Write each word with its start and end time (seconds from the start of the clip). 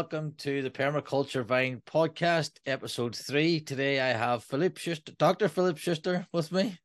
welcome 0.00 0.32
to 0.38 0.62
the 0.62 0.70
Permaculture 0.70 1.44
Vine 1.44 1.82
podcast, 1.84 2.52
episode 2.64 3.14
three. 3.14 3.60
Today 3.60 4.00
I 4.00 4.14
have 4.14 4.42
Philipp 4.42 4.78
Schuster, 4.78 5.12
Dr. 5.18 5.46
Philipp 5.46 5.76
Schuster 5.76 6.26
with 6.32 6.50
me. 6.50 6.78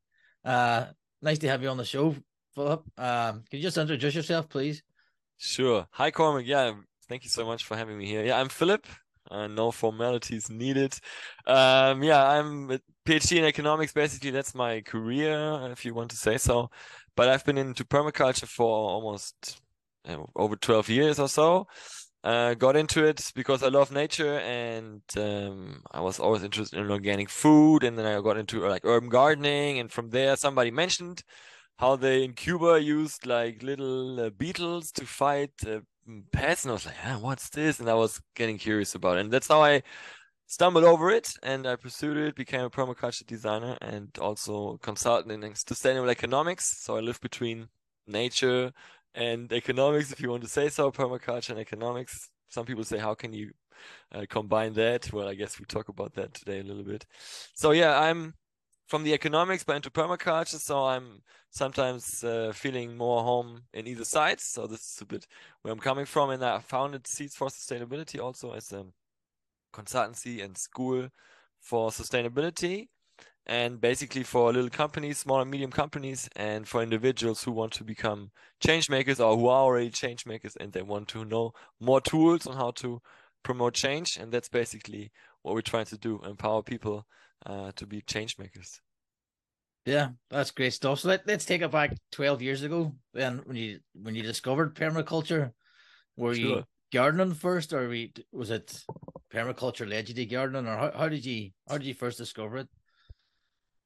Uh, 0.44 0.84
nice 1.22 1.38
to 1.38 1.48
have 1.48 1.62
you 1.62 1.70
on 1.70 1.78
the 1.78 1.84
show, 1.86 2.14
Philipp. 2.54 2.82
Um, 2.98 3.42
can 3.48 3.58
you 3.58 3.62
just 3.62 3.78
introduce 3.78 4.14
yourself, 4.14 4.50
please? 4.50 4.82
Sure. 5.38 5.86
Hi, 5.92 6.10
Cormac. 6.10 6.44
Yeah, 6.44 6.74
thank 7.08 7.24
you 7.24 7.30
so 7.30 7.46
much 7.46 7.64
for 7.64 7.74
having 7.74 7.96
me 7.96 8.04
here. 8.04 8.22
Yeah, 8.22 8.38
I'm 8.38 8.50
Philipp. 8.50 8.86
Uh, 9.30 9.46
no 9.46 9.70
formalities 9.70 10.50
needed. 10.50 10.94
Um, 11.46 12.02
yeah, 12.02 12.22
I'm 12.22 12.70
a 12.70 12.80
PhD 13.06 13.38
in 13.38 13.46
economics. 13.46 13.94
Basically, 13.94 14.30
that's 14.30 14.54
my 14.54 14.82
career, 14.82 15.70
if 15.72 15.86
you 15.86 15.94
want 15.94 16.10
to 16.10 16.18
say 16.18 16.36
so. 16.36 16.68
But 17.16 17.30
I've 17.30 17.46
been 17.46 17.56
into 17.56 17.82
permaculture 17.82 18.46
for 18.46 18.90
almost 18.90 19.58
uh, 20.06 20.18
over 20.36 20.54
12 20.54 20.90
years 20.90 21.18
or 21.18 21.30
so. 21.30 21.66
Uh, 22.26 22.54
got 22.54 22.74
into 22.74 23.04
it 23.04 23.30
because 23.36 23.62
I 23.62 23.68
love 23.68 23.92
nature 23.92 24.40
and 24.40 25.00
um, 25.16 25.80
I 25.92 26.00
was 26.00 26.18
always 26.18 26.42
interested 26.42 26.76
in 26.76 26.90
organic 26.90 27.30
food. 27.30 27.84
And 27.84 27.96
then 27.96 28.04
I 28.04 28.20
got 28.20 28.36
into 28.36 28.66
like 28.66 28.84
urban 28.84 29.08
gardening. 29.08 29.78
And 29.78 29.92
from 29.92 30.10
there, 30.10 30.34
somebody 30.34 30.72
mentioned 30.72 31.22
how 31.78 31.94
they 31.94 32.24
in 32.24 32.32
Cuba 32.32 32.82
used 32.82 33.26
like 33.26 33.62
little 33.62 34.18
uh, 34.18 34.30
beetles 34.30 34.90
to 34.92 35.06
fight 35.06 35.52
uh, 35.68 35.78
pests. 36.32 36.64
And 36.64 36.72
I 36.72 36.74
was 36.74 36.86
like, 36.86 36.96
ah, 37.04 37.18
what's 37.20 37.48
this? 37.50 37.78
And 37.78 37.88
I 37.88 37.94
was 37.94 38.20
getting 38.34 38.58
curious 38.58 38.96
about 38.96 39.18
it. 39.18 39.20
And 39.20 39.30
that's 39.32 39.46
how 39.46 39.62
I 39.62 39.84
stumbled 40.46 40.84
over 40.84 41.10
it 41.10 41.32
and 41.44 41.64
I 41.64 41.76
pursued 41.76 42.16
it, 42.16 42.34
became 42.34 42.62
a 42.62 42.70
permaculture 42.70 43.26
designer 43.26 43.78
and 43.80 44.10
also 44.18 44.78
consultant 44.82 45.44
in 45.44 45.54
sustainable 45.54 46.10
economics. 46.10 46.82
So 46.82 46.96
I 46.96 47.00
live 47.00 47.20
between 47.20 47.68
nature 48.08 48.72
and 49.16 49.50
economics, 49.52 50.12
if 50.12 50.20
you 50.20 50.30
want 50.30 50.42
to 50.42 50.48
say 50.48 50.68
so, 50.68 50.92
permaculture 50.92 51.50
and 51.50 51.58
economics. 51.58 52.28
Some 52.48 52.66
people 52.66 52.84
say, 52.84 52.98
how 52.98 53.14
can 53.14 53.32
you 53.32 53.50
uh, 54.14 54.26
combine 54.28 54.74
that? 54.74 55.12
Well, 55.12 55.26
I 55.26 55.34
guess 55.34 55.58
we 55.58 55.64
talk 55.64 55.88
about 55.88 56.14
that 56.14 56.34
today 56.34 56.60
a 56.60 56.62
little 56.62 56.84
bit. 56.84 57.04
So 57.54 57.72
yeah, 57.72 57.98
I'm 57.98 58.34
from 58.86 59.02
the 59.02 59.14
economics, 59.14 59.64
but 59.64 59.76
into 59.76 59.90
permaculture. 59.90 60.60
So 60.60 60.84
I'm 60.84 61.22
sometimes 61.50 62.22
uh, 62.22 62.52
feeling 62.54 62.96
more 62.96 63.22
home 63.22 63.62
in 63.72 63.86
either 63.86 64.04
side. 64.04 64.40
So 64.40 64.66
this 64.66 64.80
is 64.80 64.98
a 65.00 65.06
bit 65.06 65.26
where 65.62 65.72
I'm 65.72 65.80
coming 65.80 66.04
from. 66.04 66.30
And 66.30 66.44
I 66.44 66.60
founded 66.60 67.06
Seeds 67.06 67.34
for 67.34 67.48
Sustainability 67.48 68.22
also 68.22 68.52
as 68.52 68.70
a 68.72 68.84
consultancy 69.72 70.44
and 70.44 70.56
school 70.56 71.08
for 71.60 71.90
sustainability 71.90 72.88
and 73.46 73.80
basically 73.80 74.22
for 74.22 74.52
little 74.52 74.70
companies, 74.70 75.18
small 75.18 75.40
and 75.40 75.50
medium 75.50 75.70
companies, 75.70 76.28
and 76.36 76.66
for 76.66 76.82
individuals 76.82 77.44
who 77.44 77.52
want 77.52 77.72
to 77.74 77.84
become 77.84 78.30
change 78.60 78.90
makers 78.90 79.20
or 79.20 79.36
who 79.36 79.48
are 79.48 79.62
already 79.62 79.90
change 79.90 80.26
makers 80.26 80.56
and 80.56 80.72
they 80.72 80.82
want 80.82 81.08
to 81.08 81.24
know 81.24 81.52
more 81.80 82.00
tools 82.00 82.46
on 82.46 82.56
how 82.56 82.72
to 82.72 83.00
promote 83.42 83.74
change. 83.74 84.16
And 84.16 84.32
that's 84.32 84.48
basically 84.48 85.12
what 85.42 85.54
we're 85.54 85.60
trying 85.60 85.86
to 85.86 85.98
do: 85.98 86.20
empower 86.24 86.62
people 86.62 87.06
uh, 87.44 87.72
to 87.76 87.86
be 87.86 88.00
change 88.02 88.36
makers. 88.38 88.80
Yeah, 89.84 90.08
that's 90.30 90.50
great 90.50 90.72
stuff. 90.72 90.98
So 91.00 91.08
let, 91.08 91.26
let's 91.28 91.44
take 91.44 91.62
it 91.62 91.70
back 91.70 91.94
twelve 92.10 92.42
years 92.42 92.64
ago. 92.64 92.92
Then 93.14 93.42
when 93.44 93.56
you 93.56 93.78
when 93.94 94.16
you 94.16 94.22
discovered 94.22 94.74
permaculture, 94.74 95.52
were 96.16 96.34
sure. 96.34 96.44
you 96.44 96.64
gardening 96.92 97.34
first, 97.34 97.72
or 97.72 97.88
was 98.32 98.50
it 98.50 98.82
permaculture 99.32 99.88
led 99.88 100.08
you 100.08 100.14
to 100.16 100.26
gardening, 100.26 100.66
or 100.66 100.76
how, 100.76 100.90
how 100.92 101.08
did 101.08 101.24
you 101.24 101.50
how 101.68 101.78
did 101.78 101.86
you 101.86 101.94
first 101.94 102.18
discover 102.18 102.56
it? 102.56 102.68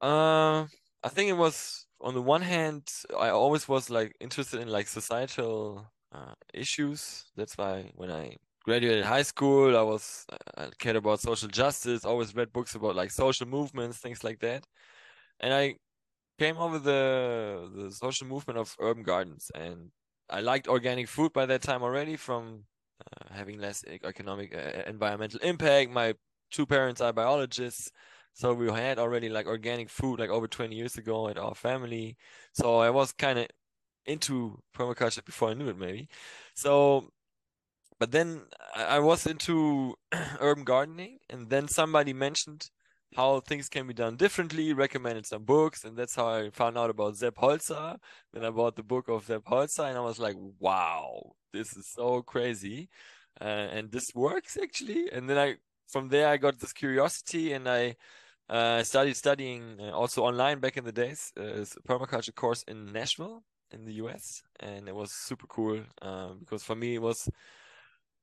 Uh, 0.01 0.67
I 1.03 1.09
think 1.09 1.29
it 1.31 1.35
was 1.37 1.87
on 2.01 2.15
the 2.15 2.23
one 2.23 2.43
hand, 2.43 2.89
I 3.19 3.29
always 3.31 3.69
was 3.69 3.91
like 3.91 4.15
interested 4.21 4.61
in 4.61 4.69
like 4.69 4.89
societal 4.89 5.91
uh, 6.13 6.35
issues. 6.55 7.31
That's 7.37 7.57
why 7.59 7.93
when 7.95 8.11
I 8.11 8.37
graduated 8.65 9.05
high 9.05 9.23
school, 9.23 9.77
I 9.77 9.83
was 9.83 10.27
I 10.57 10.71
cared 10.79 10.97
about 10.97 11.21
social 11.21 11.49
justice. 11.49 12.05
Always 12.05 12.35
read 12.35 12.53
books 12.53 12.75
about 12.75 12.97
like 12.97 13.11
social 13.11 13.47
movements, 13.47 13.99
things 13.99 14.25
like 14.25 14.41
that. 14.41 14.65
And 15.41 15.53
I 15.55 15.77
came 16.39 16.59
over 16.59 16.79
the 16.79 17.71
the 17.75 17.91
social 17.93 18.27
movement 18.27 18.59
of 18.59 18.77
urban 18.81 19.03
gardens, 19.05 19.51
and 19.55 19.91
I 20.31 20.41
liked 20.41 20.69
organic 20.69 21.09
food 21.09 21.33
by 21.33 21.47
that 21.47 21.63
time 21.63 21.83
already 21.83 22.17
from 22.17 22.65
uh, 23.01 23.35
having 23.35 23.59
less 23.61 23.85
economic 23.87 24.55
uh, 24.55 24.85
environmental 24.87 25.41
impact. 25.41 25.91
My 25.91 26.15
two 26.51 26.67
parents 26.67 27.01
are 27.01 27.13
biologists 27.13 27.93
so 28.33 28.55
we 28.55 28.71
had 28.71 28.99
already 28.99 29.29
like 29.29 29.47
organic 29.47 29.91
food 29.91 30.21
like 30.21 30.31
over 30.31 30.47
20 30.49 30.75
years 30.75 30.97
ago 30.97 31.29
at 31.29 31.39
our 31.39 31.55
family. 31.55 32.17
So 32.53 32.79
I 32.79 32.91
was 32.91 33.13
kind 33.13 33.39
of 33.39 33.49
into 34.07 34.63
permaculture 34.77 35.25
before 35.25 35.51
I 35.51 35.55
knew 35.55 35.69
it, 35.69 35.79
maybe. 35.79 36.09
So, 36.55 37.11
but 37.99 38.13
then 38.13 38.43
I 38.75 38.99
was 38.99 39.27
into 39.27 39.95
urban 40.41 40.65
gardening, 40.65 41.19
and 41.29 41.51
then 41.51 41.69
somebody 41.69 42.13
mentioned 42.13 42.71
how 43.17 43.41
things 43.41 43.69
can 43.69 43.87
be 43.87 43.95
done 43.95 44.17
differently, 44.17 44.73
recommended 44.73 45.27
some 45.27 45.45
books, 45.45 45.85
and 45.85 45.97
that's 45.97 46.15
how 46.15 46.29
I 46.29 46.51
found 46.51 46.79
out 46.79 46.91
about 46.91 47.17
Sepp 47.17 47.37
Holzer. 47.37 47.99
Then 48.33 48.45
I 48.45 48.51
bought 48.51 48.77
the 48.77 48.83
book 48.83 49.09
of 49.09 49.25
Sepp 49.27 49.45
Holzer, 49.45 49.89
and 49.89 49.99
I 49.99 50.01
was 50.01 50.19
like, 50.19 50.37
wow, 50.59 51.33
this 51.53 51.77
is 51.77 51.89
so 51.89 52.23
crazy. 52.23 52.89
Uh, 53.41 53.45
and 53.45 53.91
this 53.91 54.11
works 54.15 54.57
actually. 54.61 55.11
And 55.11 55.29
then 55.29 55.39
I, 55.39 55.57
from 55.91 56.09
there, 56.09 56.29
I 56.29 56.37
got 56.37 56.59
this 56.59 56.73
curiosity, 56.73 57.53
and 57.53 57.69
I 57.69 57.97
uh, 58.49 58.83
started 58.83 59.17
studying 59.17 59.79
uh, 59.81 59.91
also 59.91 60.25
online 60.25 60.59
back 60.61 60.77
in 60.77 60.85
the 60.85 60.93
days, 60.93 61.33
uh, 61.37 61.65
permaculture 61.89 62.35
course 62.35 62.63
in 62.65 62.93
Nashville 62.93 63.43
in 63.71 63.85
the 63.85 63.95
US, 64.05 64.43
and 64.59 64.89
it 64.89 64.95
was 64.95 65.13
super 65.13 65.47
cool 65.47 65.81
uh, 66.03 66.31
because 66.41 66.63
for 66.65 66.75
me 66.75 66.97
it 66.97 67.03
was 67.03 67.29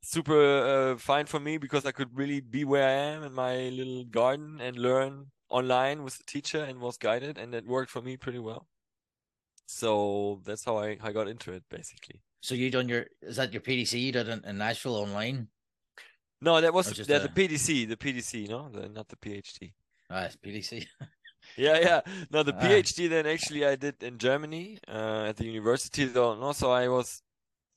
super 0.01 0.93
uh, 0.93 0.97
fine 0.97 1.25
for 1.25 1.39
me 1.39 1.57
because 1.57 1.85
I 1.85 1.91
could 1.91 2.15
really 2.15 2.41
be 2.41 2.65
where 2.65 2.87
I 2.87 2.91
am 3.15 3.23
in 3.23 3.33
my 3.33 3.69
little 3.69 4.03
garden 4.05 4.59
and 4.61 4.77
learn 4.77 5.27
online 5.49 6.03
with 6.03 6.17
the 6.17 6.23
teacher 6.25 6.63
and 6.63 6.79
was 6.79 6.97
guided, 6.97 7.37
and 7.37 7.53
it 7.55 7.65
worked 7.65 7.91
for 7.91 8.01
me 8.01 8.17
pretty 8.17 8.39
well. 8.39 8.67
So 9.65 10.41
that's 10.45 10.63
how 10.63 10.77
I, 10.77 10.97
I 11.01 11.11
got 11.11 11.27
into 11.27 11.51
it 11.51 11.63
basically. 11.69 12.21
So 12.41 12.55
you 12.55 12.69
done 12.71 12.87
your 12.87 13.05
is 13.21 13.37
that 13.37 13.53
your 13.53 13.61
PDC 13.61 13.99
you 13.99 14.11
did 14.11 14.29
in, 14.29 14.43
in 14.45 14.57
Nashville 14.57 14.95
online? 14.95 15.49
No, 16.41 16.61
that 16.61 16.73
was 16.73 16.91
the, 16.91 17.15
a... 17.15 17.19
the 17.19 17.29
PDC, 17.29 17.87
the 17.87 17.97
PDC, 17.97 18.49
no, 18.49 18.69
the, 18.69 18.89
not 18.89 19.07
the 19.07 19.15
PhD. 19.15 19.73
Ah, 20.09 20.23
it's 20.23 20.35
PDC. 20.35 20.85
yeah, 21.57 21.79
yeah. 21.79 22.01
No, 22.29 22.43
the 22.43 22.55
ah. 22.55 22.61
PhD 22.61 23.09
then 23.09 23.25
actually 23.25 23.65
I 23.65 23.75
did 23.75 24.01
in 24.03 24.17
Germany 24.17 24.79
uh, 24.87 25.25
at 25.27 25.37
the 25.37 25.45
university 25.45 26.05
though. 26.05 26.35
No, 26.35 26.51
so 26.51 26.71
I 26.71 26.87
was 26.87 27.21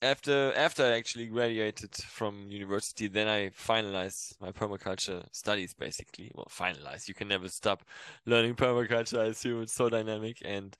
after 0.03 0.53
after 0.55 0.85
I 0.85 0.97
actually 0.97 1.27
graduated 1.27 1.95
from 1.95 2.51
university, 2.51 3.09
then 3.09 3.29
I 3.29 3.51
finalized 3.51 4.41
my 4.41 4.53
permaculture 4.53 5.25
studies. 5.33 5.75
Basically, 5.75 6.31
well, 6.35 6.49
finalized. 6.51 7.09
You 7.09 7.15
can 7.15 7.29
never 7.29 7.49
stop 7.49 7.85
learning 8.27 8.55
permaculture. 8.55 9.21
I 9.21 9.27
assume 9.27 9.63
it's 9.63 9.75
so 9.75 9.89
dynamic, 9.89 10.39
and 10.45 10.77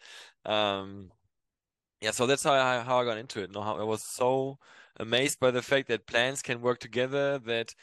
um, 0.47 1.11
yeah. 2.01 2.13
So 2.13 2.27
that's 2.27 2.45
how 2.45 2.53
I 2.53 2.81
how 2.81 3.01
I 3.01 3.05
got 3.05 3.19
into 3.19 3.43
it. 3.43 3.53
No, 3.53 3.63
how 3.63 3.77
I 3.77 3.85
was 3.85 4.03
so 4.03 4.59
amazed 4.99 5.41
by 5.41 5.51
the 5.51 5.63
fact 5.63 5.89
that 5.89 6.07
plants 6.07 6.43
can 6.43 6.61
work 6.61 6.79
together. 6.79 7.39
That 7.39 7.75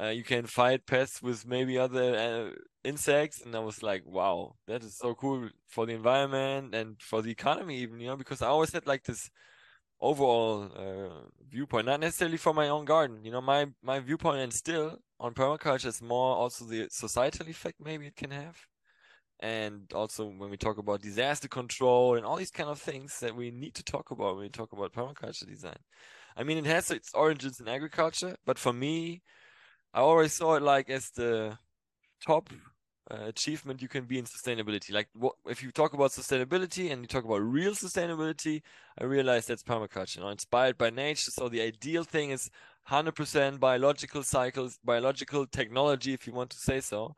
uh, 0.00 0.08
you 0.08 0.24
can 0.24 0.46
fight 0.46 0.86
pests 0.86 1.22
with 1.22 1.46
maybe 1.46 1.78
other 1.78 2.16
uh, 2.16 2.50
insects 2.84 3.40
and 3.42 3.54
i 3.54 3.58
was 3.58 3.82
like 3.82 4.02
wow 4.04 4.54
that 4.66 4.82
is 4.82 4.96
so 4.96 5.14
cool 5.14 5.48
for 5.68 5.86
the 5.86 5.92
environment 5.92 6.74
and 6.74 7.00
for 7.00 7.22
the 7.22 7.30
economy 7.30 7.76
even 7.78 8.00
you 8.00 8.06
know 8.06 8.16
because 8.16 8.42
i 8.42 8.46
always 8.46 8.72
had 8.72 8.86
like 8.86 9.04
this 9.04 9.30
overall 10.00 10.70
uh, 10.76 11.28
viewpoint 11.48 11.86
not 11.86 12.00
necessarily 12.00 12.36
for 12.36 12.52
my 12.52 12.68
own 12.68 12.84
garden 12.84 13.24
you 13.24 13.30
know 13.30 13.40
my 13.40 13.66
my 13.82 14.00
viewpoint 14.00 14.40
and 14.40 14.52
still 14.52 14.98
on 15.20 15.32
permaculture 15.34 15.86
is 15.86 16.02
more 16.02 16.36
also 16.36 16.64
the 16.64 16.88
societal 16.90 17.48
effect 17.48 17.76
maybe 17.84 18.06
it 18.06 18.16
can 18.16 18.30
have 18.30 18.56
and 19.40 19.92
also 19.94 20.26
when 20.26 20.50
we 20.50 20.56
talk 20.56 20.78
about 20.78 21.02
disaster 21.02 21.48
control 21.48 22.16
and 22.16 22.26
all 22.26 22.36
these 22.36 22.50
kind 22.50 22.68
of 22.70 22.80
things 22.80 23.20
that 23.20 23.34
we 23.34 23.50
need 23.50 23.74
to 23.74 23.84
talk 23.84 24.10
about 24.10 24.34
when 24.34 24.44
we 24.44 24.48
talk 24.48 24.72
about 24.72 24.92
permaculture 24.92 25.46
design 25.46 25.78
i 26.36 26.42
mean 26.42 26.58
it 26.58 26.66
has 26.66 26.90
its 26.90 27.12
origins 27.14 27.60
in 27.60 27.68
agriculture 27.68 28.36
but 28.44 28.58
for 28.58 28.72
me 28.72 29.22
i 29.94 30.00
always 30.00 30.32
saw 30.32 30.54
it 30.54 30.62
like 30.62 30.88
as 30.90 31.10
the 31.10 31.56
top 32.24 32.50
uh, 33.10 33.26
achievement 33.26 33.82
you 33.82 33.88
can 33.88 34.04
be 34.04 34.18
in 34.18 34.24
sustainability. 34.24 34.92
Like 34.92 35.08
what 35.14 35.34
if 35.46 35.62
you 35.62 35.70
talk 35.70 35.92
about 35.92 36.10
sustainability 36.10 36.90
and 36.90 37.02
you 37.02 37.08
talk 37.08 37.24
about 37.24 37.42
real 37.42 37.72
sustainability, 37.72 38.62
I 38.98 39.04
realize 39.04 39.46
that's 39.46 39.62
permaculture, 39.62 40.16
you 40.16 40.22
know, 40.22 40.28
inspired 40.28 40.78
by 40.78 40.90
nature. 40.90 41.30
So 41.30 41.48
the 41.48 41.62
ideal 41.62 42.04
thing 42.04 42.30
is 42.30 42.50
100% 42.88 43.58
biological 43.60 44.22
cycles, 44.22 44.78
biological 44.84 45.46
technology, 45.46 46.12
if 46.12 46.26
you 46.26 46.32
want 46.32 46.50
to 46.50 46.58
say 46.58 46.80
so. 46.80 47.14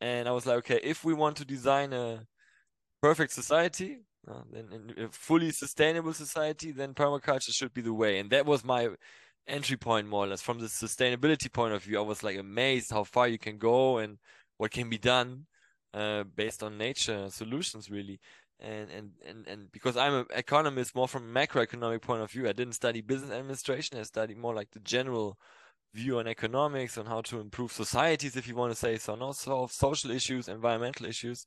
And 0.00 0.28
I 0.28 0.32
was 0.32 0.46
like, 0.46 0.56
okay, 0.58 0.80
if 0.82 1.04
we 1.04 1.12
want 1.12 1.36
to 1.36 1.44
design 1.44 1.92
a 1.92 2.26
perfect 3.02 3.32
society, 3.32 3.98
uh, 4.28 4.42
then 4.52 4.68
in 4.96 5.04
a 5.04 5.08
fully 5.08 5.50
sustainable 5.50 6.12
society, 6.12 6.72
then 6.72 6.94
permaculture 6.94 7.52
should 7.54 7.72
be 7.72 7.80
the 7.80 7.94
way. 7.94 8.18
And 8.18 8.30
that 8.30 8.46
was 8.46 8.64
my 8.64 8.90
entry 9.46 9.76
point, 9.76 10.08
more 10.08 10.24
or 10.24 10.28
less, 10.28 10.42
from 10.42 10.60
the 10.60 10.66
sustainability 10.66 11.52
point 11.52 11.74
of 11.74 11.82
view. 11.84 11.98
I 11.98 12.02
was 12.02 12.22
like 12.22 12.38
amazed 12.38 12.90
how 12.90 13.04
far 13.04 13.28
you 13.28 13.38
can 13.38 13.58
go 13.58 13.98
and 13.98 14.18
what 14.58 14.70
can 14.70 14.88
be 14.88 14.98
done 14.98 15.46
uh, 15.94 16.24
based 16.24 16.62
on 16.62 16.78
nature 16.78 17.28
solutions 17.30 17.90
really 17.90 18.20
and 18.60 18.90
and 18.90 19.10
and, 19.26 19.46
and 19.48 19.72
because 19.72 19.96
i'm 19.96 20.12
an 20.12 20.26
economist 20.36 20.94
more 20.94 21.08
from 21.08 21.24
a 21.24 21.46
macroeconomic 21.46 22.02
point 22.02 22.22
of 22.22 22.30
view 22.30 22.46
i 22.46 22.52
didn't 22.52 22.74
study 22.74 23.00
business 23.00 23.30
administration 23.30 23.98
i 23.98 24.02
studied 24.02 24.36
more 24.36 24.54
like 24.54 24.70
the 24.72 24.80
general 24.80 25.36
view 25.94 26.18
on 26.18 26.26
economics, 26.26 26.98
on 26.98 27.06
how 27.06 27.20
to 27.22 27.40
improve 27.40 27.72
societies, 27.72 28.36
if 28.36 28.46
you 28.46 28.54
want 28.54 28.72
to 28.72 28.78
say 28.78 28.96
so, 28.96 29.14
not 29.14 29.36
solve 29.36 29.72
social 29.72 30.10
issues, 30.10 30.48
environmental 30.48 31.06
issues. 31.06 31.46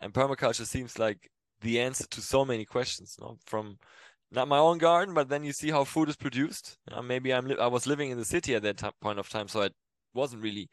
And 0.00 0.12
permaculture 0.12 0.66
seems 0.66 0.98
like 0.98 1.30
the 1.64 1.80
answer 1.80 2.06
to 2.06 2.20
so 2.20 2.44
many 2.44 2.64
questions, 2.64 3.16
you 3.20 3.38
from 3.46 3.78
not 4.30 4.48
my 4.48 4.58
own 4.58 4.78
garden, 4.78 5.14
but 5.14 5.28
then 5.28 5.44
you 5.44 5.52
see 5.52 5.70
how 5.70 5.84
food 5.84 6.08
is 6.08 6.16
produced. 6.16 6.78
Know, 6.90 7.02
maybe 7.02 7.32
I'm 7.32 7.50
I 7.58 7.66
was 7.66 7.86
living 7.86 8.10
in 8.10 8.18
the 8.18 8.24
city 8.24 8.54
at 8.54 8.62
that 8.62 8.82
point 9.00 9.18
of 9.18 9.28
time, 9.28 9.48
so 9.48 9.62
I 9.62 9.70
wasn't 10.12 10.42
really 10.42 10.68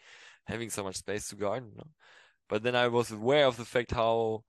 having 0.45 0.69
so 0.69 0.83
much 0.83 0.97
space 0.97 1.29
to 1.29 1.35
garden. 1.35 1.71
But 2.49 2.63
then 2.63 2.75
I 2.75 2.87
was 2.87 3.11
aware 3.11 3.45
of 3.47 3.57
the 3.57 3.65
fact 3.65 3.91
how 3.91 4.43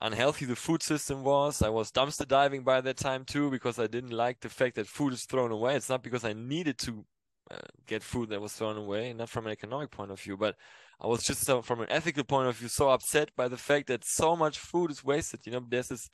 unhealthy 0.00 0.46
the 0.46 0.56
food 0.56 0.82
system 0.82 1.22
was. 1.22 1.62
I 1.62 1.68
was 1.68 1.92
dumpster 1.92 2.26
diving 2.26 2.64
by 2.64 2.80
that 2.80 2.96
time 2.96 3.24
too 3.24 3.50
because 3.50 3.78
I 3.78 3.86
didn't 3.86 4.10
like 4.24 4.40
the 4.40 4.48
fact 4.48 4.76
that 4.76 4.86
food 4.86 5.12
is 5.12 5.24
thrown 5.24 5.52
away. 5.52 5.76
It's 5.76 5.88
not 5.88 6.02
because 6.02 6.24
I 6.24 6.32
needed 6.32 6.78
to 6.78 7.04
uh, 7.50 7.56
get 7.86 8.02
food 8.02 8.30
that 8.30 8.40
was 8.40 8.52
thrown 8.54 8.76
away, 8.76 9.12
not 9.12 9.28
from 9.28 9.46
an 9.46 9.52
economic 9.52 9.90
point 9.90 10.10
of 10.10 10.20
view, 10.20 10.36
but 10.36 10.56
I 11.02 11.08
was 11.08 11.24
just 11.24 11.44
so, 11.44 11.62
from 11.62 11.80
an 11.80 11.90
ethical 11.90 12.22
point 12.22 12.48
of 12.48 12.56
view 12.56 12.68
so 12.68 12.90
upset 12.90 13.30
by 13.36 13.48
the 13.48 13.56
fact 13.56 13.88
that 13.88 14.04
so 14.04 14.36
much 14.36 14.58
food 14.58 14.92
is 14.92 15.02
wasted. 15.02 15.40
You 15.44 15.52
know, 15.52 15.66
there's 15.68 15.88
this 15.88 16.08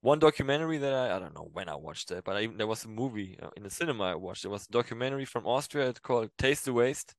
one 0.00 0.20
documentary 0.20 0.78
that 0.78 0.94
I 0.94 1.16
I 1.16 1.18
don't 1.18 1.34
know 1.34 1.50
when 1.52 1.68
I 1.68 1.74
watched 1.74 2.12
it, 2.12 2.22
but 2.24 2.36
I, 2.36 2.46
there 2.46 2.68
was 2.68 2.84
a 2.84 2.88
movie 2.88 3.36
uh, 3.42 3.48
in 3.56 3.64
the 3.64 3.70
cinema 3.70 4.04
I 4.04 4.14
watched. 4.14 4.44
It 4.44 4.48
was 4.48 4.66
a 4.66 4.72
documentary 4.72 5.24
from 5.24 5.44
Austria. 5.46 5.92
Called 5.94 6.30
Taste 6.38 6.66
the 6.66 6.72
Waste. 6.72 7.16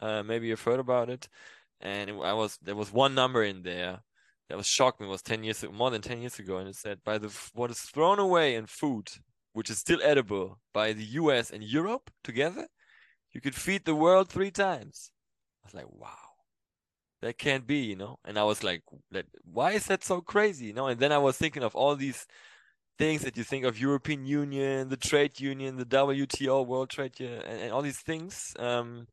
Uh, 0.00 0.22
maybe 0.22 0.48
you've 0.48 0.62
heard 0.62 0.80
about 0.80 1.08
it. 1.08 1.26
And 1.80 2.10
it, 2.10 2.16
I 2.22 2.34
was 2.34 2.58
there 2.60 2.76
was 2.76 2.92
one 2.92 3.14
number 3.14 3.42
in 3.42 3.62
there 3.62 4.00
that 4.50 4.58
was 4.58 4.66
shocked 4.66 5.00
me. 5.00 5.06
It 5.06 5.10
was 5.10 5.22
ten 5.22 5.42
years 5.42 5.64
more 5.72 5.90
than 5.90 6.02
ten 6.02 6.20
years 6.20 6.38
ago, 6.38 6.58
and 6.58 6.68
it 6.68 6.76
said 6.76 6.98
by 7.02 7.16
the 7.16 7.34
what 7.54 7.70
is 7.70 7.80
thrown 7.80 8.18
away 8.18 8.56
in 8.56 8.66
food, 8.66 9.08
which 9.54 9.70
is 9.70 9.78
still 9.78 10.02
edible 10.02 10.58
by 10.74 10.92
the 10.92 11.04
U.S. 11.22 11.50
and 11.50 11.64
Europe 11.64 12.10
together, 12.22 12.66
you 13.32 13.40
could 13.40 13.54
feed 13.54 13.86
the 13.86 13.94
world 13.94 14.28
three 14.28 14.50
times. 14.50 15.10
I 15.64 15.68
was 15.68 15.74
like, 15.74 15.90
wow 15.90 16.25
that 17.22 17.38
can't 17.38 17.66
be, 17.66 17.78
you 17.78 17.96
know. 17.96 18.18
And 18.24 18.38
I 18.38 18.44
was 18.44 18.62
like, 18.62 18.82
why 19.44 19.72
is 19.72 19.86
that 19.86 20.04
so 20.04 20.20
crazy, 20.20 20.66
you 20.66 20.72
know? 20.72 20.86
And 20.86 21.00
then 21.00 21.12
I 21.12 21.18
was 21.18 21.36
thinking 21.36 21.62
of 21.62 21.74
all 21.74 21.96
these 21.96 22.26
things 22.98 23.22
that 23.22 23.36
you 23.36 23.44
think 23.44 23.64
of 23.64 23.78
European 23.78 24.24
Union, 24.26 24.88
the 24.88 24.96
trade 24.96 25.38
union, 25.40 25.76
the 25.76 25.84
WTO, 25.84 26.66
World 26.66 26.90
Trade 26.90 27.20
and, 27.20 27.42
and 27.42 27.72
all 27.72 27.82
these 27.82 28.00
things, 28.00 28.54
um, 28.58 29.06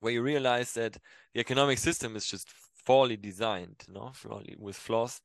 where 0.00 0.12
you 0.12 0.22
realize 0.22 0.72
that 0.72 0.96
the 1.32 1.40
economic 1.40 1.78
system 1.78 2.16
is 2.16 2.26
just 2.26 2.48
poorly 2.86 3.16
designed, 3.16 3.82
you 3.88 3.94
know, 3.94 4.12
with 4.58 4.76
flaws. 4.76 5.20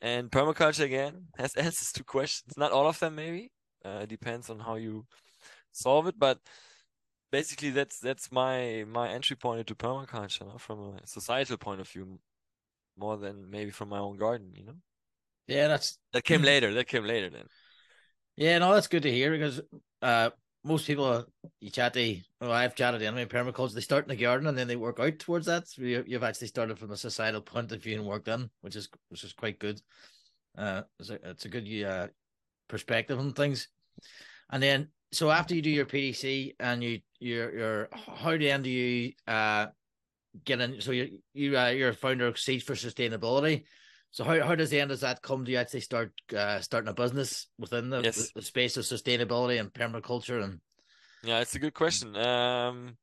And 0.00 0.30
permaculture 0.30 0.84
again 0.84 1.26
has 1.36 1.54
answers 1.56 1.92
to 1.92 2.04
questions. 2.04 2.56
Not 2.56 2.72
all 2.72 2.86
of 2.86 2.98
them, 2.98 3.16
maybe. 3.16 3.52
Uh, 3.84 4.04
depends 4.06 4.50
on 4.50 4.60
how 4.60 4.76
you 4.76 5.06
solve 5.72 6.06
it, 6.06 6.18
but 6.18 6.38
basically 7.30 7.70
that's 7.70 7.98
that's 7.98 8.32
my 8.32 8.84
my 8.88 9.08
entry 9.08 9.36
point 9.36 9.60
into 9.60 9.74
permaculture 9.74 10.46
no? 10.46 10.58
from 10.58 10.96
a 11.02 11.06
societal 11.06 11.56
point 11.56 11.80
of 11.80 11.88
view 11.88 12.18
more 12.98 13.16
than 13.16 13.48
maybe 13.50 13.70
from 13.70 13.88
my 13.88 13.98
own 13.98 14.16
garden 14.16 14.50
you 14.54 14.64
know? 14.64 14.74
Yeah 15.46 15.68
that's 15.68 15.98
that 16.12 16.24
came 16.24 16.42
later 16.42 16.74
that 16.74 16.88
came 16.88 17.04
later 17.04 17.30
then. 17.30 17.46
Yeah 18.36 18.58
no 18.58 18.74
that's 18.74 18.88
good 18.88 19.02
to 19.02 19.12
hear 19.12 19.30
because 19.30 19.60
uh 20.02 20.30
most 20.62 20.86
people 20.86 21.24
you 21.60 21.70
chat 21.70 21.94
to 21.94 22.16
well 22.40 22.52
i've 22.52 22.74
chatted 22.74 23.00
anyway 23.00 23.24
permaculture 23.24 23.74
they 23.74 23.80
start 23.80 24.04
in 24.04 24.10
the 24.10 24.16
garden 24.16 24.46
and 24.46 24.58
then 24.58 24.68
they 24.68 24.76
work 24.76 25.00
out 25.00 25.18
towards 25.18 25.46
that. 25.46 25.68
So 25.68 25.82
you, 25.82 26.04
you've 26.06 26.22
actually 26.22 26.48
started 26.48 26.78
from 26.78 26.90
a 26.90 26.96
societal 26.96 27.40
point 27.40 27.72
of 27.72 27.82
view 27.82 27.96
and 27.96 28.06
worked 28.06 28.28
in 28.28 28.50
which 28.60 28.76
is 28.76 28.88
which 29.08 29.24
is 29.24 29.32
quite 29.32 29.58
good. 29.58 29.80
Uh 30.58 30.82
it's 30.98 31.10
a, 31.10 31.30
it's 31.30 31.44
a 31.44 31.48
good 31.48 31.84
uh 31.84 32.08
perspective 32.68 33.18
on 33.18 33.32
things. 33.32 33.68
And 34.50 34.62
then 34.62 34.88
so 35.12 35.30
after 35.30 35.54
you 35.54 35.62
do 35.62 35.70
your 35.70 35.86
PDC 35.86 36.54
and 36.60 36.82
you 36.82 37.00
you're 37.18 37.58
you're 37.58 37.88
how 37.92 38.36
then 38.36 38.62
do 38.62 38.70
you 38.70 39.12
uh 39.26 39.66
get 40.44 40.60
in? 40.60 40.80
So 40.80 40.92
you 40.92 41.18
you 41.34 41.58
uh, 41.58 41.68
you're 41.68 41.90
a 41.90 41.94
founder 41.94 42.26
of 42.26 42.38
Seeds 42.38 42.64
for 42.64 42.74
Sustainability. 42.74 43.64
So 44.12 44.24
how, 44.24 44.42
how 44.44 44.54
does 44.56 44.70
the 44.70 44.80
end 44.80 44.88
does 44.88 45.02
that 45.02 45.22
come? 45.22 45.44
Do 45.44 45.52
you 45.52 45.58
actually 45.58 45.80
start 45.80 46.12
uh, 46.36 46.60
starting 46.60 46.88
a 46.88 46.94
business 46.94 47.46
within 47.58 47.90
the, 47.90 48.00
yes. 48.00 48.32
the 48.34 48.42
space 48.42 48.76
of 48.76 48.84
sustainability 48.84 49.60
and 49.60 49.72
permaculture 49.72 50.42
and? 50.42 50.60
Yeah, 51.22 51.38
it's 51.38 51.54
a 51.54 51.60
good 51.60 51.74
question. 51.74 52.16
Um, 52.16 52.96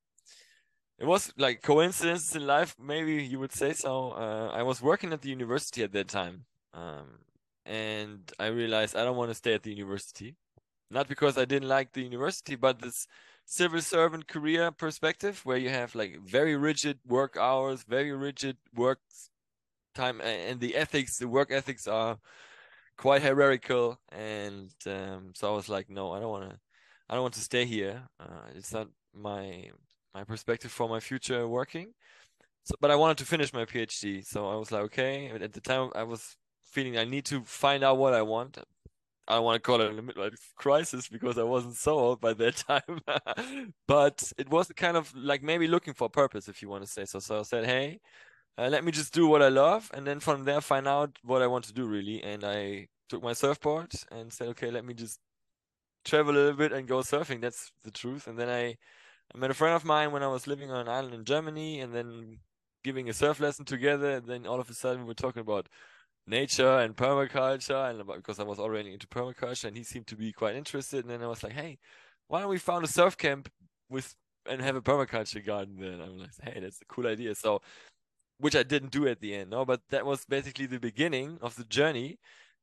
it 1.00 1.06
was 1.06 1.32
like 1.38 1.62
coincidence 1.62 2.36
in 2.36 2.46
life, 2.46 2.76
maybe 2.78 3.24
you 3.24 3.40
would 3.40 3.54
say 3.54 3.72
so. 3.72 4.12
Uh, 4.12 4.50
I 4.52 4.64
was 4.64 4.82
working 4.82 5.14
at 5.14 5.22
the 5.22 5.30
university 5.30 5.84
at 5.84 5.94
that 5.94 6.10
time, 6.10 6.44
um, 6.74 7.08
and 7.66 8.30
I 8.40 8.48
realized 8.48 8.96
I 8.96 9.06
don't 9.06 9.16
want 9.16 9.30
to 9.30 9.36
stay 9.36 9.54
at 9.54 9.64
the 9.64 9.72
university 9.72 10.36
not 10.90 11.08
because 11.08 11.38
I 11.38 11.46
didn't 11.46 11.70
like 11.70 11.94
the 11.94 12.04
university, 12.04 12.56
but 12.56 12.82
this 12.82 13.08
civil 13.46 13.82
servant 13.82 14.28
career 14.28 14.72
perspective 14.72 15.42
where 15.46 15.58
you 15.58 15.70
have 15.70 15.96
like 15.96 16.20
very 16.22 16.56
rigid 16.56 17.00
work 17.06 17.38
hours, 17.38 17.84
very 17.84 18.12
rigid 18.12 18.58
work 18.76 19.00
time, 19.96 20.22
and 20.22 20.60
the 20.60 20.76
ethics, 20.76 21.18
the 21.18 21.28
work 21.28 21.52
ethics 21.52 21.88
are 21.88 22.20
quite 22.98 23.22
hierarchical. 23.22 24.00
And 24.12 24.72
um, 24.86 25.32
so 25.36 25.52
I 25.52 25.56
was 25.56 25.70
like, 25.70 25.90
no, 25.90 26.12
I 26.12 26.20
don't 26.20 26.30
want 26.30 26.50
to, 26.50 26.60
I 27.10 27.14
don't 27.14 27.24
want 27.24 27.36
to 27.36 27.42
stay 27.42 27.66
here. 27.66 28.04
Uh, 28.20 28.50
it's 28.56 28.74
not 28.74 28.90
my 29.14 29.72
my 30.14 30.24
perspective 30.24 30.72
for 30.72 30.90
my 30.90 31.00
future 31.00 31.48
working. 31.48 31.94
So, 32.64 32.76
but 32.82 32.92
I 32.92 32.96
wanted 32.96 33.18
to 33.20 33.26
finish 33.26 33.54
my 33.54 33.66
PhD, 33.66 34.26
so 34.26 34.50
I 34.50 34.56
was 34.56 34.72
like, 34.72 34.84
okay. 34.84 35.30
At 35.30 35.54
the 35.54 35.62
time, 35.62 35.90
I 35.96 36.04
was 36.04 36.36
feeling 36.66 36.98
I 36.98 37.06
need 37.06 37.26
to 37.26 37.44
find 37.44 37.84
out 37.84 37.98
what 37.98 38.14
I 38.14 38.22
want. 38.24 38.58
I 39.28 39.36
don't 39.36 39.44
want 39.44 39.56
to 39.56 39.68
call 39.68 39.82
it 39.82 39.92
a 39.92 40.02
midlife 40.02 40.38
crisis 40.56 41.10
because 41.10 41.38
I 41.38 41.44
wasn't 41.44 41.76
so 41.76 41.98
old 42.00 42.22
by 42.22 42.34
that 42.34 42.56
time. 42.68 43.02
but 43.88 44.32
it 44.38 44.50
was 44.50 44.72
kind 44.76 44.98
of 44.98 45.14
like 45.16 45.44
maybe 45.44 45.68
looking 45.68 45.94
for 45.94 46.10
purpose, 46.10 46.48
if 46.48 46.62
you 46.62 46.70
want 46.70 46.84
to 46.84 46.90
say 46.90 47.06
so. 47.06 47.20
So 47.20 47.40
I 47.40 47.44
said, 47.44 47.66
hey, 47.66 48.00
uh, 48.58 48.70
let 48.70 48.84
me 48.84 48.92
just 48.92 49.14
do 49.14 49.28
what 49.28 49.42
I 49.42 49.50
love, 49.50 49.92
and 49.94 50.08
then 50.08 50.20
from 50.20 50.46
there 50.46 50.62
find 50.62 50.88
out 50.88 51.18
what 51.24 51.42
I 51.42 51.48
want 51.48 51.66
to 51.66 51.74
do 51.74 51.86
really. 51.86 52.24
And 52.24 52.44
I 52.44 52.88
took 53.10 53.22
my 53.24 53.34
surfboard 53.34 53.92
and 54.12 54.32
said, 54.34 54.48
okay, 54.50 54.72
let 54.72 54.86
me 54.86 54.94
just 54.94 55.20
travel 56.06 56.34
a 56.34 56.38
little 56.38 56.54
bit 56.54 56.72
and 56.72 56.88
go 56.88 57.00
surfing. 57.00 57.42
That's 57.42 57.72
the 57.84 57.92
truth. 57.92 58.28
And 58.28 58.40
then 58.40 58.50
I, 58.50 58.78
I 59.34 59.38
met 59.38 59.52
a 59.52 59.54
friend 59.54 59.76
of 59.76 59.86
mine 59.86 60.12
when 60.12 60.24
I 60.24 60.28
was 60.28 60.48
living 60.48 60.72
on 60.72 60.82
an 60.82 60.90
island 60.90 61.14
in 61.14 61.26
Germany, 61.26 61.82
and 61.82 61.94
then 61.94 62.40
giving 62.84 63.10
a 63.10 63.14
surf 63.14 63.40
lesson 63.40 63.66
together. 63.66 64.12
And 64.18 64.26
then 64.28 64.48
all 64.48 64.60
of 64.60 64.70
a 64.70 64.74
sudden 64.74 65.02
we 65.02 65.08
were 65.10 65.14
talking 65.14 65.42
about 65.42 65.68
nature 66.28 66.80
and 66.80 66.96
permaculture 66.96 67.90
and 67.90 68.06
because 68.06 68.40
I 68.40 68.44
was 68.44 68.60
already 68.60 68.94
into 68.94 69.08
permaculture 69.08 69.66
and 69.66 69.78
he 69.78 69.84
seemed 69.84 70.08
to 70.08 70.16
be 70.16 70.32
quite 70.32 70.56
interested. 70.56 71.06
And 71.06 71.10
then 71.10 71.24
I 71.24 71.28
was 71.28 71.44
like 71.44 71.54
hey 71.54 71.80
why 72.28 72.42
don't 72.42 72.50
we 72.50 72.58
found 72.58 72.84
a 72.84 72.88
surf 72.88 73.18
camp 73.18 73.50
with 73.90 74.16
and 74.50 74.62
have 74.62 74.76
a 74.76 74.82
permaculture 74.82 75.46
garden 75.46 75.78
there? 75.80 75.92
And 75.92 76.02
I'm 76.02 76.18
like 76.20 76.32
hey 76.44 76.60
that's 76.60 76.82
a 76.82 76.86
cool 76.86 77.08
idea. 77.08 77.36
So 77.36 77.62
which 78.40 78.56
I 78.56 78.64
didn't 78.64 78.92
do 78.92 79.08
at 79.08 79.20
the 79.20 79.34
end 79.36 79.50
no 79.52 79.66
but 79.66 79.82
that 79.90 80.06
was 80.06 80.26
basically 80.26 80.66
the 80.66 80.80
beginning 80.80 81.40
of 81.42 81.56
the 81.56 81.66
journey. 81.66 82.20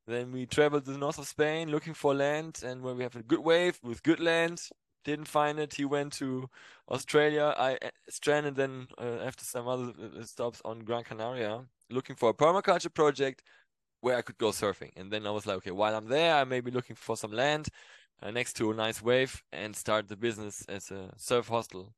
Then 0.07 0.31
we 0.31 0.45
traveled 0.45 0.85
to 0.85 0.91
the 0.91 0.99
north 0.99 1.17
of 1.17 1.27
Spain 1.27 1.71
looking 1.71 1.95
for 1.95 2.13
land 2.13 2.61
and 2.63 2.83
where 2.83 2.93
we 2.93 3.01
have 3.03 3.15
a 3.15 3.23
good 3.23 3.39
wave 3.39 3.79
with 3.83 4.03
good 4.03 4.19
land 4.19 4.61
didn't 5.05 5.27
find 5.27 5.59
it. 5.59 5.73
He 5.75 5.85
went 5.85 6.11
to 6.13 6.49
Australia. 6.89 7.53
I 7.57 7.75
uh, 7.75 7.89
stranded 8.09 8.55
then 8.55 8.87
uh, 8.97 9.19
after 9.23 9.45
some 9.45 9.67
other 9.67 9.93
uh, 10.19 10.23
stops 10.23 10.61
on 10.65 10.79
Gran 10.79 11.03
Canaria 11.03 11.63
looking 11.89 12.15
for 12.15 12.29
a 12.29 12.33
permaculture 12.33 12.93
project 12.93 13.43
where 14.01 14.17
I 14.17 14.21
could 14.21 14.37
go 14.37 14.49
surfing. 14.49 14.91
And 14.95 15.11
then 15.11 15.25
I 15.25 15.31
was 15.31 15.45
like, 15.45 15.57
okay, 15.57 15.71
while 15.71 15.95
I'm 15.95 16.07
there, 16.07 16.35
I 16.35 16.43
may 16.43 16.61
be 16.61 16.71
looking 16.71 16.95
for 16.95 17.17
some 17.17 17.31
land 17.31 17.67
uh, 18.21 18.31
next 18.31 18.53
to 18.57 18.71
a 18.71 18.73
nice 18.73 19.01
wave 19.01 19.43
and 19.51 19.75
start 19.75 20.07
the 20.07 20.15
business 20.15 20.63
as 20.69 20.91
a 20.91 21.11
surf 21.17 21.47
hostel 21.47 21.93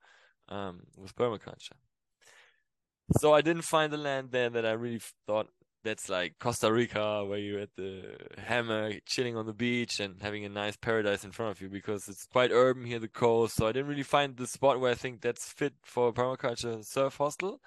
um, 0.50 0.84
with 0.98 1.16
permaculture. 1.16 1.74
So 3.18 3.34
I 3.34 3.42
didn't 3.42 3.64
find 3.64 3.92
the 3.92 3.98
land 3.98 4.32
there 4.32 4.50
that 4.50 4.66
I 4.66 4.72
really 4.72 5.02
thought 5.26 5.48
that's 5.84 6.10
like 6.10 6.38
Costa 6.40 6.72
Rica, 6.72 7.24
where 7.26 7.40
you're 7.40 7.62
at 7.62 7.76
the 7.78 8.18
hammock, 8.38 9.04
chilling 9.06 9.38
on 9.38 9.46
the 9.46 9.54
beach 9.54 10.00
and 10.00 10.22
having 10.22 10.44
a 10.44 10.50
nice 10.50 10.76
paradise 10.76 11.24
in 11.24 11.32
front 11.32 11.52
of 11.56 11.62
you 11.62 11.70
because 11.70 12.10
it's 12.10 12.26
quite 12.26 12.52
urban 12.52 12.86
here, 12.86 13.00
the 13.00 13.08
coast. 13.08 13.56
So 13.56 13.68
I 13.68 13.72
didn't 13.72 13.88
really 13.88 14.04
find 14.04 14.36
the 14.36 14.48
spot 14.48 14.80
where 14.80 14.92
I 14.92 14.96
think 14.96 15.22
that's 15.22 15.50
fit 15.50 15.74
for 15.84 16.10
a 16.10 16.14
permaculture 16.14 16.84
surf 16.84 17.18
hostel 17.18 17.62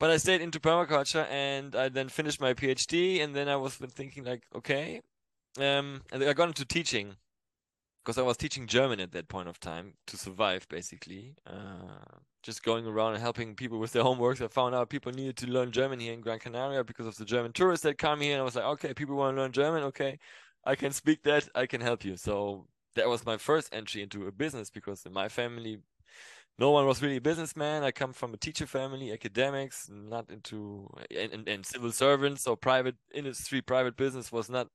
but 0.00 0.10
I 0.10 0.16
stayed 0.16 0.40
into 0.40 0.58
permaculture 0.58 1.26
and 1.30 1.76
I 1.76 1.88
then 1.90 2.08
finished 2.08 2.40
my 2.40 2.54
PhD 2.54 3.22
and 3.22 3.36
then 3.36 3.48
I 3.48 3.56
was 3.56 3.76
thinking 3.76 4.24
like, 4.24 4.42
okay, 4.54 5.02
um, 5.58 6.02
and 6.10 6.24
I 6.24 6.32
got 6.32 6.48
into 6.48 6.64
teaching 6.64 7.16
because 8.02 8.16
I 8.18 8.22
was 8.22 8.38
teaching 8.38 8.66
German 8.66 8.98
at 8.98 9.12
that 9.12 9.28
point 9.28 9.48
of 9.48 9.60
time 9.60 9.94
to 10.06 10.16
survive, 10.16 10.66
basically. 10.68 11.34
Uh, 11.46 12.18
just 12.42 12.62
going 12.62 12.86
around 12.86 13.12
and 13.12 13.22
helping 13.22 13.54
people 13.54 13.78
with 13.78 13.92
their 13.92 14.02
homework. 14.02 14.40
I 14.40 14.48
found 14.48 14.74
out 14.74 14.88
people 14.88 15.12
needed 15.12 15.36
to 15.38 15.46
learn 15.46 15.72
German 15.72 16.00
here 16.00 16.14
in 16.14 16.22
Gran 16.22 16.38
Canaria 16.38 16.82
because 16.82 17.06
of 17.06 17.16
the 17.16 17.26
German 17.26 17.52
tourists 17.52 17.82
that 17.82 17.98
come 17.98 18.22
here. 18.22 18.32
And 18.32 18.40
I 18.40 18.44
was 18.44 18.56
like, 18.56 18.64
okay, 18.64 18.94
people 18.94 19.16
want 19.16 19.36
to 19.36 19.42
learn 19.42 19.52
German. 19.52 19.82
Okay, 19.84 20.18
I 20.64 20.74
can 20.74 20.92
speak 20.92 21.22
that. 21.24 21.48
I 21.54 21.66
can 21.66 21.82
help 21.82 22.04
you. 22.04 22.16
So 22.16 22.66
that 22.94 23.08
was 23.08 23.26
my 23.26 23.36
first 23.36 23.68
entry 23.74 24.02
into 24.02 24.26
a 24.26 24.32
business 24.32 24.70
because 24.70 25.04
in 25.04 25.12
my 25.12 25.28
family, 25.28 25.78
no 26.58 26.70
one 26.70 26.86
was 26.86 27.02
really 27.02 27.16
a 27.16 27.20
businessman. 27.20 27.82
I 27.82 27.90
come 27.90 28.12
from 28.12 28.34
a 28.34 28.36
teacher 28.36 28.66
family, 28.66 29.12
academics, 29.12 29.88
not 29.90 30.30
into 30.30 30.88
and, 31.16 31.32
and, 31.32 31.48
and 31.48 31.66
civil 31.66 31.92
servants 31.92 32.46
or 32.46 32.56
private 32.56 32.96
industry, 33.14 33.62
private 33.62 33.96
business 33.96 34.30
was 34.32 34.50
not 34.50 34.68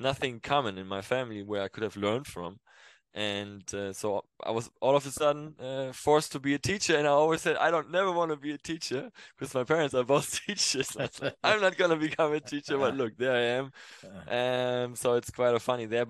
nothing 0.00 0.40
common 0.40 0.78
in 0.78 0.86
my 0.86 1.02
family 1.02 1.42
where 1.42 1.62
I 1.62 1.68
could 1.68 1.84
have 1.84 1.96
learned 1.96 2.26
from. 2.26 2.58
and 3.14 3.62
uh, 3.74 3.92
so 3.92 4.24
I 4.44 4.50
was 4.52 4.70
all 4.80 4.96
of 4.96 5.06
a 5.06 5.10
sudden 5.10 5.54
uh, 5.60 5.92
forced 5.92 6.32
to 6.32 6.40
be 6.40 6.54
a 6.54 6.58
teacher, 6.58 6.96
and 6.96 7.06
I 7.06 7.10
always 7.10 7.42
said 7.42 7.56
I 7.56 7.70
don't 7.70 7.90
never 7.90 8.12
want 8.12 8.30
to 8.30 8.36
be 8.36 8.52
a 8.52 8.58
teacher 8.58 9.10
because 9.38 9.54
my 9.54 9.64
parents 9.64 9.94
are 9.94 10.04
both 10.04 10.40
teachers. 10.46 10.96
I'm 11.44 11.60
not 11.60 11.76
gonna 11.76 11.96
become 11.96 12.32
a 12.34 12.40
teacher, 12.40 12.78
but 12.78 12.94
look, 13.00 13.16
there 13.18 13.34
I 13.34 13.42
am. 13.60 13.72
Um, 14.28 14.96
so 14.96 15.14
it's 15.14 15.30
quite 15.30 15.54
a 15.54 15.60
funny 15.60 15.86
there 15.86 16.06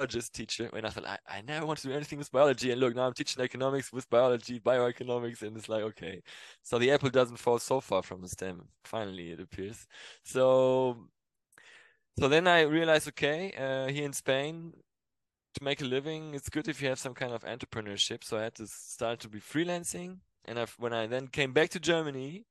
biologist 0.00 0.34
teacher 0.34 0.70
and 0.72 0.86
I 0.86 0.90
thought 0.90 1.06
I, 1.06 1.18
I 1.28 1.42
never 1.42 1.66
want 1.66 1.78
to 1.80 1.88
do 1.88 1.94
anything 1.94 2.18
with 2.18 2.32
biology, 2.32 2.70
and 2.70 2.80
look 2.80 2.94
now 2.96 3.06
I'm 3.06 3.12
teaching 3.12 3.42
economics 3.42 3.92
with 3.92 4.08
biology, 4.08 4.58
bioeconomics, 4.60 5.42
and 5.42 5.56
it's 5.56 5.68
like 5.68 5.82
okay, 5.82 6.22
so 6.62 6.78
the 6.78 6.90
apple 6.90 7.10
doesn't 7.10 7.36
fall 7.36 7.58
so 7.58 7.80
far 7.80 8.02
from 8.02 8.22
the 8.22 8.28
stem. 8.28 8.68
Finally, 8.84 9.32
it 9.32 9.40
appears. 9.40 9.86
So 10.24 10.96
so 12.18 12.28
then 12.28 12.46
I 12.46 12.62
realized, 12.62 13.08
okay, 13.08 13.52
uh, 13.56 13.90
here 13.90 14.04
in 14.04 14.12
Spain, 14.12 14.72
to 15.54 15.64
make 15.64 15.80
a 15.80 15.84
living, 15.84 16.34
it's 16.34 16.48
good 16.50 16.68
if 16.68 16.82
you 16.82 16.88
have 16.88 16.98
some 16.98 17.14
kind 17.14 17.32
of 17.32 17.44
entrepreneurship. 17.44 18.24
So 18.24 18.38
I 18.38 18.42
had 18.42 18.54
to 18.56 18.66
start 18.66 19.20
to 19.20 19.28
be 19.28 19.40
freelancing. 19.40 20.18
And 20.44 20.58
I've, 20.58 20.74
when 20.78 20.92
I 20.92 21.06
then 21.06 21.28
came 21.28 21.52
back 21.52 21.70
to 21.70 21.80
Germany 21.80 22.44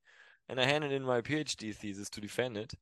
and 0.47 0.59
I 0.59 0.65
handed 0.65 0.91
in 0.91 1.03
my 1.03 1.21
PhD 1.21 1.75
thesis 1.75 2.09
to 2.11 2.21
defend 2.21 2.57
it, 2.57 2.73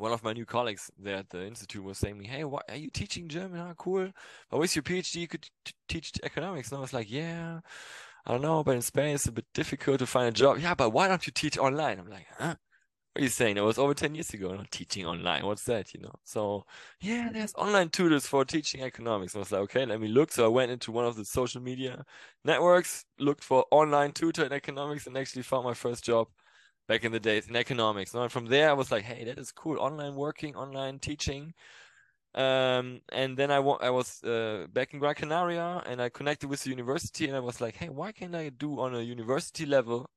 one 0.00 0.12
of 0.12 0.24
my 0.24 0.32
new 0.32 0.46
colleagues 0.46 0.90
there 0.98 1.16
at 1.18 1.30
the 1.30 1.46
institute 1.46 1.82
was 1.84 1.98
saying 1.98 2.18
me, 2.18 2.26
"Hey, 2.26 2.44
why 2.44 2.60
are 2.68 2.76
you 2.76 2.90
teaching 2.90 3.28
German? 3.28 3.60
Oh, 3.60 3.74
cool. 3.76 4.10
But 4.50 4.58
with 4.58 4.74
your 4.76 4.82
PhD, 4.82 5.16
you 5.20 5.28
could 5.28 5.48
teach 5.88 6.12
economics." 6.22 6.70
And 6.70 6.78
I 6.78 6.80
was 6.80 6.92
like, 6.92 7.10
"Yeah, 7.10 7.60
I 8.26 8.32
don't 8.32 8.42
know, 8.42 8.64
but 8.64 8.76
in 8.76 8.82
Spain 8.82 9.14
it's 9.14 9.26
a 9.26 9.32
bit 9.32 9.46
difficult 9.54 9.98
to 10.00 10.06
find 10.06 10.28
a 10.28 10.32
job." 10.32 10.58
Yeah, 10.58 10.74
but 10.74 10.90
why 10.90 11.08
don't 11.08 11.26
you 11.26 11.32
teach 11.32 11.58
online? 11.58 11.98
I'm 11.98 12.08
like, 12.10 12.26
"Huh? 12.38 12.56
What 13.12 13.22
are 13.22 13.24
you 13.24 13.30
saying? 13.30 13.56
It 13.56 13.62
was 13.62 13.78
over 13.78 13.92
10 13.92 14.14
years 14.14 14.30
ago, 14.34 14.54
not 14.54 14.70
teaching 14.70 15.04
online. 15.04 15.44
What's 15.44 15.64
that, 15.64 15.92
you 15.94 16.00
know? 16.00 16.14
So, 16.24 16.64
yeah, 17.00 17.30
there's 17.32 17.52
online 17.56 17.88
tutors 17.90 18.26
for 18.26 18.44
teaching 18.44 18.82
economics. 18.82 19.34
I 19.34 19.40
was 19.40 19.50
like, 19.50 19.62
okay, 19.62 19.84
let 19.84 20.00
me 20.00 20.06
look. 20.08 20.30
So 20.30 20.44
I 20.44 20.48
went 20.48 20.70
into 20.70 20.92
one 20.92 21.04
of 21.06 21.16
the 21.16 21.24
social 21.24 21.60
media 21.60 22.04
networks, 22.44 23.04
looked 23.18 23.42
for 23.42 23.66
online 23.72 24.12
tutor 24.12 24.44
in 24.44 24.52
economics, 24.52 25.08
and 25.08 25.18
actually 25.18 25.42
found 25.42 25.64
my 25.64 25.74
first 25.74 26.04
job 26.04 26.28
back 26.90 27.04
in 27.04 27.12
the 27.12 27.20
days 27.20 27.46
in 27.46 27.54
economics. 27.54 28.12
And 28.14 28.32
from 28.32 28.46
there, 28.46 28.68
I 28.68 28.72
was 28.72 28.90
like, 28.90 29.04
hey, 29.04 29.22
that 29.22 29.38
is 29.38 29.52
cool. 29.52 29.78
Online 29.78 30.16
working, 30.16 30.56
online 30.56 30.98
teaching. 30.98 31.54
Um, 32.34 33.00
and 33.12 33.36
then 33.36 33.52
I, 33.52 33.58
I 33.58 33.90
was 33.90 34.08
uh, 34.24 34.66
back 34.72 34.92
in 34.92 34.98
Gran 34.98 35.14
Canaria 35.14 35.84
and 35.86 36.02
I 36.02 36.08
connected 36.08 36.48
with 36.50 36.64
the 36.64 36.70
university 36.70 37.28
and 37.28 37.36
I 37.36 37.40
was 37.40 37.60
like, 37.60 37.76
hey, 37.76 37.90
why 37.90 38.10
can't 38.10 38.34
I 38.34 38.48
do 38.48 38.80
on 38.80 38.96
a 38.96 39.02
university 39.02 39.66
level 39.66 40.10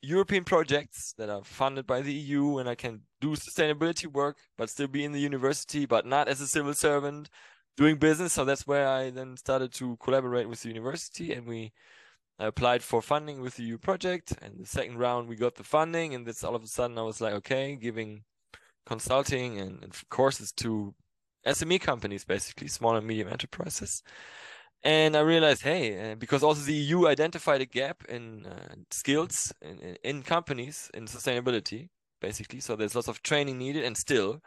European 0.00 0.44
projects 0.44 1.12
that 1.18 1.28
are 1.28 1.44
funded 1.44 1.86
by 1.86 2.00
the 2.00 2.14
EU, 2.14 2.56
and 2.56 2.66
I 2.66 2.74
can 2.74 3.02
do 3.20 3.36
sustainability 3.36 4.06
work, 4.06 4.38
but 4.56 4.70
still 4.70 4.88
be 4.88 5.04
in 5.04 5.12
the 5.12 5.20
university, 5.20 5.84
but 5.84 6.06
not 6.06 6.28
as 6.28 6.40
a 6.40 6.46
civil 6.46 6.72
servant 6.72 7.28
doing 7.76 7.96
business. 7.96 8.32
So 8.32 8.46
that's 8.46 8.66
where 8.66 8.88
I 8.88 9.10
then 9.10 9.36
started 9.36 9.70
to 9.74 9.98
collaborate 9.98 10.48
with 10.48 10.62
the 10.62 10.68
university, 10.68 11.34
and 11.34 11.46
we 11.46 11.72
applied 12.46 12.82
for 12.82 13.02
funding 13.02 13.40
with 13.40 13.56
the 13.56 13.64
EU 13.64 13.78
project. 13.78 14.32
And 14.42 14.58
the 14.58 14.66
second 14.66 14.98
round, 14.98 15.28
we 15.28 15.36
got 15.36 15.56
the 15.56 15.64
funding, 15.64 16.14
and 16.14 16.26
that's 16.26 16.44
all 16.44 16.54
of 16.54 16.62
a 16.62 16.66
sudden 16.66 16.98
I 16.98 17.02
was 17.02 17.20
like, 17.20 17.34
okay, 17.34 17.76
giving 17.76 18.24
consulting 18.86 19.58
and, 19.58 19.82
and 19.82 19.94
courses 20.08 20.52
to 20.52 20.94
SME 21.46 21.80
companies, 21.80 22.24
basically 22.24 22.68
small 22.68 22.96
and 22.96 23.06
medium 23.06 23.28
enterprises. 23.28 24.02
And 24.82 25.14
I 25.16 25.20
realized, 25.20 25.62
hey, 25.62 26.12
uh, 26.12 26.14
because 26.14 26.42
also 26.42 26.62
the 26.62 26.74
EU 26.74 27.06
identified 27.06 27.60
a 27.60 27.66
gap 27.66 28.04
in 28.08 28.46
uh, 28.46 28.74
skills 28.90 29.52
in, 29.60 29.96
in 30.02 30.22
companies 30.22 30.90
in 30.94 31.04
sustainability, 31.04 31.90
basically. 32.20 32.60
So 32.60 32.76
there's 32.76 32.94
lots 32.94 33.08
of 33.08 33.22
training 33.22 33.58
needed, 33.58 33.84
and 33.84 33.96
still, 33.96 34.40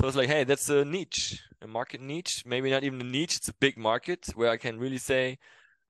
so 0.00 0.06
it's 0.06 0.16
like, 0.16 0.28
hey, 0.28 0.44
that's 0.44 0.68
a 0.68 0.84
niche, 0.84 1.42
a 1.62 1.66
market 1.66 2.00
niche. 2.00 2.44
Maybe 2.46 2.70
not 2.70 2.84
even 2.84 3.00
a 3.00 3.04
niche; 3.04 3.36
it's 3.36 3.48
a 3.48 3.54
big 3.54 3.76
market 3.76 4.26
where 4.34 4.50
I 4.50 4.56
can 4.56 4.78
really 4.78 4.98
say, 4.98 5.38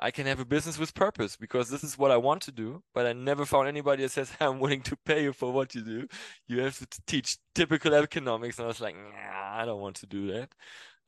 I 0.00 0.10
can 0.10 0.26
have 0.26 0.38
a 0.38 0.44
business 0.44 0.78
with 0.78 0.94
purpose 0.94 1.36
because 1.36 1.70
this 1.70 1.82
is 1.82 1.98
what 1.98 2.10
I 2.10 2.16
want 2.16 2.42
to 2.42 2.52
do. 2.52 2.82
But 2.94 3.06
I 3.06 3.12
never 3.12 3.44
found 3.44 3.68
anybody 3.68 4.02
that 4.04 4.12
says, 4.12 4.32
I'm 4.40 4.60
willing 4.60 4.82
to 4.82 4.96
pay 4.96 5.22
you 5.24 5.32
for 5.32 5.52
what 5.52 5.74
you 5.74 5.82
do. 5.82 6.08
You 6.46 6.60
have 6.60 6.78
to 6.78 6.86
teach 7.06 7.38
typical 7.54 7.94
economics. 7.94 8.58
And 8.58 8.66
I 8.66 8.68
was 8.68 8.80
like, 8.80 8.96
nah, 8.96 9.60
I 9.60 9.64
don't 9.64 9.80
want 9.80 9.96
to 9.96 10.06
do 10.06 10.32
that. 10.32 10.50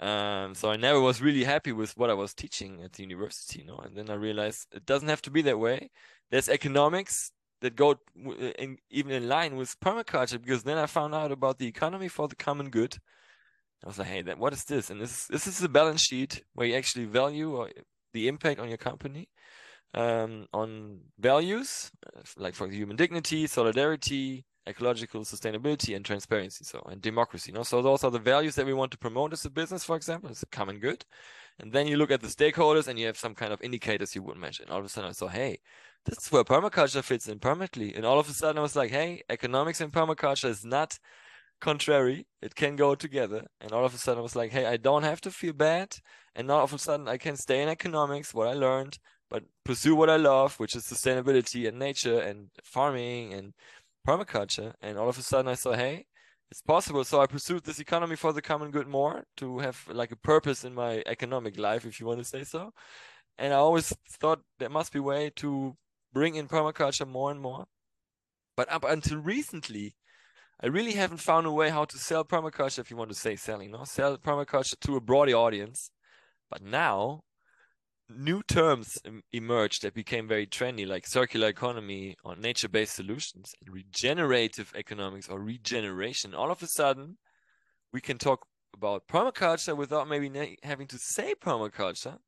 Um, 0.04 0.54
so 0.54 0.70
I 0.70 0.76
never 0.76 0.98
was 0.98 1.20
really 1.20 1.44
happy 1.44 1.72
with 1.72 1.96
what 1.96 2.08
I 2.10 2.14
was 2.14 2.32
teaching 2.32 2.82
at 2.82 2.94
the 2.94 3.02
university, 3.02 3.60
you 3.60 3.66
know. 3.66 3.78
And 3.78 3.96
then 3.96 4.10
I 4.10 4.14
realized 4.14 4.66
it 4.72 4.86
doesn't 4.86 5.08
have 5.08 5.22
to 5.22 5.30
be 5.30 5.42
that 5.42 5.58
way. 5.58 5.90
There's 6.30 6.48
economics 6.48 7.32
that 7.60 7.76
go 7.76 8.00
in, 8.58 8.78
even 8.90 9.12
in 9.12 9.28
line 9.28 9.56
with 9.56 9.78
permaculture 9.80 10.40
because 10.40 10.62
then 10.62 10.78
I 10.78 10.86
found 10.86 11.14
out 11.14 11.30
about 11.30 11.58
the 11.58 11.66
economy 11.66 12.08
for 12.08 12.28
the 12.28 12.36
common 12.36 12.70
good. 12.70 12.96
I 13.84 13.88
was 13.88 13.98
like, 13.98 14.08
hey, 14.08 14.22
that 14.22 14.38
what 14.38 14.52
is 14.52 14.64
this? 14.64 14.90
And 14.90 15.00
this 15.00 15.26
this 15.26 15.46
is 15.46 15.62
a 15.62 15.68
balance 15.68 16.02
sheet 16.02 16.42
where 16.54 16.66
you 16.66 16.74
actually 16.74 17.04
value 17.04 17.54
or 17.56 17.70
the 18.12 18.28
impact 18.28 18.60
on 18.60 18.68
your 18.68 18.78
company 18.78 19.28
um, 19.94 20.46
on 20.52 21.00
values 21.18 21.90
like 22.36 22.54
for 22.54 22.68
human 22.68 22.96
dignity, 22.96 23.46
solidarity, 23.46 24.44
ecological 24.68 25.22
sustainability 25.22 25.96
and 25.96 26.04
transparency 26.04 26.64
so 26.64 26.86
and 26.90 27.00
democracy 27.00 27.50
you 27.50 27.54
know? 27.54 27.62
So 27.62 27.82
those 27.82 28.04
are 28.04 28.10
the 28.10 28.18
values 28.18 28.54
that 28.56 28.66
we 28.66 28.74
want 28.74 28.92
to 28.92 28.98
promote 28.98 29.32
as 29.32 29.44
a 29.44 29.50
business 29.50 29.84
for 29.84 29.96
example 29.96 30.30
it's 30.30 30.42
a 30.42 30.46
common 30.46 30.78
good. 30.78 31.04
And 31.58 31.72
then 31.72 31.86
you 31.86 31.96
look 31.96 32.10
at 32.10 32.20
the 32.20 32.28
stakeholders 32.28 32.86
and 32.88 32.98
you 32.98 33.06
have 33.06 33.18
some 33.18 33.34
kind 33.34 33.52
of 33.52 33.60
indicators 33.62 34.14
you 34.14 34.22
would 34.22 34.36
mention 34.36 34.68
all 34.68 34.78
of 34.78 34.84
a 34.84 34.88
sudden 34.88 35.10
i 35.10 35.12
saw 35.12 35.28
hey 35.28 35.58
this 36.04 36.18
is 36.18 36.32
where 36.32 36.44
permaculture 36.44 37.02
fits 37.02 37.28
in 37.28 37.38
permanently 37.38 37.94
and 37.94 38.04
all 38.04 38.18
of 38.18 38.28
a 38.28 38.32
sudden 38.32 38.58
i 38.58 38.62
was 38.62 38.76
like 38.76 38.90
hey 38.90 39.22
economics 39.28 39.80
and 39.80 39.92
permaculture 39.92 40.48
is 40.48 40.64
not 40.64 40.98
contrary 41.60 42.26
it 42.40 42.54
can 42.54 42.74
go 42.76 42.94
together 42.94 43.46
and 43.60 43.72
all 43.72 43.84
of 43.84 43.94
a 43.94 43.98
sudden 43.98 44.20
i 44.20 44.22
was 44.22 44.36
like 44.36 44.50
hey 44.50 44.66
i 44.66 44.76
don't 44.76 45.02
have 45.02 45.20
to 45.20 45.30
feel 45.30 45.52
bad 45.52 45.96
and 46.34 46.48
now 46.48 46.56
all 46.56 46.64
of 46.64 46.72
a 46.72 46.78
sudden 46.78 47.06
i 47.08 47.16
can 47.16 47.36
stay 47.36 47.62
in 47.62 47.68
economics 47.68 48.32
what 48.32 48.48
i 48.48 48.52
learned 48.52 48.98
but 49.28 49.44
pursue 49.64 49.94
what 49.94 50.10
i 50.10 50.16
love 50.16 50.58
which 50.58 50.74
is 50.74 50.84
sustainability 50.84 51.68
and 51.68 51.78
nature 51.78 52.18
and 52.18 52.48
farming 52.64 53.34
and 53.34 53.52
permaculture, 54.06 54.74
and 54.80 54.98
all 54.98 55.08
of 55.08 55.18
a 55.18 55.22
sudden 55.22 55.48
I 55.48 55.54
saw, 55.54 55.72
hey, 55.72 56.06
it's 56.50 56.62
possible. 56.62 57.04
So 57.04 57.20
I 57.20 57.26
pursued 57.26 57.64
this 57.64 57.78
economy 57.78 58.16
for 58.16 58.32
the 58.32 58.42
common 58.42 58.70
good 58.70 58.88
more 58.88 59.24
to 59.36 59.58
have 59.60 59.84
like 59.88 60.12
a 60.12 60.16
purpose 60.16 60.64
in 60.64 60.74
my 60.74 61.02
economic 61.06 61.58
life, 61.58 61.84
if 61.84 62.00
you 62.00 62.06
want 62.06 62.18
to 62.18 62.24
say 62.24 62.44
so. 62.44 62.72
And 63.38 63.52
I 63.52 63.56
always 63.56 63.92
thought 64.20 64.42
there 64.58 64.68
must 64.68 64.92
be 64.92 64.98
a 64.98 65.02
way 65.02 65.30
to 65.36 65.76
bring 66.12 66.34
in 66.34 66.48
permaculture 66.48 67.06
more 67.06 67.30
and 67.30 67.40
more. 67.40 67.66
But 68.56 68.70
up 68.70 68.84
until 68.84 69.18
recently, 69.18 69.94
I 70.62 70.66
really 70.66 70.92
haven't 70.92 71.18
found 71.18 71.46
a 71.46 71.50
way 71.50 71.70
how 71.70 71.86
to 71.86 71.96
sell 71.96 72.24
permaculture, 72.24 72.80
if 72.80 72.90
you 72.90 72.96
want 72.96 73.10
to 73.10 73.16
say 73.16 73.34
selling, 73.36 73.70
no, 73.70 73.84
sell 73.84 74.18
permaculture 74.18 74.78
to 74.80 74.96
a 74.96 75.00
broader 75.00 75.32
audience. 75.32 75.90
But 76.50 76.62
now 76.62 77.22
new 78.10 78.42
terms 78.42 78.98
emerged 79.32 79.82
that 79.82 79.94
became 79.94 80.26
very 80.28 80.46
trendy, 80.46 80.86
like 80.86 81.06
circular 81.06 81.48
economy 81.48 82.16
or 82.24 82.36
nature-based 82.36 82.94
solutions 82.94 83.54
and 83.60 83.72
regenerative 83.72 84.72
economics 84.76 85.28
or 85.28 85.40
regeneration. 85.40 86.34
All 86.34 86.50
of 86.50 86.62
a 86.62 86.66
sudden, 86.66 87.18
we 87.92 88.00
can 88.00 88.18
talk 88.18 88.46
about 88.74 89.08
permaculture 89.08 89.76
without 89.76 90.08
maybe 90.08 90.58
having 90.62 90.86
to 90.88 90.98
say 90.98 91.34
permaculture, 91.40 92.18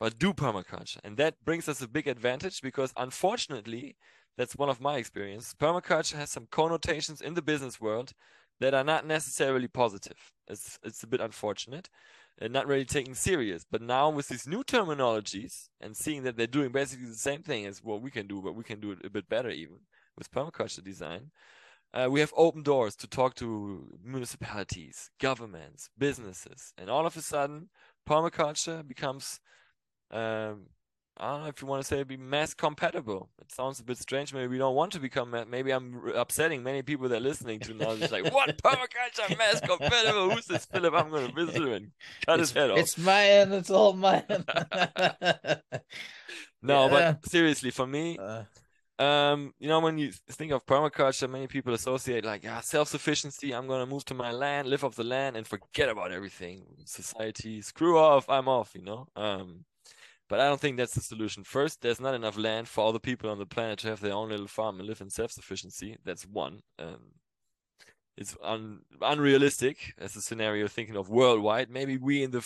but 0.00 0.18
do 0.18 0.32
permaculture. 0.32 0.98
And 1.04 1.16
that 1.16 1.44
brings 1.44 1.68
us 1.68 1.82
a 1.82 1.88
big 1.88 2.06
advantage 2.06 2.60
because 2.62 2.92
unfortunately, 2.96 3.96
that's 4.36 4.56
one 4.56 4.68
of 4.68 4.80
my 4.80 4.96
experience. 4.96 5.54
Permaculture 5.58 6.16
has 6.16 6.30
some 6.30 6.48
connotations 6.50 7.20
in 7.20 7.34
the 7.34 7.42
business 7.42 7.80
world 7.80 8.12
that 8.60 8.74
are 8.74 8.84
not 8.84 9.06
necessarily 9.06 9.68
positive. 9.68 10.32
It's 10.48 10.78
it's 10.82 11.02
a 11.02 11.06
bit 11.06 11.20
unfortunate 11.20 11.88
and 12.38 12.52
not 12.52 12.66
really 12.66 12.84
taken 12.84 13.14
serious. 13.14 13.64
But 13.70 13.82
now 13.82 14.08
with 14.10 14.28
these 14.28 14.46
new 14.46 14.64
terminologies 14.64 15.68
and 15.80 15.96
seeing 15.96 16.22
that 16.22 16.36
they're 16.36 16.46
doing 16.46 16.72
basically 16.72 17.06
the 17.06 17.14
same 17.14 17.42
thing 17.42 17.66
as 17.66 17.82
what 17.82 18.02
we 18.02 18.10
can 18.10 18.26
do, 18.26 18.40
but 18.40 18.54
we 18.54 18.64
can 18.64 18.80
do 18.80 18.92
it 18.92 19.04
a 19.04 19.10
bit 19.10 19.28
better 19.28 19.50
even 19.50 19.80
with 20.16 20.30
permaculture 20.30 20.82
design. 20.82 21.30
Uh, 21.94 22.08
we 22.10 22.20
have 22.20 22.32
open 22.36 22.62
doors 22.62 22.96
to 22.96 23.06
talk 23.06 23.34
to 23.34 23.98
municipalities, 24.02 25.10
governments, 25.20 25.90
businesses, 25.98 26.72
and 26.78 26.88
all 26.88 27.04
of 27.04 27.16
a 27.18 27.20
sudden, 27.20 27.68
permaculture 28.08 28.86
becomes 28.86 29.40
um, 30.10 30.68
I 31.18 31.30
don't 31.30 31.42
know 31.42 31.48
if 31.48 31.60
you 31.60 31.68
want 31.68 31.82
to 31.82 31.86
say 31.86 32.02
be 32.04 32.16
mass 32.16 32.54
compatible. 32.54 33.28
It 33.40 33.52
sounds 33.52 33.78
a 33.80 33.84
bit 33.84 33.98
strange. 33.98 34.32
Maybe 34.32 34.46
we 34.46 34.58
don't 34.58 34.74
want 34.74 34.92
to 34.92 34.98
become. 34.98 35.36
Maybe 35.48 35.70
I'm 35.70 36.00
upsetting 36.14 36.62
many 36.62 36.82
people 36.82 37.08
that 37.08 37.16
are 37.16 37.20
listening 37.20 37.60
to 37.60 37.74
now. 37.74 37.90
It's 37.90 38.10
like, 38.10 38.32
what 38.32 38.56
permaculture 38.62 39.36
mass 39.36 39.60
compatible? 39.60 40.30
Who's 40.30 40.46
this 40.46 40.64
Philipp? 40.64 40.94
I'm 40.94 41.10
going 41.10 41.28
to 41.28 41.34
visit 41.34 41.62
him 41.62 41.72
and 41.72 41.90
cut 42.24 42.40
it's, 42.40 42.50
his 42.50 42.56
head 42.56 42.70
off. 42.70 42.78
It's 42.78 42.96
mine. 42.96 43.52
It's 43.52 43.70
all 43.70 43.92
mine. 43.92 44.24
no, 46.62 46.86
yeah. 46.86 46.88
but 46.88 47.28
seriously, 47.28 47.70
for 47.70 47.86
me, 47.86 48.18
uh, 48.18 48.44
um, 49.02 49.52
you 49.58 49.68
know, 49.68 49.80
when 49.80 49.98
you 49.98 50.12
think 50.30 50.52
of 50.52 50.64
permaculture, 50.64 51.28
many 51.28 51.46
people 51.46 51.74
associate 51.74 52.24
like, 52.24 52.42
yeah, 52.42 52.60
self-sufficiency. 52.60 53.52
I'm 53.52 53.66
going 53.66 53.80
to 53.80 53.86
move 53.86 54.06
to 54.06 54.14
my 54.14 54.32
land, 54.32 54.66
live 54.66 54.82
off 54.82 54.94
the 54.94 55.04
land, 55.04 55.36
and 55.36 55.46
forget 55.46 55.90
about 55.90 56.10
everything. 56.10 56.64
Society, 56.86 57.60
screw 57.60 57.98
off. 57.98 58.30
I'm 58.30 58.48
off. 58.48 58.74
You 58.74 58.82
know. 58.82 59.08
Um 59.14 59.66
but 60.32 60.40
I 60.40 60.48
don't 60.48 60.62
think 60.62 60.78
that's 60.78 60.94
the 60.94 61.02
solution. 61.02 61.44
First, 61.44 61.82
there's 61.82 62.00
not 62.00 62.14
enough 62.14 62.38
land 62.38 62.66
for 62.66 62.80
all 62.80 62.92
the 62.94 62.98
people 62.98 63.28
on 63.28 63.38
the 63.38 63.44
planet 63.44 63.80
to 63.80 63.88
have 63.88 64.00
their 64.00 64.14
own 64.14 64.30
little 64.30 64.46
farm 64.46 64.78
and 64.78 64.88
live 64.88 65.02
in 65.02 65.10
self-sufficiency. 65.10 65.98
That's 66.06 66.26
one. 66.26 66.62
Um, 66.78 67.02
it's 68.16 68.34
un- 68.42 68.80
unrealistic 69.02 69.92
as 69.98 70.16
a 70.16 70.22
scenario 70.22 70.68
thinking 70.68 70.96
of 70.96 71.10
worldwide. 71.10 71.68
Maybe 71.68 71.98
we 71.98 72.22
in 72.22 72.30
the 72.30 72.42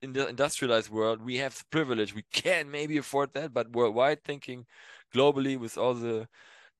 in 0.00 0.14
the 0.14 0.28
industrialized 0.28 0.88
world, 0.88 1.20
we 1.20 1.36
have 1.36 1.58
the 1.58 1.64
privilege. 1.70 2.14
We 2.14 2.24
can 2.32 2.70
maybe 2.70 2.96
afford 2.96 3.34
that, 3.34 3.52
but 3.52 3.76
worldwide 3.76 4.24
thinking, 4.24 4.64
globally, 5.14 5.58
with 5.58 5.76
all 5.76 5.92
the 5.92 6.26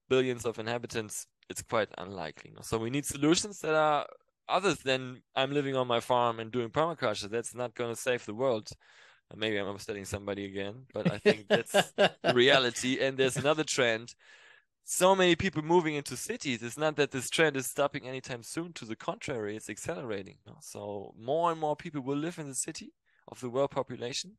billions 0.09 0.47
of 0.47 0.59
inhabitants, 0.59 1.27
it's 1.51 1.61
quite 1.61 1.91
unlikely. 1.99 2.55
So 2.63 2.79
we 2.79 2.89
need 2.89 3.05
solutions 3.05 3.61
that 3.61 3.75
are 3.75 4.07
other 4.49 4.73
than 4.73 5.21
I'm 5.37 5.53
living 5.53 5.77
on 5.77 5.87
my 5.87 6.01
farm 6.01 6.41
and 6.41 6.51
doing 6.51 6.71
permaculture. 6.71 7.29
That's 7.29 7.55
not 7.55 7.75
going 7.75 7.95
to 7.95 8.01
save 8.01 8.25
the 8.25 8.33
world. 8.33 8.71
Uh, 9.31 9.37
maybe 9.37 9.57
I'm 9.57 9.79
studying 9.79 10.05
somebody 10.05 10.45
again, 10.45 10.87
but 10.93 11.11
I 11.11 11.19
think 11.19 11.47
that's 11.49 11.93
reality. 12.35 13.01
And 13.01 13.17
there's 13.17 13.37
another 13.37 13.65
trend. 13.65 14.15
So 14.85 15.15
many 15.15 15.37
people 15.37 15.63
moving 15.63 15.95
into 15.95 16.17
cities. 16.17 16.63
It's 16.63 16.79
not 16.79 16.97
that 16.97 17.13
this 17.13 17.31
trend 17.31 17.57
is 17.57 17.67
stopping 17.67 18.09
anytime 18.09 18.43
soon. 18.43 18.73
To 18.75 18.85
the 18.85 18.97
contrary, 18.97 19.57
it's 19.57 19.71
accelerating. 19.71 20.39
So 20.61 21.15
more 21.19 21.51
and 21.53 21.61
more 21.61 21.77
people 21.77 22.01
will 22.01 22.17
live 22.17 22.39
in 22.39 22.49
the 22.49 22.55
city 22.55 22.93
of 23.29 23.41
the 23.41 23.49
world 23.49 23.71
population. 23.71 24.37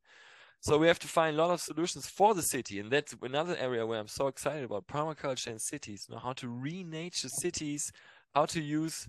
So 0.61 0.77
we 0.77 0.87
have 0.87 0.99
to 0.99 1.07
find 1.07 1.35
a 1.35 1.41
lot 1.41 1.51
of 1.51 1.59
solutions 1.59 2.07
for 2.07 2.35
the 2.35 2.43
city, 2.43 2.79
and 2.79 2.91
that's 2.91 3.15
another 3.23 3.57
area 3.57 3.83
where 3.83 3.99
I'm 3.99 4.07
so 4.07 4.27
excited 4.27 4.63
about 4.63 4.87
permaculture 4.87 5.47
and 5.47 5.59
cities. 5.59 6.05
You 6.07 6.13
know, 6.13 6.21
how 6.21 6.33
to 6.33 6.45
renature 6.45 7.31
cities, 7.31 7.91
how 8.35 8.45
to 8.45 8.61
use 8.61 9.07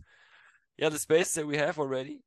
yeah 0.79 0.89
the 0.89 0.99
space 0.99 1.35
that 1.35 1.47
we 1.47 1.59
have 1.59 1.79
already, 1.79 2.23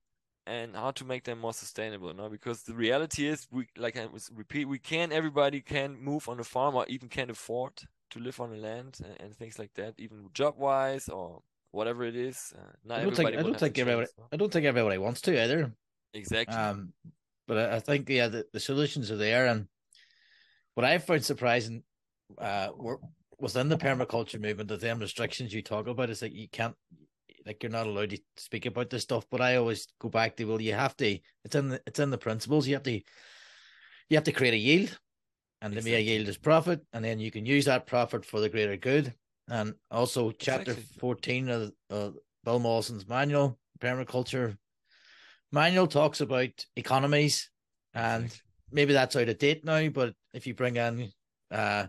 and 0.47 0.75
how 0.75 0.91
to 0.91 1.05
make 1.05 1.23
them 1.23 1.39
more 1.39 1.53
sustainable. 1.53 2.13
Know, 2.13 2.29
because 2.29 2.63
the 2.63 2.73
reality 2.73 3.27
is, 3.27 3.47
we 3.51 3.67
like 3.77 3.97
I 3.97 4.05
was 4.05 4.29
repeat, 4.33 4.65
we 4.65 4.79
can't 4.79 5.11
everybody 5.11 5.61
can 5.61 5.97
move 5.99 6.29
on 6.29 6.39
a 6.39 6.43
farm 6.43 6.75
or 6.75 6.85
even 6.87 7.09
can't 7.09 7.31
afford 7.31 7.73
to 8.11 8.19
live 8.19 8.39
on 8.39 8.51
the 8.51 8.57
land 8.57 8.99
and, 9.03 9.15
and 9.19 9.35
things 9.35 9.59
like 9.59 9.73
that, 9.75 9.95
even 9.97 10.29
job 10.33 10.55
wise 10.57 11.09
or 11.09 11.41
whatever 11.71 12.03
it 12.03 12.15
is. 12.15 12.53
Uh, 12.57 12.71
not 12.83 12.99
I 12.99 13.03
don't 13.03 13.15
think 13.15 13.29
I 13.29 13.41
don't 13.41 13.59
think 13.59 13.77
everybody 13.77 14.07
chance, 14.07 14.29
I 14.31 14.37
don't 14.37 14.51
think 14.51 14.65
everybody 14.65 14.97
wants 14.97 15.21
to 15.21 15.41
either. 15.41 15.71
Exactly. 16.13 16.55
Um, 16.55 16.93
but 17.47 17.57
I, 17.57 17.75
I 17.75 17.79
think 17.79 18.09
yeah, 18.09 18.27
the, 18.27 18.45
the 18.53 18.59
solutions 18.59 19.11
are 19.11 19.17
there, 19.17 19.47
and 19.47 19.67
what 20.75 20.85
I 20.85 20.97
found 20.97 21.25
surprising, 21.25 21.83
uh, 22.37 22.69
were 22.75 22.99
within 23.39 23.69
the 23.69 23.77
permaculture 23.77 24.39
movement, 24.39 24.69
the 24.69 24.77
them 24.77 24.99
restrictions 24.99 25.53
you 25.53 25.61
talk 25.61 25.87
about 25.87 26.09
is 26.09 26.21
that 26.21 26.31
you 26.31 26.47
can't, 26.47 26.75
like, 27.45 27.61
you're 27.61 27.71
not 27.71 27.87
allowed 27.87 28.09
to 28.11 28.19
speak 28.37 28.65
about 28.65 28.89
this 28.89 29.03
stuff. 29.03 29.25
But 29.29 29.41
I 29.41 29.57
always 29.57 29.87
go 29.99 30.09
back 30.09 30.35
to 30.37 30.45
well, 30.45 30.61
you 30.61 30.73
have 30.73 30.97
to. 30.97 31.19
It's 31.43 31.55
in 31.55 31.69
the 31.69 31.81
it's 31.85 31.99
in 31.99 32.09
the 32.09 32.17
principles. 32.17 32.67
You 32.67 32.75
have 32.75 32.83
to, 32.83 32.91
you 32.91 34.17
have 34.17 34.23
to 34.23 34.31
create 34.31 34.53
a 34.53 34.57
yield, 34.57 34.97
and 35.61 35.73
exactly. 35.73 35.91
the 35.91 36.01
yield 36.01 36.27
is 36.27 36.37
profit, 36.37 36.81
and 36.93 37.05
then 37.05 37.19
you 37.19 37.31
can 37.31 37.45
use 37.45 37.65
that 37.65 37.87
profit 37.87 38.25
for 38.25 38.39
the 38.39 38.49
greater 38.49 38.77
good. 38.77 39.13
And 39.47 39.75
also, 39.91 40.31
chapter 40.31 40.71
exactly. 40.71 40.99
fourteen 40.99 41.49
of 41.49 41.71
uh, 41.91 42.09
Bill 42.43 42.59
Mollison's 42.59 43.07
manual, 43.07 43.59
permaculture 43.79 44.57
manual 45.51 45.87
talks 45.87 46.21
about 46.21 46.49
economies, 46.75 47.51
and 47.93 48.35
maybe 48.71 48.93
that's 48.93 49.15
out 49.15 49.29
of 49.29 49.37
date 49.37 49.63
now. 49.63 49.87
But 49.89 50.15
if 50.33 50.47
you 50.47 50.55
bring 50.55 50.77
in, 50.77 51.11
uh, 51.51 51.85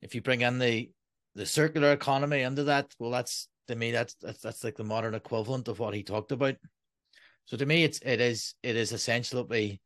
if 0.00 0.14
you 0.14 0.22
bring 0.22 0.42
in 0.42 0.60
the 0.60 0.90
the 1.34 1.44
circular 1.44 1.92
economy 1.92 2.44
under 2.44 2.64
that, 2.64 2.94
well, 3.00 3.10
that's 3.10 3.48
to 3.68 3.76
me 3.76 3.90
that's 3.90 4.14
that's 4.20 4.40
that's 4.40 4.64
like 4.64 4.76
the 4.76 4.84
modern 4.84 5.14
equivalent 5.14 5.68
of 5.68 5.78
what 5.78 5.94
he 5.94 6.02
talked 6.02 6.32
about. 6.32 6.56
So 7.46 7.56
to 7.56 7.66
me, 7.66 7.84
it's 7.84 7.98
it 8.00 8.20
is 8.20 8.54
it 8.62 8.76
is 8.76 8.92
essential 8.92 9.42
that 9.42 9.50
we 9.50 9.80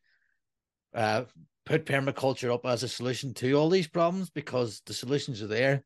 uh, 0.94 1.24
put 1.66 1.86
permaculture 1.86 2.52
up 2.52 2.66
as 2.66 2.82
a 2.82 2.88
solution 2.88 3.34
to 3.34 3.52
all 3.54 3.68
these 3.68 3.88
problems 3.88 4.30
because 4.30 4.82
the 4.86 4.94
solutions 4.94 5.42
are 5.42 5.46
there, 5.46 5.84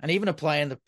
and 0.00 0.10
even 0.10 0.28
applying 0.28 0.68
the 0.68 0.78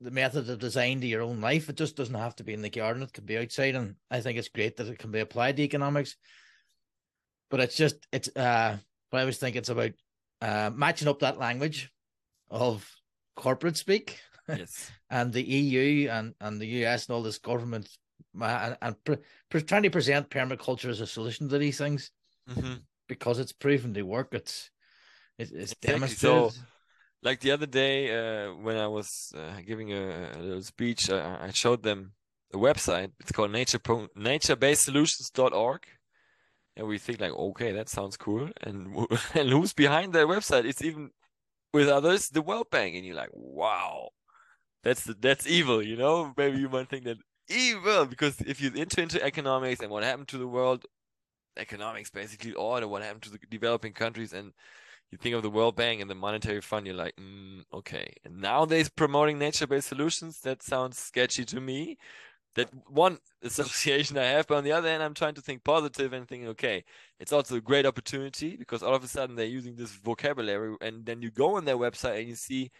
the 0.00 0.10
method 0.10 0.50
of 0.50 0.58
design 0.58 1.00
to 1.00 1.06
your 1.06 1.22
own 1.22 1.40
life. 1.40 1.68
It 1.68 1.76
just 1.76 1.96
doesn't 1.96 2.14
have 2.14 2.36
to 2.36 2.44
be 2.44 2.52
in 2.52 2.62
the 2.62 2.68
garden. 2.68 3.02
It 3.02 3.12
can 3.12 3.24
be 3.24 3.38
outside. 3.38 3.74
And 3.74 3.94
I 4.10 4.20
think 4.20 4.38
it's 4.38 4.48
great 4.48 4.76
that 4.76 4.88
it 4.88 4.98
can 4.98 5.10
be 5.10 5.20
applied 5.20 5.56
to 5.56 5.62
economics. 5.62 6.16
But 7.50 7.60
it's 7.60 7.76
just 7.76 8.06
it's 8.12 8.28
uh 8.36 8.76
but 9.10 9.18
I 9.18 9.20
always 9.20 9.38
think 9.38 9.56
it's 9.56 9.68
about 9.68 9.92
uh 10.42 10.70
matching 10.74 11.08
up 11.08 11.20
that 11.20 11.38
language 11.38 11.90
of 12.50 12.88
corporate 13.36 13.76
speak. 13.76 14.20
Yes. 14.48 14.90
and 15.10 15.32
the 15.32 15.42
EU 15.42 16.08
and, 16.10 16.34
and 16.40 16.60
the 16.60 16.84
US 16.84 17.06
and 17.06 17.14
all 17.14 17.22
this 17.22 17.38
government 17.38 17.88
and, 18.40 18.76
and 18.80 19.04
pre- 19.04 19.18
pre- 19.50 19.62
trying 19.62 19.82
to 19.84 19.90
present 19.90 20.30
permaculture 20.30 20.90
as 20.90 21.00
a 21.00 21.06
solution 21.06 21.48
to 21.48 21.58
these 21.58 21.78
things 21.78 22.10
mm-hmm. 22.48 22.74
because 23.08 23.38
it's 23.38 23.52
proven 23.52 23.94
to 23.94 24.02
work. 24.02 24.28
It's 24.32 24.70
it's, 25.38 25.50
it's 25.50 25.72
exactly. 25.72 25.92
demonstrated. 25.92 26.52
So 26.52 26.60
like 27.22 27.40
the 27.40 27.52
other 27.52 27.66
day 27.66 28.14
uh, 28.14 28.52
when 28.54 28.76
I 28.76 28.86
was 28.86 29.32
uh, 29.36 29.60
giving 29.66 29.92
a, 29.92 30.30
a, 30.34 30.38
little 30.38 30.62
speech, 30.62 31.10
uh, 31.10 31.38
I 31.40 31.50
showed 31.50 31.82
them 31.82 32.12
a 32.52 32.58
website. 32.58 33.10
It's 33.20 33.32
called 33.32 33.50
nature 33.50 33.78
naturebasedsolutions.org. 33.78 35.86
And 36.76 36.88
we 36.88 36.98
think 36.98 37.20
like, 37.20 37.32
okay, 37.32 37.70
that 37.72 37.88
sounds 37.88 38.16
cool. 38.16 38.48
And 38.62 39.06
and 39.34 39.48
who's 39.48 39.72
behind 39.72 40.12
that 40.12 40.26
website? 40.26 40.64
It's 40.64 40.82
even 40.82 41.10
with 41.72 41.88
others, 41.88 42.28
the 42.28 42.42
World 42.42 42.70
Bank. 42.70 42.94
And 42.94 43.04
you're 43.04 43.16
like, 43.16 43.30
wow, 43.32 44.10
that's 44.84 45.04
that's 45.20 45.46
evil, 45.46 45.82
you 45.82 45.96
know? 45.96 46.32
Maybe 46.36 46.58
you 46.58 46.68
might 46.68 46.88
think 46.88 47.04
that 47.04 47.18
evil 47.48 48.06
because 48.06 48.40
if 48.40 48.60
you're 48.60 48.74
into 48.76 49.02
into 49.02 49.22
economics 49.24 49.80
and 49.80 49.90
what 49.90 50.04
happened 50.04 50.28
to 50.28 50.38
the 50.38 50.46
world, 50.46 50.84
economics 51.56 52.10
basically 52.10 52.52
order 52.52 52.86
what 52.86 53.02
happened 53.02 53.22
to 53.22 53.30
the 53.30 53.38
developing 53.50 53.92
countries 53.92 54.32
and 54.32 54.52
you 55.10 55.18
think 55.18 55.34
of 55.34 55.42
the 55.42 55.50
World 55.50 55.76
Bank 55.76 56.00
and 56.00 56.10
the 56.10 56.14
Monetary 56.14 56.60
Fund, 56.60 56.86
you're 56.86 56.96
like, 56.96 57.14
mm, 57.16 57.62
okay. 57.72 58.14
And 58.24 58.40
nowadays 58.40 58.88
promoting 58.88 59.38
nature-based 59.38 59.86
solutions, 59.88 60.40
that 60.40 60.62
sounds 60.62 60.98
sketchy 60.98 61.44
to 61.46 61.60
me. 61.60 61.98
That 62.56 62.68
one 62.88 63.18
association 63.42 64.18
I 64.18 64.24
have, 64.24 64.48
but 64.48 64.56
on 64.56 64.64
the 64.64 64.72
other 64.72 64.88
hand, 64.88 65.02
I'm 65.02 65.14
trying 65.14 65.34
to 65.34 65.40
think 65.40 65.62
positive 65.62 66.12
and 66.12 66.26
thinking, 66.28 66.48
okay, 66.48 66.84
it's 67.20 67.32
also 67.32 67.56
a 67.56 67.60
great 67.60 67.86
opportunity 67.86 68.56
because 68.56 68.82
all 68.82 68.94
of 68.94 69.04
a 69.04 69.08
sudden 69.08 69.36
they're 69.36 69.46
using 69.46 69.76
this 69.76 69.92
vocabulary, 69.92 70.76
and 70.80 71.06
then 71.06 71.22
you 71.22 71.30
go 71.30 71.56
on 71.56 71.64
their 71.64 71.76
website 71.76 72.18
and 72.18 72.28
you 72.28 72.34
see 72.34 72.70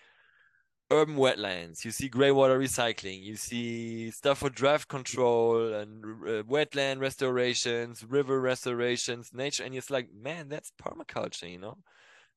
urban 0.95 1.17
wetlands, 1.17 1.85
you 1.85 1.91
see 1.91 2.09
greywater 2.09 2.59
recycling, 2.59 3.23
you 3.23 3.37
see 3.37 4.11
stuff 4.11 4.39
for 4.39 4.51
draft 4.51 4.89
control 4.89 5.75
and 5.75 6.05
uh, 6.05 6.43
wetland 6.45 7.01
restorations, 7.01 8.05
river 8.09 8.41
restorations, 8.41 9.33
nature, 9.33 9.65
and 9.65 9.75
it's 9.75 9.91
like, 9.91 10.09
man, 10.13 10.49
that's 10.49 10.73
permaculture, 10.83 11.51
you 11.51 11.59
know 11.59 11.79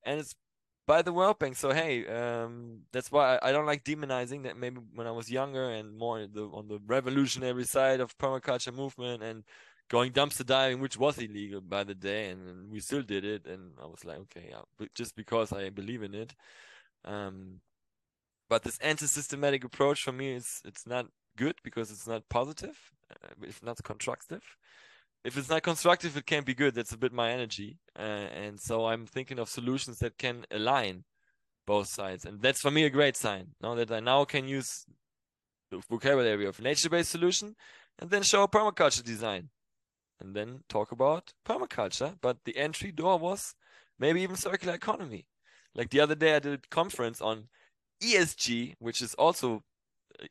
and 0.07 0.19
it's 0.21 0.35
by 0.87 1.01
the 1.01 1.13
World 1.13 1.37
Bank. 1.37 1.55
So 1.57 1.71
hey, 1.71 2.07
um, 2.07 2.79
that's 2.91 3.11
why 3.11 3.35
I, 3.35 3.49
I, 3.49 3.51
don't 3.51 3.65
like 3.65 3.83
demonizing 3.83 4.43
that. 4.43 4.57
Maybe 4.57 4.79
when 4.95 5.05
I 5.05 5.11
was 5.11 5.29
younger 5.29 5.69
and 5.69 5.95
more 5.95 6.25
the, 6.25 6.45
on 6.53 6.67
the 6.69 6.79
revolutionary 6.87 7.65
side 7.65 7.99
of 7.99 8.17
permaculture 8.17 8.73
movement 8.73 9.21
and 9.21 9.43
going 9.89 10.13
dumpster 10.13 10.45
diving, 10.45 10.79
which 10.79 10.97
was 10.97 11.17
illegal 11.17 11.61
by 11.61 11.83
the 11.83 11.93
day, 11.93 12.29
and, 12.29 12.47
and 12.47 12.71
we 12.71 12.79
still 12.79 13.01
did 13.01 13.25
it. 13.25 13.45
And 13.45 13.73
I 13.81 13.85
was 13.85 14.05
like, 14.05 14.17
okay, 14.19 14.47
yeah, 14.49 14.85
just 14.95 15.15
because 15.15 15.51
I 15.51 15.69
believe 15.69 16.03
in 16.03 16.15
it. 16.15 16.33
Um, 17.05 17.59
but 18.49 18.63
this 18.63 18.77
anti-systematic 18.79 19.63
approach 19.63 20.03
for 20.03 20.11
me 20.11 20.33
is 20.33 20.61
it's 20.65 20.87
not 20.87 21.07
good 21.35 21.55
because 21.63 21.91
it's 21.91 22.07
not 22.07 22.27
positive, 22.29 22.77
uh, 23.11 23.29
if 23.41 23.61
not 23.63 23.83
constructive 23.83 24.43
if 25.27 25.37
it's 25.37 25.49
not 25.49 25.63
constructive, 25.63 26.15
it 26.15 26.25
can't 26.25 26.45
be 26.45 26.53
good. 26.53 26.73
That's 26.73 26.93
a 26.93 26.97
bit 26.97 27.11
my 27.11 27.31
energy, 27.31 27.79
uh, 27.99 28.27
and 28.43 28.59
so 28.59 28.85
I'm 28.85 29.05
thinking 29.05 29.39
of 29.39 29.49
solutions 29.49 29.99
that 29.99 30.17
can 30.17 30.45
align 30.51 31.03
both 31.65 31.87
sides, 31.87 32.23
and 32.23 32.41
that's 32.41 32.61
for 32.61 32.71
me 32.71 32.85
a 32.85 32.89
great 32.89 33.17
sign. 33.17 33.47
Now 33.61 33.75
that 33.75 33.91
I 33.91 33.99
now 33.99 34.23
can 34.23 34.47
use 34.47 34.85
the 35.69 35.79
vocabulary 35.89 36.45
of 36.45 36.61
nature-based 36.61 37.11
solution, 37.11 37.55
and 37.99 38.09
then 38.09 38.23
show 38.23 38.47
permaculture 38.47 39.03
design, 39.03 39.49
and 40.21 40.33
then 40.33 40.63
talk 40.69 40.93
about 40.93 41.33
permaculture. 41.45 42.15
But 42.21 42.37
the 42.45 42.55
entry 42.55 42.93
door 42.93 43.19
was 43.19 43.53
maybe 43.99 44.21
even 44.21 44.37
circular 44.37 44.75
economy. 44.75 45.27
Like 45.75 45.89
the 45.89 45.99
other 45.99 46.15
day, 46.15 46.35
I 46.35 46.39
did 46.39 46.53
a 46.53 46.67
conference 46.69 47.19
on 47.19 47.49
ESG, 48.01 48.75
which 48.79 49.01
is 49.01 49.13
also 49.15 49.63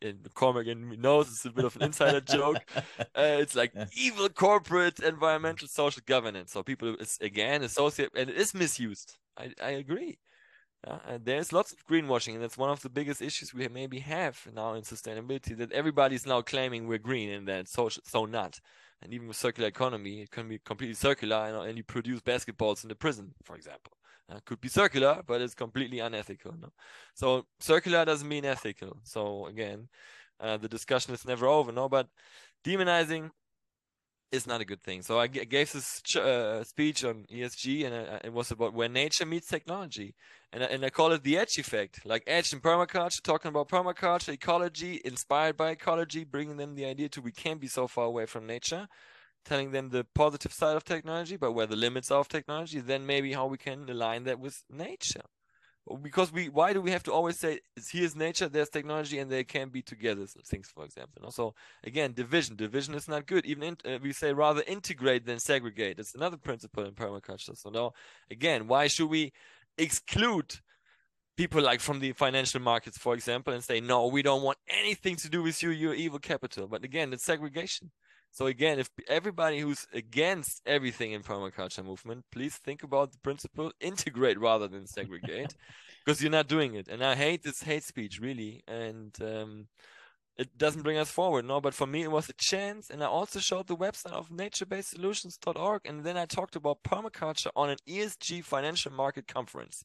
and 0.03 0.27
Cormac 0.35 0.67
and 0.67 1.01
knows 1.01 1.29
it's 1.29 1.45
a 1.45 1.51
bit 1.51 1.65
of 1.65 1.77
an 1.77 1.83
insider 1.83 2.21
joke. 2.21 2.59
Uh, 3.15 3.39
it's 3.41 3.55
like 3.55 3.73
evil 3.97 4.29
corporate 4.29 4.99
environmental 5.01 5.67
social 5.69 6.03
governance. 6.05 6.53
So 6.53 6.63
people 6.63 6.95
is 6.97 7.19
again 7.21 7.63
associate 7.63 8.11
and 8.15 8.29
it 8.29 8.37
is 8.37 8.53
misused. 8.53 9.17
I, 9.39 9.53
I 9.63 9.71
agree. 9.71 10.19
And 11.09 11.25
there's 11.25 11.53
lots 11.53 11.73
of 11.73 11.85
greenwashing, 11.87 12.35
and 12.35 12.43
that's 12.43 12.59
one 12.59 12.71
of 12.71 12.81
the 12.81 12.89
biggest 12.89 13.21
issues 13.21 13.53
we 13.53 13.67
maybe 13.69 13.99
have 14.01 14.47
now 14.55 14.75
in 14.75 14.83
sustainability. 14.83 15.57
That 15.57 15.73
everybody's 15.73 16.27
now 16.27 16.43
claiming 16.43 16.87
we're 16.87 16.99
green, 16.99 17.31
and 17.31 17.49
then 17.49 17.67
so 17.67 17.89
so 17.89 18.25
not. 18.25 18.61
And 19.03 19.13
even 19.13 19.27
with 19.29 19.37
circular 19.37 19.69
economy, 19.69 20.23
it 20.23 20.31
can 20.31 20.49
be 20.49 20.59
completely 20.59 20.95
circular, 20.95 21.37
and, 21.37 21.69
and 21.69 21.77
you 21.77 21.83
produce 21.83 22.21
basketballs 22.21 22.85
in 22.85 22.89
the 22.89 22.95
prison, 22.95 23.35
for 23.43 23.57
example. 23.57 23.93
Uh, 24.29 24.41
could 24.45 24.61
be 24.61 24.69
circular, 24.69 25.23
but 25.25 25.41
it's 25.41 25.55
completely 25.55 26.01
unethical. 26.01 26.53
No? 26.61 26.73
So 27.15 27.47
circular 27.61 28.05
doesn't 28.05 28.29
mean 28.29 28.45
ethical. 28.45 28.99
So 29.05 29.47
again, 29.47 29.89
uh, 30.41 30.57
the 30.57 30.69
discussion 30.69 31.15
is 31.15 31.25
never 31.25 31.47
over. 31.47 31.71
No, 31.71 31.89
but 31.89 32.09
demonizing 32.65 33.31
is 34.33 34.47
not 34.47 34.61
a 34.61 34.65
good 34.65 34.83
thing. 34.83 35.03
So 35.03 35.21
I, 35.21 35.29
gave 35.29 35.73
this 35.73 36.03
ch- 36.03 36.17
uh, 36.17 36.65
speech 36.65 37.05
on 37.05 37.25
ESG, 37.33 37.87
and 37.87 37.95
uh, 37.95 38.19
it 38.25 38.33
was 38.33 38.51
about 38.51 38.75
where 38.75 38.89
nature 38.89 39.25
meets 39.25 39.47
technology, 39.47 40.15
and 40.53 40.63
and 40.63 40.85
I 40.85 40.91
call 40.91 41.13
it 41.13 41.23
the 41.23 41.39
edge 41.39 41.59
effect, 41.59 42.05
like 42.05 42.25
edge 42.27 42.53
in 42.53 42.61
permaculture, 42.61 43.23
talking 43.23 43.49
about 43.49 43.69
permaculture, 43.69 44.33
ecology, 44.33 45.01
inspired 45.05 45.57
by 45.57 45.71
ecology, 45.71 46.25
bringing 46.25 46.57
them 46.57 46.75
the 46.75 46.87
idea 46.87 47.09
to 47.11 47.21
we 47.21 47.33
can't 47.33 47.61
be 47.61 47.69
so 47.69 47.87
far 47.87 48.07
away 48.07 48.27
from 48.27 48.47
nature 48.47 48.89
telling 49.47 49.71
them 49.71 49.89
the 49.89 50.05
positive 50.15 50.53
side 50.53 50.77
of 50.77 50.85
technology, 50.85 51.37
but 51.37 51.53
where 51.53 51.67
the 51.67 51.77
limits 51.77 52.11
are 52.11 52.21
of 52.21 52.29
technology, 52.29 52.81
then 52.81 53.07
maybe 53.07 53.33
how 53.33 53.47
we 53.47 53.59
can 53.59 53.89
align 53.89 54.25
that 54.25 54.39
with 54.39 54.65
nature. 54.71 55.23
Because 56.03 56.33
we, 56.33 56.49
why 56.49 56.73
do 56.73 56.81
we 56.81 56.91
have 56.91 57.05
to 57.05 57.13
always 57.13 57.39
say 57.39 57.61
here's 57.93 58.17
nature, 58.17 58.49
there's 58.49 58.69
technology, 58.69 59.21
and 59.21 59.31
they 59.31 59.45
can 59.45 59.69
be 59.69 59.83
together? 59.83 60.27
Things, 60.27 60.69
for 60.75 60.85
example. 60.85 61.31
So 61.31 61.55
again, 61.85 62.13
division. 62.13 62.57
Division 62.57 62.95
is 62.97 63.07
not 63.07 63.27
good. 63.27 63.47
Even 63.47 63.63
in, 63.63 63.77
uh, 63.85 63.99
we 64.03 64.13
say 64.13 64.33
rather 64.33 64.65
integrate 64.67 65.27
than 65.27 65.39
segregate. 65.39 66.01
It's 66.01 66.17
another 66.17 66.39
principle 66.39 66.85
in 66.85 66.93
permaculture. 66.93 67.57
So 67.57 67.71
now, 67.71 67.93
again, 68.31 68.67
why 68.67 68.89
should 68.89 69.09
we 69.09 69.33
exclude 69.79 70.57
people 71.37 71.63
like 71.63 71.81
from 71.81 72.01
the 72.01 72.13
financial 72.13 72.61
markets, 72.61 72.99
for 72.99 73.15
example, 73.15 73.53
and 73.53 73.63
say, 73.63 73.81
no, 73.81 74.07
we 74.07 74.23
don't 74.23 74.43
want 74.43 74.59
anything 74.69 75.15
to 75.17 75.29
do 75.29 75.43
with 75.43 75.63
you, 75.63 75.71
you're 75.71 75.95
evil 75.95 76.19
capital. 76.19 76.67
But 76.67 76.83
again, 76.83 77.13
it's 77.13 77.25
segregation. 77.25 77.93
So 78.31 78.47
again, 78.47 78.79
if 78.79 78.91
everybody 79.09 79.61
who's 79.61 79.87
against 79.93 80.61
everything 80.67 81.13
in 81.13 81.23
permaculture 81.23 81.85
movement, 81.85 82.25
please 82.31 82.57
think 82.57 82.83
about 82.83 83.13
the 83.13 83.19
principle: 83.19 83.73
integrate 83.81 84.39
rather 84.39 84.69
than 84.69 84.87
segregate, 84.87 85.55
because 86.05 86.23
you're 86.23 86.31
not 86.31 86.49
doing 86.49 86.75
it. 86.75 86.89
And 86.89 87.03
I 87.03 87.15
hate 87.15 87.43
this 87.43 87.63
hate 87.63 87.85
speech 87.85 88.21
really, 88.21 88.63
and 88.69 89.15
um, 89.23 89.69
it 90.37 90.59
doesn't 90.59 90.83
bring 90.83 90.99
us 90.99 91.11
forward. 91.11 91.47
No, 91.47 91.61
but 91.61 91.75
for 91.75 91.87
me, 91.87 92.03
it 92.03 92.11
was 92.11 92.29
a 92.29 92.35
chance. 92.35 92.91
And 92.91 93.03
I 93.03 93.07
also 93.07 93.39
showed 93.39 93.69
the 93.69 93.77
website 93.77 94.13
of 94.13 94.29
naturebasedsolutions.org, 94.29 95.83
and 95.87 96.05
then 96.05 96.19
I 96.19 96.27
talked 96.27 96.57
about 96.57 96.83
permaculture 96.83 97.51
on 97.57 97.71
an 97.71 97.79
ESG 97.89 98.45
financial 98.45 98.93
market 98.93 99.27
conference 99.27 99.83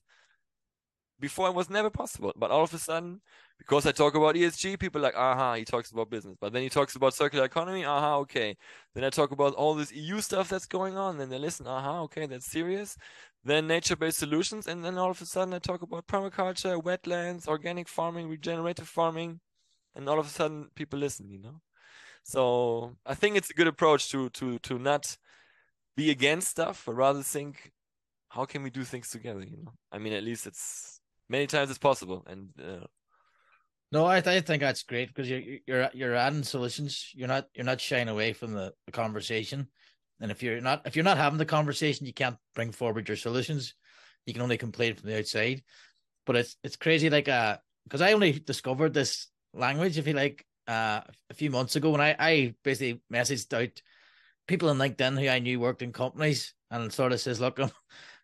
before 1.22 1.48
it 1.48 1.56
was 1.56 1.70
never 1.70 1.90
possible. 1.90 2.34
But 2.36 2.52
all 2.52 2.64
of 2.64 2.74
a 2.74 2.78
sudden, 2.78 3.22
because 3.58 3.86
I 3.86 3.92
talk 3.92 4.16
about 4.16 4.36
ESG, 4.36 4.80
people 4.80 5.00
like, 5.00 5.16
aha, 5.16 5.54
he 5.54 5.64
talks 5.64 5.92
about 5.92 6.10
business. 6.10 6.36
But 6.42 6.52
then 6.52 6.64
he 6.64 6.70
talks 6.70 6.96
about 6.96 7.14
circular 7.14 7.46
economy, 7.46 7.86
aha, 7.86 8.18
okay. 8.18 8.58
Then 8.94 9.06
I 9.06 9.10
talk 9.10 9.32
about 9.32 9.54
all 9.54 9.76
this 9.76 9.94
EU 9.94 10.20
stuff 10.20 10.50
that's 10.50 10.66
going 10.66 10.98
on, 10.98 11.18
then 11.18 11.30
they 11.30 11.40
listen, 11.40 11.68
aha, 11.68 12.02
okay, 12.02 12.26
that's 12.26 12.52
serious. 12.52 12.98
Then 13.44 13.68
nature-based 13.68 14.20
solutions, 14.20 14.68
and 14.68 14.84
then 14.84 14.98
all 14.98 15.12
of 15.12 15.22
a 15.22 15.26
sudden 15.26 15.54
I 15.54 15.60
talk 15.60 15.82
about 15.82 16.08
permaculture, 16.08 16.82
wetlands, 16.82 17.48
organic 17.48 17.88
farming, 17.88 18.28
regenerative 18.28 18.88
farming, 18.88 19.40
and 19.96 20.10
all 20.10 20.20
of 20.20 20.28
a 20.28 20.30
sudden 20.30 20.70
people 20.76 21.00
listen, 21.00 21.30
you 21.30 21.40
know. 21.40 21.62
So 22.24 22.96
I 23.06 23.16
think 23.16 23.36
it's 23.36 23.50
a 23.50 23.56
good 23.56 23.68
approach 23.68 24.12
to 24.12 24.30
to 24.30 24.60
to 24.60 24.78
not 24.78 25.18
be 25.98 26.12
against 26.12 26.50
stuff, 26.50 26.84
but 26.86 26.94
rather 26.94 27.24
think, 27.24 27.72
how 28.30 28.46
can 28.46 28.64
we 28.64 28.70
do 28.70 28.84
things 28.84 29.10
together? 29.10 29.42
You 29.42 29.58
know, 29.58 29.74
I 29.92 29.98
mean, 29.98 30.14
at 30.14 30.24
least 30.24 30.48
it's 30.48 31.01
many 31.32 31.48
times 31.48 31.72
as 31.72 31.78
possible. 31.78 32.24
And 32.28 32.50
uh, 32.62 32.86
no, 33.92 34.06
I, 34.06 34.18
I 34.18 34.42
think 34.42 34.62
that's 34.62 34.84
great 34.84 35.08
because 35.08 35.30
you're 35.30 35.42
you're 35.66 35.90
you're 35.94 36.16
adding 36.16 36.44
solutions. 36.44 37.10
You're 37.16 37.28
not 37.28 37.48
you're 37.56 37.66
not 37.66 37.82
shying 37.82 38.10
away 38.10 38.34
from 38.34 38.54
the, 38.54 38.74
the 38.86 38.92
conversation. 38.92 39.68
And 40.20 40.30
if 40.32 40.44
you're 40.44 40.62
not 40.62 40.84
if 40.86 40.96
you're 40.96 41.06
not 41.06 41.18
having 41.18 41.40
the 41.40 41.46
conversation, 41.46 42.06
you 42.06 42.14
can't 42.14 42.38
bring 42.54 42.72
forward 42.72 43.08
your 43.08 43.18
solutions. 43.18 43.74
You 44.26 44.34
can 44.34 44.44
only 44.44 44.58
complain 44.58 44.96
from 44.96 45.10
the 45.10 45.18
outside. 45.18 45.64
But 46.26 46.36
it's 46.36 46.58
it's 46.64 46.76
crazy, 46.76 47.10
like 47.10 47.28
uh, 47.28 47.58
because 47.86 48.02
I 48.02 48.14
only 48.14 48.34
discovered 48.34 48.94
this 48.94 49.28
language, 49.54 49.98
if 49.98 50.08
you 50.08 50.14
like, 50.14 50.46
uh, 50.68 51.02
a 51.30 51.34
few 51.34 51.50
months 51.50 51.76
ago 51.76 51.90
when 51.90 52.02
I 52.02 52.16
I 52.20 52.56
basically 52.64 53.02
messaged 53.12 53.52
out 53.54 53.82
people 54.48 54.70
in 54.70 54.78
LinkedIn 54.78 55.20
who 55.20 55.28
I 55.28 55.40
knew 55.40 55.60
worked 55.60 55.82
in 55.82 55.92
companies 55.92 56.54
and 56.70 56.92
sort 56.94 57.14
of 57.14 57.20
says, 57.20 57.40
look, 57.40 57.60
I'm 57.60 57.72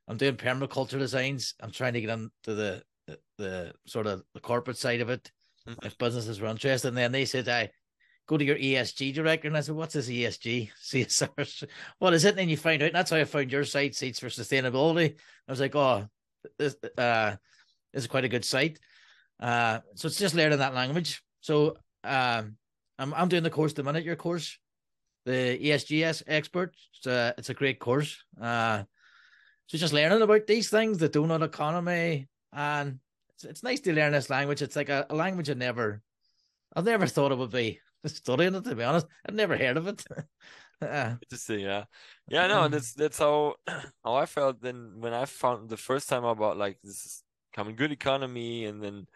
I'm 0.08 0.18
doing 0.18 0.38
permaculture 0.38 1.00
designs. 1.00 1.56
I'm 1.60 1.72
trying 1.72 1.94
to 1.94 2.02
get 2.02 2.10
into 2.10 2.32
the 2.56 2.84
the, 3.08 3.20
the 3.38 3.74
sort 3.86 4.08
of 4.08 4.24
the 4.34 4.40
corporate 4.40 4.78
side 4.78 5.02
of 5.02 5.10
it. 5.10 5.32
Mm-hmm. 5.68 5.86
If 5.86 5.98
businesses 5.98 6.40
were 6.40 6.48
interested, 6.48 6.90
and 6.90 6.98
then 6.98 7.12
they 7.12 7.26
said, 7.26 7.50
"I 7.50 7.72
go 8.28 8.38
to 8.38 8.46
your 8.46 8.58
ESG 8.58 9.14
director," 9.14 9.48
and 9.48 9.58
I 9.58 9.62
said, 9.62 9.76
"What's 9.76 9.94
this 9.94 10.10
ESG 10.10 10.70
CSR? 10.84 11.68
What 12.00 12.14
is 12.14 12.26
it?" 12.26 12.30
And 12.30 12.40
then 12.40 12.50
you 12.50 12.58
find 12.58 12.82
out. 12.82 12.88
And 12.88 12.96
that's 12.96 13.12
how 13.12 13.18
I 13.18 13.26
found 13.26 13.52
your 13.52 13.66
site, 13.66 13.96
Seeds 13.96 14.20
for 14.20 14.28
Sustainability. 14.28 15.16
I 15.48 15.52
was 15.52 15.60
like, 15.60 15.76
"Oh, 15.76 16.08
this 16.58 16.76
uh, 16.98 17.36
this 17.94 18.04
is 18.04 18.08
quite 18.08 18.26
a 18.26 18.30
good 18.30 18.46
site." 18.46 18.80
Uh, 19.40 19.80
so 19.96 20.08
it's 20.08 20.20
just 20.20 20.36
learning 20.36 20.60
that 20.60 20.76
language. 20.76 21.22
So 21.42 21.78
um, 22.04 22.58
I'm 23.00 23.14
I'm 23.14 23.30
doing 23.30 23.44
the 23.44 23.50
course 23.50 23.74
the 23.74 23.84
minute 23.84 24.04
your 24.04 24.16
course, 24.16 24.58
the 25.26 25.60
ESGS 25.62 26.24
expert. 26.28 26.76
It's 26.98 27.08
a 27.08 27.34
it's 27.38 27.50
a 27.50 27.54
great 27.54 27.80
course. 27.80 28.24
Uh, 28.40 28.84
so 29.68 29.78
just 29.78 29.94
learning 29.94 30.22
about 30.22 30.48
these 30.48 30.70
things, 30.70 30.98
the 30.98 31.10
donut 31.10 31.44
economy, 31.44 32.30
and 32.54 33.00
it's, 33.34 33.44
it's 33.44 33.64
nice 33.64 33.80
to 33.82 33.94
learn 33.94 34.12
this 34.12 34.30
language. 34.30 34.62
It's 34.62 34.76
like 34.76 34.90
a, 34.90 35.06
a 35.10 35.16
language 35.16 35.50
I 35.50 35.54
never, 35.54 36.02
I've 36.76 36.86
never 36.86 37.08
thought 37.08 37.32
it 37.32 37.38
would 37.38 37.52
be 37.52 37.80
studying 38.06 38.56
it. 38.56 38.64
To 38.64 38.76
be 38.76 38.84
honest, 38.84 39.08
I've 39.28 39.36
never 39.36 39.58
heard 39.58 39.78
of 39.78 39.88
it. 39.88 40.04
uh, 40.82 41.16
to 41.30 41.38
see, 41.38 41.58
yeah, 41.58 41.86
yeah, 42.28 42.48
no, 42.48 42.68
that's 42.68 42.94
that's 42.94 43.20
how 43.20 43.56
how 44.04 44.16
I 44.16 44.26
felt 44.26 44.62
then 44.62 44.94
when 45.00 45.14
I 45.14 45.26
found 45.26 45.70
the 45.70 45.78
first 45.78 46.10
time 46.10 46.24
about 46.24 46.58
like 46.58 46.78
this 46.84 47.24
common 47.54 47.76
good 47.76 47.92
economy, 47.92 48.66
and 48.66 48.82
then 48.84 49.08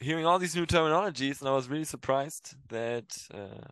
hearing 0.00 0.26
all 0.26 0.38
these 0.38 0.56
new 0.56 0.66
terminologies, 0.66 1.40
and 1.40 1.48
I 1.48 1.52
was 1.52 1.68
really 1.68 1.84
surprised 1.84 2.54
that. 2.68 3.16
Uh, 3.32 3.68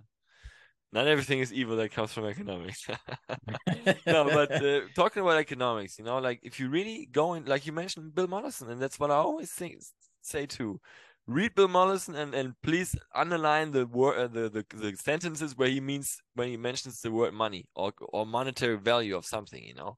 not 0.94 1.09
everything 1.09 1.40
is 1.40 1.52
evil 1.52 1.76
that 1.76 1.90
comes 1.90 2.12
from 2.12 2.24
economics. 2.26 2.87
no, 4.07 4.24
but 4.24 4.52
uh, 4.64 4.80
talking 4.94 5.22
about 5.22 5.38
economics, 5.38 5.98
you 5.98 6.04
know, 6.04 6.18
like 6.18 6.38
if 6.44 6.61
you 6.61 6.68
really 6.68 7.09
go 7.11 7.35
in, 7.35 7.44
like 7.46 7.66
you 7.66 7.72
mentioned 7.72 8.14
Bill 8.14 8.28
Mollison, 8.28 8.70
and 8.70 8.80
that's 8.80 9.00
what 9.00 9.11
I 9.11 9.16
always 9.16 9.50
think 9.50 9.83
say 10.22 10.46
too. 10.46 10.80
Read 11.26 11.54
Bill 11.57 11.68
Mollison 11.68 12.14
and, 12.14 12.33
and 12.35 12.54
please 12.62 12.94
underline 13.14 13.72
the 13.72 13.87
word 13.87 14.18
uh, 14.18 14.28
the, 14.28 14.48
the 14.48 14.64
the 14.76 14.96
sentences 14.96 15.59
where 15.59 15.68
he 15.68 15.80
means 15.80 16.22
when 16.35 16.48
he 16.48 16.57
mentions 16.57 17.00
the 17.00 17.11
word 17.11 17.35
money 17.35 17.66
or 17.74 17.92
or 18.12 18.24
monetary 18.24 18.78
value 18.78 19.16
of 19.16 19.26
something. 19.26 19.64
You 19.64 19.74
know, 19.74 19.96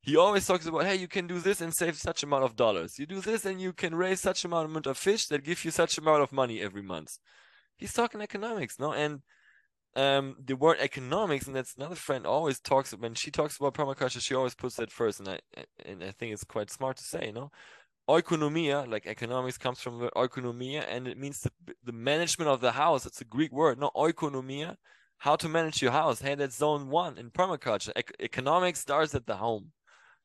he 0.00 0.16
always 0.16 0.46
talks 0.46 0.66
about 0.66 0.84
hey 0.84 0.94
you 0.94 1.08
can 1.08 1.26
do 1.26 1.40
this 1.40 1.60
and 1.60 1.74
save 1.74 1.96
such 1.96 2.22
amount 2.22 2.44
of 2.44 2.54
dollars. 2.54 3.00
You 3.00 3.06
do 3.06 3.20
this 3.20 3.46
and 3.46 3.60
you 3.60 3.72
can 3.72 3.96
raise 3.96 4.20
such 4.20 4.44
amount 4.44 4.86
of 4.86 4.96
fish 4.96 5.26
that 5.26 5.42
give 5.42 5.64
you 5.64 5.72
such 5.72 5.98
amount 5.98 6.22
of 6.22 6.30
money 6.30 6.60
every 6.60 6.82
month. 6.82 7.18
He's 7.76 7.94
talking 7.94 8.20
economics, 8.20 8.78
no, 8.78 8.92
and 8.92 9.22
um 9.96 10.36
the 10.44 10.54
word 10.54 10.76
economics 10.80 11.46
and 11.46 11.56
that's 11.56 11.74
another 11.74 11.96
friend 11.96 12.26
always 12.26 12.60
talks 12.60 12.92
when 12.92 13.14
she 13.14 13.30
talks 13.30 13.56
about 13.56 13.74
permaculture 13.74 14.20
she 14.20 14.34
always 14.34 14.54
puts 14.54 14.76
that 14.76 14.92
first 14.92 15.18
and 15.18 15.28
i 15.28 15.38
and 15.84 16.04
i 16.04 16.12
think 16.12 16.32
it's 16.32 16.44
quite 16.44 16.70
smart 16.70 16.96
to 16.96 17.02
say 17.02 17.26
you 17.26 17.32
know? 17.32 17.50
Oikonomia 18.08 18.88
like 18.88 19.06
economics 19.06 19.58
comes 19.58 19.80
from 19.80 20.00
the 20.00 20.10
oikonomia 20.16 20.84
and 20.88 21.06
it 21.06 21.16
means 21.16 21.40
the, 21.40 21.50
the 21.84 21.92
management 21.92 22.50
of 22.50 22.60
the 22.60 22.72
house. 22.72 23.06
It's 23.06 23.20
a 23.20 23.24
greek 23.24 23.52
word 23.52 23.78
no 23.78 23.90
oikonomia. 23.94 24.76
How 25.18 25.36
to 25.36 25.48
manage 25.48 25.80
your 25.80 25.92
house. 25.92 26.20
Hey 26.20 26.34
that's 26.34 26.56
zone 26.56 26.88
one 26.88 27.18
in 27.18 27.30
permaculture 27.30 27.96
e- 27.96 28.14
economics 28.18 28.80
starts 28.80 29.14
at 29.14 29.26
the 29.26 29.36
home 29.36 29.70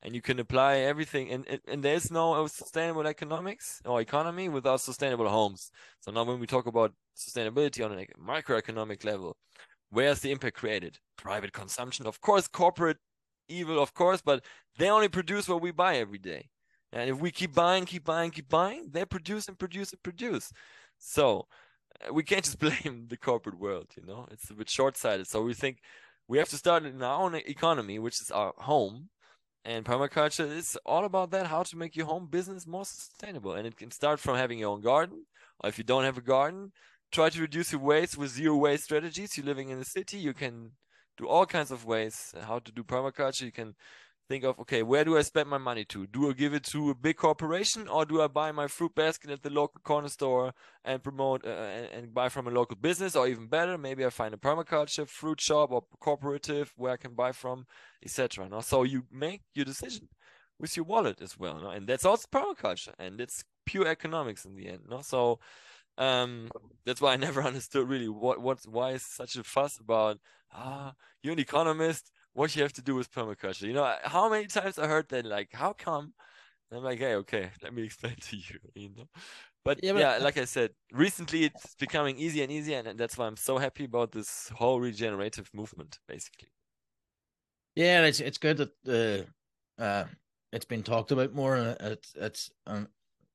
and 0.02 0.14
you 0.14 0.22
can 0.22 0.38
apply 0.38 0.78
everything 0.78 1.30
and, 1.30 1.46
and, 1.48 1.60
and 1.66 1.82
there's 1.82 2.10
no 2.10 2.46
sustainable 2.46 3.06
economics 3.06 3.80
or 3.84 4.00
economy 4.00 4.48
without 4.48 4.80
sustainable 4.80 5.28
homes. 5.28 5.70
So 6.00 6.10
now 6.10 6.24
when 6.24 6.38
we 6.38 6.46
talk 6.46 6.66
about 6.66 6.92
sustainability 7.16 7.84
on 7.84 7.98
a 7.98 8.06
microeconomic 8.20 9.04
level 9.04 9.36
where's 9.90 10.20
the 10.20 10.32
impact 10.32 10.56
created? 10.56 10.98
Private 11.16 11.52
consumption 11.52 12.06
of 12.06 12.20
course 12.20 12.46
corporate 12.46 12.98
evil 13.48 13.82
of 13.82 13.94
course 13.94 14.20
but 14.20 14.44
they 14.78 14.90
only 14.90 15.08
produce 15.08 15.48
what 15.48 15.62
we 15.62 15.70
buy 15.70 15.96
every 15.96 16.18
day. 16.18 16.48
And 16.92 17.10
if 17.10 17.18
we 17.18 17.30
keep 17.30 17.54
buying 17.54 17.84
keep 17.84 18.04
buying 18.04 18.30
keep 18.30 18.48
buying 18.48 18.90
they 18.90 19.04
produce 19.04 19.48
and 19.48 19.58
produce 19.58 19.92
and 19.92 20.02
produce. 20.02 20.52
So 20.98 21.46
uh, 22.06 22.12
we 22.12 22.22
can't 22.22 22.44
just 22.48 22.58
blame 22.58 23.06
the 23.08 23.16
corporate 23.16 23.58
world 23.58 23.88
you 23.96 24.06
know? 24.06 24.28
It's 24.30 24.50
a 24.50 24.54
bit 24.54 24.68
short-sighted. 24.68 25.26
So 25.26 25.42
we 25.42 25.54
think 25.54 25.78
we 26.28 26.38
have 26.38 26.48
to 26.50 26.56
start 26.56 26.84
in 26.84 27.02
our 27.02 27.22
own 27.22 27.34
economy 27.34 27.98
which 27.98 28.20
is 28.20 28.30
our 28.30 28.52
home 28.58 29.08
and 29.66 29.84
permaculture 29.84 30.48
is 30.56 30.78
all 30.86 31.04
about 31.04 31.32
that 31.32 31.48
how 31.48 31.64
to 31.64 31.76
make 31.76 31.96
your 31.96 32.06
home 32.06 32.26
business 32.26 32.66
more 32.66 32.84
sustainable. 32.84 33.54
And 33.54 33.66
it 33.66 33.76
can 33.76 33.90
start 33.90 34.20
from 34.20 34.36
having 34.36 34.60
your 34.60 34.70
own 34.70 34.80
garden, 34.80 35.26
or 35.60 35.68
if 35.68 35.76
you 35.76 35.84
don't 35.84 36.04
have 36.04 36.16
a 36.16 36.22
garden, 36.22 36.72
try 37.10 37.30
to 37.30 37.40
reduce 37.40 37.72
your 37.72 37.80
waste 37.80 38.16
with 38.16 38.30
zero 38.30 38.56
waste 38.56 38.84
strategies. 38.84 39.36
You're 39.36 39.46
living 39.46 39.70
in 39.70 39.80
the 39.80 39.84
city, 39.84 40.18
you 40.18 40.34
can 40.34 40.70
do 41.18 41.26
all 41.26 41.46
kinds 41.46 41.70
of 41.70 41.84
ways 41.84 42.32
how 42.42 42.60
to 42.60 42.70
do 42.70 42.84
permaculture. 42.84 43.42
You 43.42 43.52
can 43.52 43.74
think 44.28 44.44
of 44.44 44.58
okay 44.58 44.82
where 44.82 45.04
do 45.04 45.16
i 45.16 45.22
spend 45.22 45.48
my 45.48 45.58
money 45.58 45.84
to 45.84 46.06
do 46.06 46.28
i 46.28 46.32
give 46.32 46.52
it 46.54 46.64
to 46.64 46.90
a 46.90 46.94
big 46.94 47.16
corporation 47.16 47.86
or 47.88 48.04
do 48.04 48.20
i 48.20 48.26
buy 48.26 48.50
my 48.52 48.66
fruit 48.66 48.94
basket 48.94 49.30
at 49.30 49.42
the 49.42 49.50
local 49.50 49.80
corner 49.84 50.08
store 50.08 50.52
and 50.84 51.02
promote 51.02 51.44
uh, 51.46 51.50
and, 51.50 51.88
and, 51.92 52.14
buy 52.14 52.28
from 52.28 52.46
a 52.46 52.50
local 52.50 52.76
business 52.76 53.14
or 53.14 53.28
even 53.28 53.46
better 53.46 53.78
maybe 53.78 54.04
i 54.04 54.10
find 54.10 54.34
a 54.34 54.36
permaculture 54.36 55.06
fruit 55.06 55.40
shop 55.40 55.70
or 55.70 55.84
cooperative 56.00 56.72
where 56.76 56.92
i 56.92 56.96
can 56.96 57.14
buy 57.14 57.32
from 57.32 57.66
etc 58.04 58.48
no? 58.48 58.60
so 58.60 58.82
you 58.82 59.04
make 59.12 59.42
your 59.54 59.64
decision 59.64 60.08
with 60.58 60.76
your 60.76 60.84
wallet 60.84 61.20
as 61.20 61.38
well 61.38 61.58
no? 61.60 61.70
and 61.70 61.86
that's 61.86 62.04
also 62.04 62.26
permaculture 62.32 62.94
and 62.98 63.20
it's 63.20 63.44
pure 63.64 63.86
economics 63.86 64.44
in 64.44 64.56
the 64.56 64.68
end 64.68 64.80
no 64.88 65.00
so 65.00 65.38
um 65.98 66.48
that's 66.84 67.00
why 67.00 67.12
i 67.12 67.16
never 67.26 67.42
understood 67.42 67.88
really 67.88 68.08
what 68.08 68.40
what's 68.40 68.66
why 68.66 68.90
is 68.92 69.04
such 69.04 69.36
a 69.36 69.44
fuss 69.44 69.78
about 69.78 70.18
ah 70.52 70.94
you're 71.22 71.32
an 71.32 71.38
economist 71.38 72.10
what 72.36 72.54
you 72.54 72.62
have 72.62 72.72
to 72.74 72.82
do 72.82 72.94
with 72.94 73.10
permaculture. 73.10 73.62
You 73.62 73.72
know, 73.72 73.94
how 74.04 74.28
many 74.28 74.46
times 74.46 74.78
I 74.78 74.86
heard 74.86 75.08
that, 75.08 75.24
like, 75.24 75.48
how 75.52 75.72
come? 75.72 76.12
And 76.70 76.78
I'm 76.78 76.84
like, 76.84 76.98
hey, 76.98 77.14
okay, 77.14 77.50
let 77.62 77.72
me 77.72 77.82
explain 77.82 78.16
to 78.20 78.36
you, 78.36 78.58
you 78.74 78.90
know. 78.96 79.08
But 79.64 79.80
yeah, 79.82 79.92
but... 79.92 80.00
yeah, 80.00 80.18
like 80.18 80.36
I 80.36 80.44
said, 80.44 80.70
recently 80.92 81.44
it's 81.44 81.74
becoming 81.74 82.18
easier 82.18 82.44
and 82.44 82.52
easier, 82.52 82.82
and 82.84 82.98
that's 82.98 83.16
why 83.16 83.26
I'm 83.26 83.36
so 83.36 83.58
happy 83.58 83.84
about 83.84 84.12
this 84.12 84.50
whole 84.54 84.80
regenerative 84.80 85.50
movement, 85.54 85.98
basically. 86.06 86.48
Yeah, 87.74 88.04
it's 88.04 88.20
it's 88.20 88.38
good 88.38 88.58
that 88.58 89.26
uh, 89.78 90.04
it's 90.52 90.64
been 90.64 90.82
talked 90.82 91.10
about 91.10 91.34
more. 91.34 91.56
And 91.56 91.76
it's 91.80 92.14
it's 92.16 92.50
um, 92.66 92.88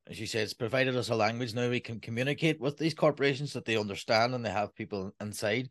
as 0.08 0.20
you 0.20 0.26
say, 0.28 0.42
it's 0.42 0.54
provided 0.54 0.96
us 0.96 1.10
a 1.10 1.16
language 1.16 1.54
now 1.54 1.70
we 1.70 1.80
can 1.80 2.00
communicate 2.00 2.60
with 2.60 2.78
these 2.78 2.94
corporations 2.94 3.54
that 3.54 3.66
they 3.66 3.78
understand 3.78 4.34
and 4.34 4.46
they 4.46 4.52
have 4.52 4.76
people 4.76 5.14
inside. 5.20 5.70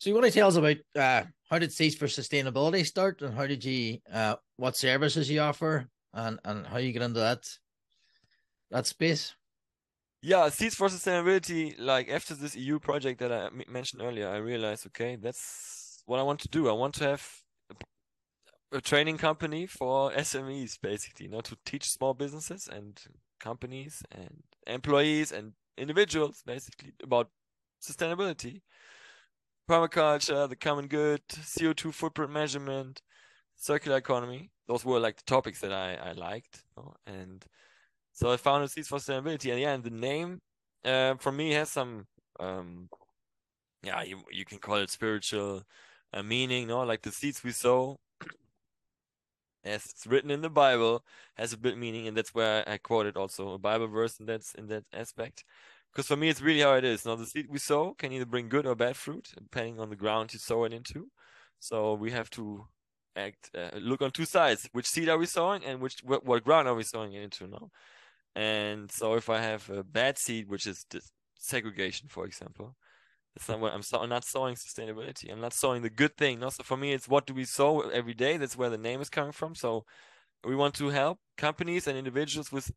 So 0.00 0.08
you 0.08 0.14
want 0.14 0.24
to 0.24 0.32
tell 0.32 0.48
us 0.48 0.56
about 0.56 0.78
uh, 0.96 1.24
how 1.50 1.58
did 1.58 1.72
Seeds 1.72 1.94
for 1.94 2.06
Sustainability 2.06 2.86
start 2.86 3.20
and 3.20 3.34
how 3.34 3.46
did 3.46 3.62
you 3.62 3.98
uh, 4.10 4.36
what 4.56 4.74
services 4.74 5.30
you 5.30 5.40
offer 5.40 5.90
and 6.14 6.38
and 6.42 6.66
how 6.66 6.78
you 6.78 6.90
get 6.92 7.02
into 7.02 7.20
that 7.20 7.46
that 8.70 8.86
space? 8.86 9.34
Yeah, 10.22 10.48
Seeds 10.48 10.74
for 10.74 10.88
Sustainability. 10.88 11.74
Like 11.78 12.08
after 12.08 12.34
this 12.34 12.56
EU 12.56 12.78
project 12.78 13.20
that 13.20 13.30
I 13.30 13.50
mentioned 13.68 14.00
earlier, 14.00 14.28
I 14.28 14.38
realized 14.38 14.86
okay, 14.86 15.16
that's 15.16 16.02
what 16.06 16.18
I 16.18 16.22
want 16.22 16.40
to 16.40 16.48
do. 16.48 16.70
I 16.70 16.72
want 16.72 16.94
to 16.94 17.04
have 17.04 17.30
a 18.72 18.80
training 18.80 19.18
company 19.18 19.66
for 19.66 20.12
SMEs, 20.12 20.78
basically, 20.80 21.26
you 21.26 21.32
know, 21.32 21.42
to 21.42 21.58
teach 21.66 21.90
small 21.90 22.14
businesses 22.14 22.70
and 22.72 22.98
companies 23.38 24.02
and 24.12 24.44
employees 24.66 25.30
and 25.30 25.52
individuals, 25.76 26.42
basically, 26.46 26.94
about 27.02 27.28
sustainability, 27.82 28.62
permaculture, 29.70 30.48
the 30.48 30.56
common 30.56 30.88
good, 30.88 31.20
CO2 31.28 31.94
footprint 31.94 32.32
measurement, 32.32 33.00
circular 33.56 33.98
economy. 33.98 34.50
Those 34.66 34.84
were 34.84 34.98
like 34.98 35.16
the 35.16 35.22
topics 35.26 35.60
that 35.60 35.72
I, 35.72 35.94
I 35.94 36.12
liked. 36.12 36.64
You 36.76 36.82
know? 36.82 36.94
And 37.06 37.44
so 38.12 38.32
I 38.32 38.36
founded 38.36 38.70
Seeds 38.70 38.88
for 38.88 38.98
Sustainability. 38.98 39.52
And 39.52 39.60
yeah, 39.60 39.72
and 39.72 39.84
the 39.84 39.90
name 39.90 40.40
uh, 40.84 41.14
for 41.20 41.30
me 41.30 41.52
has 41.52 41.70
some, 41.70 42.06
um, 42.40 42.88
yeah, 43.84 44.02
you, 44.02 44.18
you 44.32 44.44
can 44.44 44.58
call 44.58 44.76
it 44.76 44.90
spiritual 44.90 45.62
uh, 46.12 46.22
meaning, 46.22 46.66
no? 46.66 46.82
Like 46.82 47.02
the 47.02 47.12
seeds 47.12 47.44
we 47.44 47.52
sow 47.52 47.98
as 49.64 49.86
it's 49.86 50.06
written 50.06 50.30
in 50.30 50.40
the 50.40 50.50
Bible, 50.50 51.04
has 51.36 51.52
a 51.52 51.58
bit 51.58 51.76
meaning, 51.76 52.08
and 52.08 52.16
that's 52.16 52.34
where 52.34 52.68
I 52.68 52.78
quoted 52.78 53.16
also 53.16 53.52
a 53.52 53.58
Bible 53.58 53.88
verse 53.88 54.18
in 54.18 54.26
that 54.26 54.42
in 54.56 54.66
that 54.68 54.84
aspect. 54.92 55.44
Because 55.92 56.06
for 56.06 56.16
me, 56.16 56.28
it's 56.28 56.40
really 56.40 56.60
how 56.60 56.74
it 56.74 56.84
is. 56.84 57.04
Now, 57.04 57.16
the 57.16 57.26
seed 57.26 57.46
we 57.50 57.58
sow 57.58 57.94
can 57.94 58.12
either 58.12 58.26
bring 58.26 58.48
good 58.48 58.66
or 58.66 58.74
bad 58.74 58.96
fruit, 58.96 59.32
depending 59.36 59.80
on 59.80 59.90
the 59.90 59.96
ground 59.96 60.32
you 60.32 60.38
sow 60.38 60.64
it 60.64 60.72
into. 60.72 61.08
So 61.58 61.94
we 61.94 62.12
have 62.12 62.30
to 62.30 62.66
act, 63.16 63.50
uh, 63.54 63.76
look 63.78 64.00
on 64.02 64.12
two 64.12 64.24
sides: 64.24 64.68
which 64.72 64.86
seed 64.86 65.08
are 65.08 65.18
we 65.18 65.26
sowing, 65.26 65.64
and 65.64 65.80
which 65.80 65.96
what, 66.04 66.24
what 66.24 66.44
ground 66.44 66.68
are 66.68 66.74
we 66.74 66.84
sowing 66.84 67.12
it 67.12 67.22
into? 67.22 67.46
Now, 67.48 67.70
and 68.34 68.90
so 68.90 69.14
if 69.14 69.28
I 69.28 69.38
have 69.38 69.68
a 69.70 69.82
bad 69.82 70.16
seed, 70.16 70.48
which 70.48 70.66
is 70.66 70.86
segregation, 71.34 72.08
for 72.08 72.24
example, 72.24 72.76
that's 73.34 73.48
not 73.48 73.60
what 73.60 73.72
I'm, 73.72 73.82
so, 73.82 73.98
I'm 73.98 74.08
not 74.08 74.24
sowing 74.24 74.54
sustainability. 74.54 75.30
I'm 75.32 75.40
not 75.40 75.52
sowing 75.52 75.82
the 75.82 75.90
good 75.90 76.16
thing. 76.16 76.40
So 76.50 76.62
for 76.62 76.76
me, 76.76 76.92
it's 76.92 77.08
what 77.08 77.26
do 77.26 77.34
we 77.34 77.44
sow 77.44 77.80
every 77.90 78.14
day? 78.14 78.36
That's 78.36 78.56
where 78.56 78.70
the 78.70 78.78
name 78.78 79.00
is 79.00 79.10
coming 79.10 79.32
from. 79.32 79.54
So 79.54 79.84
we 80.44 80.54
want 80.54 80.74
to 80.74 80.88
help 80.88 81.18
companies 81.36 81.86
and 81.86 81.98
individuals 81.98 82.52
with 82.52 82.70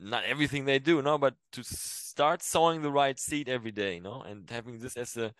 not 0.00 0.24
everything 0.24 0.64
they 0.64 0.78
do, 0.78 1.02
no, 1.02 1.18
but 1.18 1.34
to 1.52 1.62
start 1.64 2.42
sowing 2.42 2.82
the 2.82 2.90
right 2.90 3.18
seed 3.18 3.48
every 3.48 3.72
day, 3.72 4.00
no, 4.00 4.22
and 4.22 4.48
having 4.50 4.78
this 4.78 4.96
as 4.96 5.16
a 5.16 5.32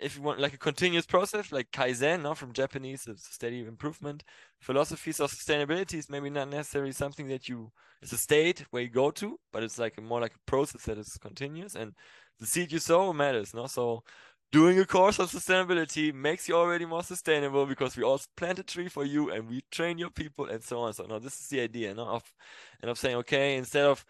if 0.00 0.16
you 0.16 0.22
want 0.22 0.40
like 0.40 0.54
a 0.54 0.58
continuous 0.58 1.04
process 1.04 1.52
like 1.52 1.70
kaizen 1.70 2.22
no 2.22 2.34
from 2.34 2.54
japanese 2.54 3.06
steady 3.16 3.60
improvement 3.60 4.24
philosophies 4.58 5.20
of 5.20 5.30
sustainability 5.30 5.94
is 5.98 6.08
maybe 6.08 6.30
not 6.30 6.48
necessarily 6.48 6.90
something 6.90 7.28
that 7.28 7.50
you 7.50 7.70
it's 8.00 8.10
a 8.10 8.16
state 8.16 8.64
where 8.70 8.82
you 8.82 8.88
go 8.88 9.10
to 9.10 9.38
but 9.52 9.62
it's 9.62 9.78
like 9.78 9.98
a, 9.98 10.00
more 10.00 10.22
like 10.22 10.34
a 10.34 10.50
process 10.50 10.84
that 10.84 10.96
is 10.96 11.18
continuous 11.20 11.74
and 11.74 11.92
the 12.40 12.46
seed 12.46 12.72
you 12.72 12.78
sow 12.78 13.12
matters, 13.12 13.54
no? 13.54 13.66
So 13.66 14.02
doing 14.54 14.78
a 14.78 14.86
course 14.86 15.18
on 15.18 15.26
sustainability 15.26 16.14
makes 16.14 16.48
you 16.48 16.54
already 16.54 16.84
more 16.84 17.02
sustainable 17.02 17.66
because 17.66 17.96
we 17.96 18.04
all 18.04 18.20
plant 18.36 18.60
a 18.60 18.62
tree 18.62 18.88
for 18.88 19.04
you 19.04 19.28
and 19.32 19.48
we 19.48 19.64
train 19.72 19.98
your 19.98 20.10
people 20.10 20.46
and 20.46 20.62
so 20.62 20.78
on. 20.78 20.92
So 20.92 21.04
now 21.06 21.18
this 21.18 21.40
is 21.40 21.48
the 21.48 21.60
idea, 21.60 21.92
no? 21.92 22.06
Of 22.06 22.32
and 22.80 22.88
of 22.88 22.96
saying, 22.96 23.16
okay, 23.16 23.56
instead 23.56 23.84
of 23.84 24.04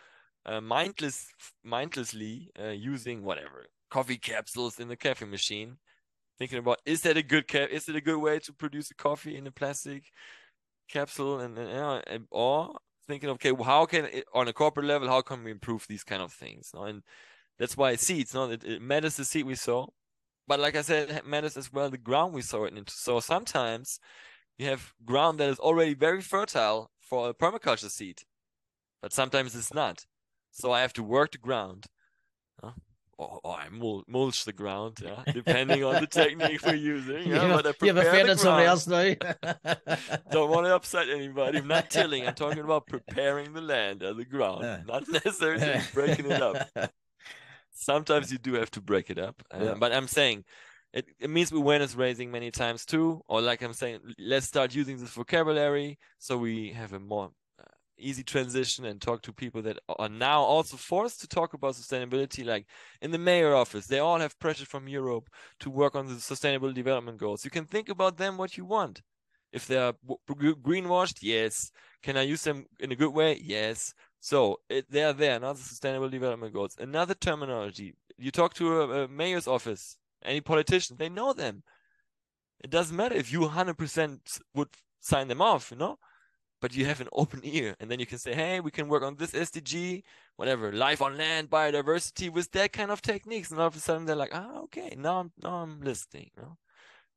uh, 0.44 0.61
mindless, 0.61 1.28
mindlessly 1.64 2.50
uh, 2.62 2.68
using 2.68 3.24
whatever 3.24 3.64
coffee 3.88 4.18
capsules 4.18 4.78
in 4.78 4.88
the 4.88 4.96
coffee 4.96 5.24
machine, 5.24 5.78
thinking 6.38 6.59
about 6.59 6.78
is 6.85 7.00
that 7.02 7.16
a 7.16 7.22
good 7.22 7.48
cap? 7.48 7.70
Is 7.70 7.88
it 7.88 7.96
a 7.96 8.02
good 8.02 8.18
way 8.18 8.38
to 8.40 8.52
produce 8.52 8.90
a 8.90 8.94
coffee 8.94 9.38
in 9.38 9.46
a 9.46 9.50
plastic 9.50 10.02
capsule? 10.90 11.40
And, 11.40 11.57
and, 11.57 12.04
and 12.07 12.26
or 12.30 12.76
thinking, 13.09 13.30
okay, 13.30 13.52
well, 13.52 13.64
how 13.64 13.87
can 13.87 14.04
it, 14.04 14.26
on 14.35 14.48
a 14.48 14.52
corporate 14.52 14.85
level, 14.85 15.09
how 15.09 15.22
can 15.22 15.42
we 15.42 15.52
improve 15.52 15.87
these 15.88 16.04
kind 16.04 16.20
of 16.20 16.35
things? 16.35 16.70
No? 16.74 16.83
And 16.83 17.02
that's 17.59 17.78
why 17.78 17.96
seeds, 17.96 18.35
no, 18.35 18.50
it, 18.50 18.62
it 18.62 18.83
matters 18.83 19.16
the 19.16 19.24
seed 19.24 19.46
we 19.46 19.54
sow, 19.54 19.94
but 20.46 20.61
like 20.61 20.76
I 20.76 20.83
said, 20.83 21.11
it 21.11 21.26
matters 21.26 21.57
as 21.57 21.72
well 21.72 21.90
the 21.90 21.98
ground 21.98 22.35
we 22.35 22.42
sow 22.42 22.64
it 22.64 22.76
into. 22.76 22.92
So 22.92 23.20
sometimes 23.20 23.98
you 24.59 24.66
have 24.66 24.92
ground 25.04 25.38
that 25.40 25.48
is 25.48 25.59
already 25.59 25.94
very 25.94 26.20
fertile 26.20 26.90
for 27.00 27.30
a 27.30 27.35
permaculture 27.35 27.90
seed, 27.90 28.22
but 29.00 29.12
sometimes 29.12 29.54
it's 29.54 29.74
not. 29.74 30.04
So 30.50 30.72
I 30.72 30.83
have 30.83 30.92
to 30.94 31.02
work 31.02 31.33
the 31.33 31.38
ground. 31.38 31.87
Or, 33.16 33.38
or, 33.44 33.54
I 33.54 33.68
mulch 33.70 34.44
the 34.44 34.52
ground, 34.52 34.98
yeah, 35.00 35.22
depending 35.33 35.85
on 35.85 36.00
the 36.00 36.07
technique 36.09 36.61
we're 36.66 36.74
using. 36.74 37.28
Yeah, 37.28 37.46
you, 37.46 37.54
but 37.54 37.64
I 37.64 37.72
you 37.87 37.94
have 37.94 38.04
offended 38.04 38.40
somebody 38.40 38.66
else 38.66 38.88
now. 38.88 39.14
Don't 40.33 40.50
want 40.50 40.66
to 40.66 40.74
upset 40.74 41.09
anybody. 41.09 41.59
I'm 41.59 41.68
not 41.68 41.90
tilling. 41.90 42.26
I'm 42.26 42.35
talking 42.35 42.64
about 42.64 42.88
preparing 42.88 43.52
the 43.52 43.61
land 43.61 44.02
and 44.02 44.18
the 44.18 44.24
ground, 44.24 44.87
not 44.88 45.09
necessarily 45.09 45.80
breaking 45.92 46.28
it 46.28 46.42
up 46.42 46.68
sometimes 47.74 48.32
you 48.32 48.38
do 48.38 48.54
have 48.54 48.70
to 48.72 48.80
break 48.80 49.10
it 49.10 49.18
up. 49.18 49.42
Yeah. 49.52 49.74
But 49.78 49.92
I'm 49.92 50.08
saying 50.08 50.44
it, 50.94 51.06
it 51.18 51.28
means 51.28 51.52
awareness 51.52 51.94
raising 51.94 52.30
many 52.30 52.50
times 52.50 52.84
too. 52.84 53.20
Or 53.28 53.40
like 53.40 53.62
I'm 53.62 53.74
saying, 53.74 54.00
let's 54.18 54.46
start 54.46 54.74
using 54.74 54.96
this 54.96 55.10
vocabulary 55.10 55.98
so 56.18 56.38
we 56.38 56.70
have 56.70 56.92
a 56.92 57.00
more 57.00 57.30
uh, 57.60 57.64
easy 57.98 58.22
transition 58.22 58.84
and 58.84 59.00
talk 59.00 59.22
to 59.22 59.32
people 59.32 59.60
that 59.62 59.78
are 59.88 60.08
now 60.08 60.40
also 60.40 60.76
forced 60.76 61.20
to 61.20 61.28
talk 61.28 61.52
about 61.52 61.74
sustainability. 61.74 62.44
Like 62.44 62.66
in 63.02 63.10
the 63.10 63.18
mayor 63.18 63.54
office, 63.54 63.87
they 63.87 63.98
all 63.98 64.20
have 64.20 64.38
pressure 64.38 64.66
from 64.66 64.88
Europe 64.88 65.28
to 65.60 65.70
work 65.70 65.96
on 65.96 66.06
the 66.06 66.20
sustainable 66.20 66.72
development 66.72 67.18
goals. 67.18 67.44
You 67.44 67.50
can 67.50 67.66
think 67.66 67.88
about 67.88 68.16
them 68.16 68.38
what 68.38 68.56
you 68.56 68.64
want. 68.64 69.02
If 69.52 69.68
they 69.68 69.76
are 69.78 69.94
greenwashed, 70.28 71.18
yes. 71.22 71.70
Can 72.02 72.16
I 72.16 72.22
use 72.22 72.42
them 72.42 72.66
in 72.80 72.90
a 72.92 72.96
good 72.96 73.14
way? 73.14 73.40
Yes. 73.40 73.94
So 74.24 74.60
it, 74.70 74.90
they 74.90 75.04
are 75.04 75.12
there, 75.12 75.38
not 75.38 75.56
the 75.56 75.62
sustainable 75.62 76.08
development 76.08 76.54
goals. 76.54 76.78
Another 76.80 77.12
terminology. 77.12 77.94
You 78.16 78.30
talk 78.30 78.54
to 78.54 78.80
a, 78.80 79.04
a 79.04 79.08
mayor's 79.08 79.46
office, 79.46 79.98
any 80.24 80.40
politician, 80.40 80.96
they 80.96 81.10
know 81.10 81.34
them. 81.34 81.62
It 82.62 82.70
doesn't 82.70 82.96
matter 82.96 83.14
if 83.14 83.30
you 83.30 83.40
100% 83.40 84.40
would 84.54 84.68
sign 85.00 85.28
them 85.28 85.42
off, 85.42 85.70
you 85.70 85.76
know? 85.76 85.98
But 86.62 86.74
you 86.74 86.87
have 86.87 87.02
an 87.02 87.10
open 87.12 87.40
ear, 87.42 87.76
and 87.78 87.90
then 87.90 88.00
you 88.00 88.06
can 88.06 88.16
say, 88.16 88.34
hey, 88.34 88.60
we 88.60 88.70
can 88.70 88.88
work 88.88 89.02
on 89.02 89.16
this 89.16 89.32
SDG, 89.32 90.04
whatever, 90.37 90.72
life 90.72 91.02
on 91.02 91.18
land, 91.18 91.50
biodiversity, 91.50 92.30
with 92.30 92.50
that 92.52 92.72
kind 92.72 92.90
of 92.90 93.02
techniques. 93.02 93.50
And 93.50 93.60
all 93.60 93.66
of 93.66 93.76
a 93.76 93.78
sudden 93.78 94.06
they're 94.06 94.16
like, 94.16 94.34
ah, 94.34 94.60
okay, 94.62 94.96
now 94.96 95.20
I'm, 95.20 95.32
now 95.42 95.56
I'm 95.56 95.82
listening, 95.82 96.30
you 96.34 96.44
know? 96.44 96.56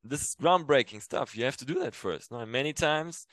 This 0.03 0.23
is 0.23 0.35
groundbreaking 0.35 1.01
stuff. 1.01 1.37
You 1.37 1.45
have 1.45 1.57
to 1.57 1.65
do 1.65 1.79
that 1.79 1.95
first. 1.95 2.33
No? 2.33 2.39
And 2.39 2.51
many 2.51 2.73
times 2.73 3.27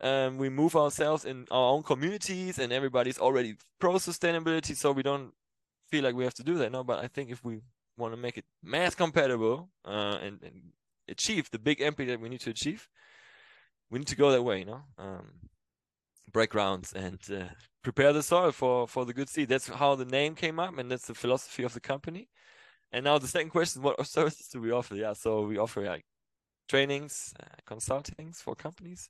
um, 0.00 0.38
we 0.38 0.48
move 0.48 0.76
ourselves 0.76 1.24
in 1.24 1.46
our 1.50 1.72
own 1.72 1.82
communities 1.82 2.58
and 2.58 2.72
everybody's 2.72 3.18
already 3.18 3.56
pro 3.78 3.94
sustainability 3.94 4.76
so 4.76 4.92
we 4.92 5.02
don't 5.02 5.32
feel 5.90 6.04
like 6.04 6.14
we 6.14 6.24
have 6.24 6.34
to 6.34 6.44
do 6.44 6.54
that 6.54 6.70
no 6.70 6.84
but 6.84 7.02
i 7.02 7.08
think 7.08 7.30
if 7.30 7.44
we 7.44 7.60
want 7.96 8.12
to 8.12 8.16
make 8.16 8.38
it 8.38 8.44
mass 8.62 8.94
compatible 8.94 9.68
uh, 9.84 10.18
and, 10.22 10.42
and, 10.42 10.72
achieve 11.10 11.50
the 11.50 11.58
big 11.58 11.78
MP 11.78 12.06
that 12.06 12.20
we 12.20 12.28
need 12.28 12.40
to 12.40 12.50
achieve 12.50 12.86
we 13.90 13.98
need 13.98 14.06
to 14.06 14.14
go 14.14 14.30
that 14.30 14.42
way 14.42 14.58
you 14.58 14.66
know 14.66 14.82
um, 14.98 15.32
break 16.32 16.50
grounds 16.50 16.92
and 16.92 17.18
uh, 17.32 17.44
prepare 17.82 18.12
the 18.12 18.22
soil 18.22 18.52
for 18.52 18.86
for 18.86 19.04
the 19.04 19.14
good 19.14 19.28
seed. 19.28 19.48
That's 19.48 19.68
how 19.68 19.94
the 19.94 20.04
name 20.04 20.34
came 20.34 20.58
up 20.60 20.76
and 20.78 20.90
that's 20.90 21.06
the 21.06 21.14
philosophy 21.14 21.62
of 21.62 21.74
the 21.74 21.80
company. 21.80 22.28
And 22.92 23.04
now 23.04 23.18
the 23.18 23.28
second 23.28 23.50
question 23.50 23.82
what 23.82 24.06
services 24.18 24.48
do 24.48 24.60
we 24.60 24.70
offer? 24.70 24.94
Yeah 24.94 25.14
so 25.14 25.46
we 25.46 25.58
offer 25.58 25.84
like 25.84 26.04
trainings 26.68 27.32
uh, 27.40 27.46
consultings 27.66 28.36
for 28.36 28.54
companies 28.54 29.08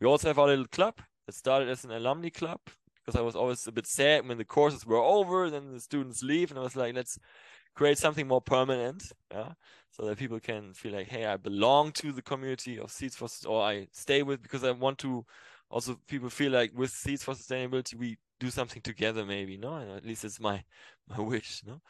we 0.00 0.06
also 0.06 0.28
have 0.28 0.38
our 0.38 0.46
little 0.46 0.66
club 0.66 1.00
that 1.26 1.34
started 1.34 1.68
as 1.68 1.84
an 1.84 1.90
alumni 1.92 2.30
club 2.30 2.60
because 3.04 3.18
I 3.18 3.22
was 3.22 3.36
always 3.36 3.66
a 3.66 3.72
bit 3.72 3.86
sad 3.86 4.26
when 4.26 4.38
the 4.38 4.44
courses 4.44 4.86
were 4.86 4.96
over, 4.96 5.50
then 5.50 5.72
the 5.72 5.80
students 5.80 6.22
leave, 6.22 6.50
and 6.50 6.58
I 6.58 6.62
was 6.62 6.76
like, 6.76 6.94
let's 6.94 7.18
create 7.74 7.98
something 7.98 8.26
more 8.26 8.40
permanent, 8.40 9.12
yeah, 9.30 9.52
so 9.90 10.04
that 10.06 10.18
people 10.18 10.40
can 10.40 10.72
feel 10.72 10.92
like, 10.92 11.08
hey, 11.08 11.26
I 11.26 11.36
belong 11.36 11.92
to 11.92 12.12
the 12.12 12.22
community 12.22 12.78
of 12.78 12.90
Seeds 12.90 13.16
for, 13.16 13.28
or 13.46 13.62
I 13.62 13.88
stay 13.92 14.22
with 14.22 14.42
because 14.42 14.64
I 14.64 14.70
want 14.70 14.98
to. 14.98 15.24
Also, 15.70 15.98
people 16.06 16.30
feel 16.30 16.52
like 16.52 16.72
with 16.74 16.90
Seeds 16.90 17.24
for 17.24 17.34
Sustainability, 17.34 17.94
we 17.94 18.16
do 18.38 18.50
something 18.50 18.82
together, 18.82 19.24
maybe, 19.24 19.56
no? 19.56 19.74
And 19.74 19.90
at 19.90 20.04
least 20.04 20.24
it's 20.24 20.40
my 20.40 20.62
my 21.08 21.20
wish, 21.20 21.62
no? 21.66 21.80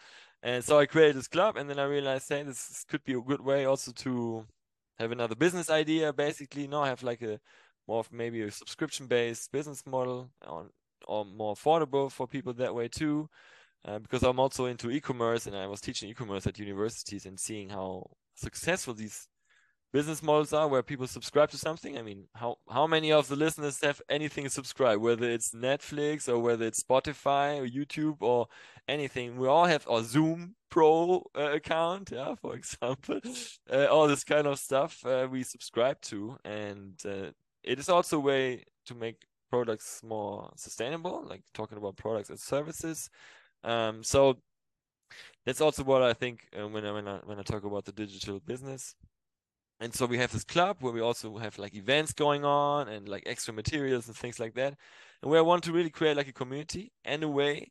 And 0.43 0.62
so 0.64 0.79
I 0.79 0.87
created 0.87 1.17
this 1.17 1.29
club, 1.29 1.57
and 1.57 1.69
then 1.69 1.79
I 1.79 1.85
realized, 1.85 2.29
hey, 2.29 2.43
this 2.43 2.85
could 2.88 3.05
be 3.05 3.14
a 3.14 3.21
good 3.21 3.40
way 3.40 3.64
also 3.64 3.93
to 3.93 4.47
have 4.99 5.12
another 5.12 5.35
business 5.35 5.71
idea, 5.71 6.12
basically. 6.12 6.67
No, 6.67 6.83
I 6.83 6.88
have 6.88 7.03
like 7.03 7.23
a 7.23 7.40
more 7.87 8.01
of 8.01 8.12
maybe 8.12 8.42
a 8.42 8.51
subscription 8.51 9.07
based 9.07 9.53
business 9.53 9.85
model 9.87 10.31
or, 10.47 10.70
or 11.07 11.25
more 11.25 11.55
affordable 11.55 12.11
for 12.11 12.27
people 12.27 12.53
that 12.55 12.75
way 12.75 12.88
too. 12.88 13.29
Uh, 13.87 13.99
because 13.99 14.23
I'm 14.23 14.40
also 14.40 14.64
into 14.64 14.90
e-commerce 14.90 15.47
and 15.47 15.55
I 15.55 15.66
was 15.66 15.83
teaching 15.83 16.09
e-commerce 16.09 16.47
at 16.47 16.59
universities 16.59 17.27
and 17.27 17.38
seeing 17.38 17.68
how 17.68 18.11
successful 18.35 18.94
these 18.94 19.29
business 19.94 20.25
models 20.25 20.53
are 20.53 20.66
where 20.66 20.83
people 20.83 21.07
subscribe 21.07 21.49
to 21.51 21.57
something. 21.57 21.97
I 21.97 22.03
mean, 22.03 22.27
how 22.35 22.57
how 22.68 22.87
many 22.87 23.12
of 23.12 23.29
the 23.29 23.37
listeners 23.37 23.79
have 23.83 24.03
anything 24.09 24.49
subscribed, 24.49 25.01
whether 25.01 25.31
it's 25.31 25.55
Netflix 25.55 26.29
or 26.29 26.40
whether 26.40 26.66
it's 26.66 26.83
Spotify 26.83 27.61
or 27.61 27.66
YouTube 27.66 28.16
or 28.20 28.49
anything? 28.88 29.38
We 29.38 29.47
all 29.47 29.66
have 29.66 29.87
our 29.88 30.03
Zoom 30.03 30.57
Pro 30.68 31.23
uh, 31.38 31.53
account, 31.53 32.11
yeah, 32.11 32.35
for 32.35 32.57
example, 32.61 33.20
uh, 33.73 33.87
all 33.87 34.09
this 34.09 34.25
kind 34.25 34.49
of 34.49 34.59
stuff 34.59 35.07
uh, 35.07 35.29
we 35.31 35.44
subscribe 35.44 36.01
to, 36.11 36.38
and 36.44 37.01
uh, 37.07 37.31
it 37.64 37.79
is 37.79 37.88
also 37.88 38.18
a 38.18 38.20
way 38.20 38.64
to 38.87 38.94
make 38.94 39.27
products 39.50 40.03
more 40.03 40.53
sustainable, 40.57 41.24
like 41.27 41.42
talking 41.55 41.79
about 41.79 41.96
products 41.96 42.31
and 42.31 42.38
services. 42.38 43.09
Um, 43.62 44.03
so 44.03 44.38
that's 45.46 45.61
also 45.61 45.85
what 45.85 46.03
I 46.03 46.12
think 46.12 46.48
uh, 46.59 46.68
when 46.68 46.85
I 46.85 46.92
when 46.92 47.09
I 47.09 47.20
when 47.24 47.38
I 47.38 47.42
talk 47.42 47.64
about 47.64 47.85
the 47.85 47.92
digital 47.92 48.40
business 48.40 48.94
and 49.81 49.92
so 49.92 50.07
we 50.07 50.18
have 50.18 50.33
this 50.33 50.44
club 50.44 50.77
where 50.81 50.92
we 50.92 51.00
also 51.00 51.37
have 51.38 51.59
like 51.59 51.74
events 51.74 52.12
going 52.12 52.44
on 52.44 52.88
and 52.88 53.09
like 53.09 53.24
extra 53.27 53.53
materials 53.53 54.07
and 54.07 54.16
things 54.16 54.38
like 54.38 54.55
that 54.55 54.74
and 55.22 55.31
where 55.31 55.40
i 55.40 55.42
want 55.42 55.62
to 55.64 55.72
really 55.72 55.90
create 55.90 56.16
like 56.16 56.29
a 56.29 56.33
community 56.33 56.92
and 57.05 57.22
a 57.22 57.29
way 57.29 57.70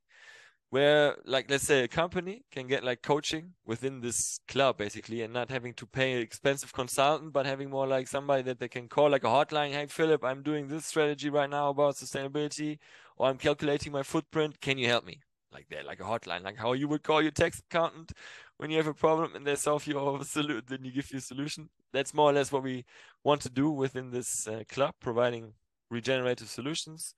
where 0.73 1.17
like 1.25 1.51
let's 1.51 1.65
say 1.65 1.83
a 1.83 1.87
company 1.87 2.43
can 2.51 2.65
get 2.65 2.83
like 2.83 3.03
coaching 3.03 3.53
within 3.63 4.01
this 4.01 4.39
club 4.47 4.75
basically 4.75 5.21
and 5.21 5.31
not 5.31 5.51
having 5.51 5.71
to 5.71 5.85
pay 5.85 6.13
an 6.13 6.19
expensive 6.19 6.73
consultant 6.73 7.31
but 7.31 7.45
having 7.45 7.69
more 7.69 7.85
like 7.85 8.07
somebody 8.07 8.41
that 8.41 8.57
they 8.57 8.67
can 8.67 8.87
call 8.87 9.07
like 9.11 9.23
a 9.23 9.27
hotline 9.27 9.71
hey 9.71 9.85
Philipp 9.85 10.23
i'm 10.23 10.41
doing 10.41 10.67
this 10.67 10.87
strategy 10.87 11.29
right 11.29 11.51
now 11.57 11.69
about 11.69 11.93
sustainability 11.93 12.79
or 13.17 13.27
i'm 13.27 13.37
calculating 13.37 13.91
my 13.91 14.01
footprint. 14.01 14.59
Can 14.61 14.79
you 14.79 14.87
help 14.87 15.05
me? 15.05 15.19
Like 15.51 15.67
that 15.69 15.85
like 15.85 15.99
a 15.99 16.09
hotline 16.13 16.43
like 16.43 16.57
how 16.57 16.73
you 16.73 16.87
would 16.87 17.03
call 17.03 17.21
your 17.21 17.35
tax 17.43 17.59
accountant 17.59 18.11
when 18.57 18.71
you 18.71 18.77
have 18.77 18.87
a 18.87 18.95
problem 18.95 19.35
and 19.35 19.45
they 19.45 19.55
solve 19.55 19.85
your 19.85 20.23
solution, 20.37 20.63
then 20.67 20.83
you 20.83 20.91
give 20.91 21.11
you 21.11 21.19
a 21.19 21.21
solution. 21.21 21.69
That's 21.91 22.15
more 22.15 22.31
or 22.31 22.33
less 22.33 22.51
what 22.51 22.63
we 22.63 22.85
want 23.23 23.41
to 23.41 23.49
do 23.49 23.69
within 23.69 24.09
this 24.09 24.47
uh, 24.47 24.63
club, 24.67 24.95
providing 24.99 25.53
regenerative 25.91 26.49
solutions 26.49 27.13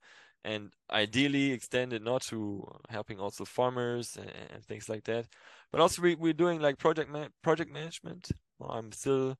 and 0.46 0.70
ideally 0.90 1.52
extend 1.52 1.92
it 1.92 2.02
not 2.02 2.22
to 2.22 2.64
helping 2.88 3.18
also 3.18 3.44
farmers 3.44 4.16
and, 4.16 4.30
and 4.54 4.64
things 4.64 4.88
like 4.88 5.04
that, 5.04 5.26
but 5.72 5.80
also 5.80 6.00
we, 6.00 6.14
we're 6.14 6.32
doing 6.32 6.60
like 6.60 6.78
project 6.78 7.10
ma- 7.10 7.32
project 7.42 7.72
management. 7.72 8.30
I'm 8.60 8.92
still 8.92 9.36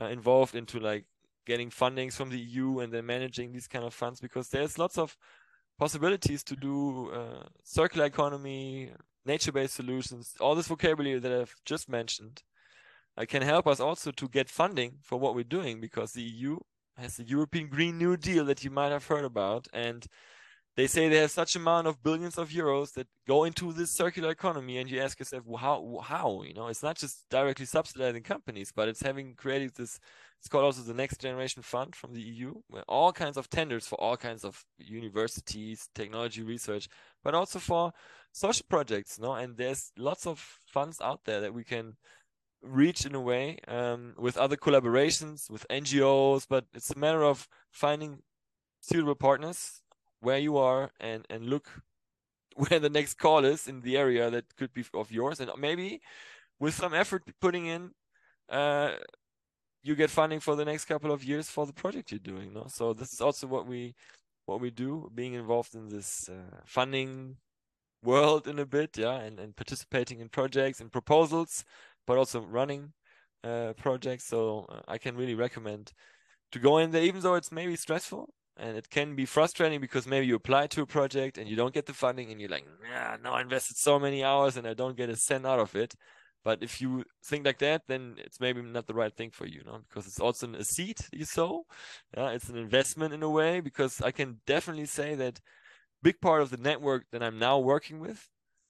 uh, 0.00 0.06
involved 0.06 0.54
into 0.54 0.78
like 0.78 1.06
getting 1.44 1.70
fundings 1.70 2.14
from 2.14 2.30
the 2.30 2.38
EU 2.38 2.78
and 2.78 2.92
then 2.92 3.04
managing 3.04 3.52
these 3.52 3.66
kind 3.66 3.84
of 3.84 3.92
funds 3.92 4.20
because 4.20 4.48
there's 4.48 4.78
lots 4.78 4.96
of 4.96 5.16
possibilities 5.78 6.44
to 6.44 6.56
do 6.56 7.10
uh, 7.10 7.46
circular 7.64 8.06
economy, 8.06 8.92
nature-based 9.26 9.74
solutions, 9.74 10.34
all 10.40 10.54
this 10.54 10.68
vocabulary 10.68 11.18
that 11.18 11.32
I've 11.32 11.54
just 11.64 11.88
mentioned, 11.88 12.42
uh, 13.16 13.24
can 13.28 13.42
help 13.42 13.66
us 13.66 13.80
also 13.80 14.12
to 14.12 14.28
get 14.28 14.48
funding 14.48 14.98
for 15.02 15.18
what 15.18 15.34
we're 15.34 15.44
doing 15.58 15.80
because 15.80 16.12
the 16.12 16.22
EU 16.22 16.58
has 16.96 17.16
the 17.16 17.24
European 17.24 17.68
Green 17.68 17.98
New 17.98 18.16
Deal 18.16 18.44
that 18.44 18.62
you 18.62 18.70
might 18.70 18.92
have 18.92 19.06
heard 19.06 19.24
about, 19.24 19.66
and 19.72 20.06
they 20.76 20.88
say 20.88 21.08
they 21.08 21.18
have 21.18 21.30
such 21.30 21.54
amount 21.54 21.86
of 21.86 22.02
billions 22.02 22.36
of 22.36 22.50
euros 22.50 22.92
that 22.94 23.06
go 23.28 23.44
into 23.44 23.72
this 23.72 23.92
circular 23.92 24.30
economy, 24.30 24.78
and 24.78 24.90
you 24.90 25.00
ask 25.00 25.18
yourself, 25.18 25.44
well, 25.46 25.58
how? 25.58 26.00
How? 26.02 26.42
You 26.42 26.54
know, 26.54 26.66
it's 26.66 26.82
not 26.82 26.96
just 26.96 27.28
directly 27.30 27.66
subsidizing 27.66 28.24
companies, 28.24 28.72
but 28.74 28.88
it's 28.88 29.02
having 29.02 29.34
created 29.34 29.74
this. 29.76 30.00
It's 30.40 30.48
called 30.48 30.64
also 30.64 30.82
the 30.82 30.92
Next 30.92 31.20
Generation 31.20 31.62
Fund 31.62 31.94
from 31.94 32.12
the 32.12 32.20
EU, 32.20 32.54
where 32.68 32.82
all 32.88 33.12
kinds 33.12 33.36
of 33.36 33.48
tenders 33.48 33.86
for 33.86 33.98
all 34.00 34.16
kinds 34.16 34.44
of 34.44 34.64
universities, 34.78 35.88
technology 35.94 36.42
research, 36.42 36.88
but 37.22 37.34
also 37.34 37.58
for 37.60 37.92
social 38.32 38.66
projects, 38.68 39.18
no? 39.18 39.34
And 39.34 39.56
there's 39.56 39.92
lots 39.96 40.26
of 40.26 40.58
funds 40.66 41.00
out 41.00 41.20
there 41.24 41.40
that 41.40 41.54
we 41.54 41.62
can 41.64 41.96
reach 42.62 43.06
in 43.06 43.14
a 43.14 43.20
way 43.20 43.58
um, 43.68 44.14
with 44.18 44.36
other 44.36 44.56
collaborations 44.56 45.48
with 45.48 45.66
NGOs, 45.70 46.46
but 46.48 46.64
it's 46.74 46.90
a 46.90 46.98
matter 46.98 47.22
of 47.22 47.48
finding 47.70 48.18
suitable 48.80 49.14
partners 49.14 49.82
where 50.24 50.38
you 50.38 50.56
are 50.56 50.90
and 51.00 51.26
and 51.30 51.46
look 51.46 51.68
where 52.56 52.80
the 52.80 52.90
next 52.90 53.14
call 53.14 53.44
is 53.44 53.68
in 53.68 53.80
the 53.82 53.96
area 53.96 54.30
that 54.30 54.56
could 54.56 54.72
be 54.72 54.84
of 54.94 55.10
yours, 55.10 55.40
and 55.40 55.50
maybe 55.58 56.00
with 56.60 56.74
some 56.74 56.94
effort 56.94 57.22
putting 57.40 57.66
in. 57.66 57.90
Uh, 58.48 58.92
you 59.82 59.94
get 59.94 60.10
funding 60.10 60.40
for 60.40 60.56
the 60.56 60.64
next 60.64 60.86
couple 60.86 61.12
of 61.12 61.22
years 61.22 61.50
for 61.50 61.66
the 61.66 61.72
project 61.72 62.10
you're 62.10 62.18
doing 62.18 62.54
no 62.54 62.66
so 62.68 62.94
this 62.94 63.12
is 63.12 63.20
also 63.20 63.46
what 63.46 63.66
we 63.66 63.94
what 64.46 64.60
we 64.60 64.70
do 64.70 65.10
being 65.14 65.34
involved 65.34 65.74
in 65.74 65.88
this 65.88 66.28
uh, 66.28 66.60
funding 66.64 67.36
world 68.04 68.46
in 68.46 68.58
a 68.58 68.66
bit, 68.66 68.96
yeah, 68.96 69.16
and, 69.20 69.40
and 69.40 69.56
participating 69.56 70.20
in 70.20 70.28
projects 70.28 70.80
and 70.80 70.92
proposals, 70.92 71.64
but 72.06 72.18
also 72.18 72.40
running 72.40 72.92
uh, 73.42 73.72
projects. 73.76 74.24
So 74.24 74.66
uh, 74.68 74.80
I 74.86 74.98
can 74.98 75.16
really 75.16 75.34
recommend 75.34 75.92
to 76.52 76.58
go 76.58 76.78
in 76.78 76.90
there, 76.90 77.02
even 77.02 77.22
though 77.22 77.34
it's 77.34 77.50
maybe 77.50 77.76
stressful 77.76 78.32
and 78.56 78.76
it 78.76 78.88
can 78.90 79.16
be 79.16 79.26
frustrating 79.26 79.80
because 79.80 80.06
maybe 80.06 80.26
you 80.26 80.36
apply 80.36 80.68
to 80.68 80.82
a 80.82 80.86
project 80.86 81.38
and 81.38 81.48
you 81.48 81.56
don't 81.56 81.74
get 81.74 81.86
the 81.86 81.92
funding 81.92 82.30
and 82.30 82.40
you're 82.40 82.50
like, 82.50 82.66
yeah, 82.88 83.16
no, 83.22 83.32
I 83.32 83.40
invested 83.40 83.76
so 83.76 83.98
many 83.98 84.22
hours 84.22 84.56
and 84.56 84.66
I 84.66 84.74
don't 84.74 84.96
get 84.96 85.08
a 85.08 85.16
cent 85.16 85.44
out 85.46 85.58
of 85.58 85.74
it. 85.74 85.94
But 86.44 86.62
if 86.62 86.80
you 86.80 87.04
think 87.24 87.46
like 87.46 87.58
that, 87.58 87.82
then 87.88 88.16
it's 88.18 88.38
maybe 88.38 88.60
not 88.60 88.86
the 88.86 88.94
right 88.94 89.14
thing 89.14 89.30
for 89.30 89.46
you, 89.46 89.60
you 89.60 89.64
know, 89.64 89.80
because 89.88 90.06
it's 90.06 90.20
also 90.20 90.52
a 90.52 90.62
seed 90.62 90.98
you 91.10 91.24
sow. 91.24 91.64
Yeah, 92.14 92.30
it's 92.30 92.50
an 92.50 92.58
investment 92.58 93.14
in 93.14 93.22
a 93.22 93.30
way. 93.30 93.60
Because 93.60 94.02
I 94.02 94.10
can 94.10 94.40
definitely 94.46 94.84
say 94.84 95.14
that 95.14 95.40
big 96.02 96.20
part 96.20 96.42
of 96.42 96.50
the 96.50 96.58
network 96.58 97.06
that 97.12 97.22
I'm 97.22 97.38
now 97.38 97.58
working 97.58 97.98
with 97.98 98.28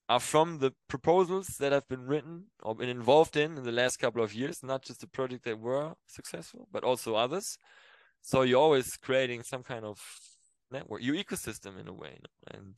are 0.09 0.21
from 0.21 0.59
the 0.59 0.73
proposals 0.89 1.49
that 1.59 1.73
have 1.73 1.89
been 1.89 2.07
written 2.07 2.45
or 2.63 2.77
been 2.77 2.89
involved 2.89 3.37
in 3.37 3.59
in 3.59 3.65
the 3.65 3.73
last 3.73 3.97
couple 3.97 4.23
of 4.23 4.35
years, 4.35 4.63
not 4.63 4.85
just 4.85 5.01
the 5.01 5.09
project 5.09 5.45
that 5.45 5.59
were 5.59 5.95
successful, 6.07 6.69
but 6.71 6.85
also 6.85 7.17
others. 7.17 7.59
So 8.27 8.41
you're 8.41 8.61
always 8.61 8.97
creating 8.97 9.43
some 9.43 9.63
kind 9.63 9.85
of 9.85 10.01
network, 10.71 11.03
your 11.03 11.15
ecosystem 11.15 11.79
in 11.79 11.89
a 11.89 11.93
way. 11.93 12.17
And 12.51 12.75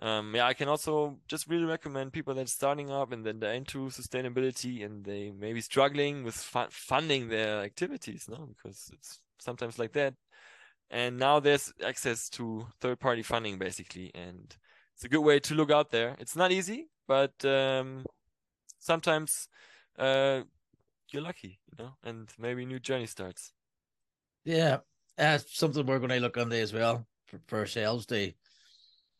um, 0.00 0.34
yeah, 0.34 0.46
I 0.46 0.54
can 0.54 0.68
also 0.68 1.18
just 1.28 1.48
really 1.48 1.66
recommend 1.66 2.14
people 2.14 2.32
that 2.36 2.48
starting 2.48 2.90
up 2.90 3.12
and 3.12 3.26
then 3.26 3.40
they're 3.40 3.52
into 3.52 3.90
sustainability 3.90 4.82
and 4.82 5.04
they 5.04 5.30
may 5.30 5.52
be 5.52 5.60
struggling 5.60 6.24
with 6.24 6.34
fu- 6.34 6.70
funding 6.70 7.28
their 7.28 7.60
activities, 7.60 8.26
no, 8.26 8.48
because 8.56 8.90
it's 8.94 9.20
sometimes 9.38 9.78
like 9.78 9.92
that. 9.92 10.14
And 10.90 11.18
now 11.18 11.40
there's 11.40 11.70
access 11.84 12.30
to 12.30 12.66
third 12.80 13.00
party 13.00 13.22
funding 13.22 13.58
basically 13.58 14.12
and 14.14 14.56
it's 14.94 15.04
a 15.04 15.10
good 15.10 15.20
way 15.20 15.40
to 15.40 15.54
look 15.54 15.70
out 15.70 15.90
there. 15.90 16.16
It's 16.18 16.36
not 16.36 16.52
easy 16.52 16.88
but 17.06 17.44
um, 17.44 18.06
sometimes 18.78 19.46
uh, 19.98 20.40
you're 21.12 21.22
lucky 21.22 21.60
you 21.70 21.84
know? 21.84 21.96
And 22.02 22.30
maybe 22.38 22.64
new 22.64 22.80
journey 22.80 23.06
starts 23.06 23.52
yeah 24.44 24.78
that's 25.16 25.56
something 25.56 25.86
we're 25.86 25.98
going 25.98 26.10
to 26.10 26.20
look 26.20 26.36
on 26.36 26.48
there 26.48 26.62
as 26.62 26.72
well 26.72 27.06
for, 27.26 27.40
for 27.46 27.58
ourselves 27.60 28.06
they 28.06 28.34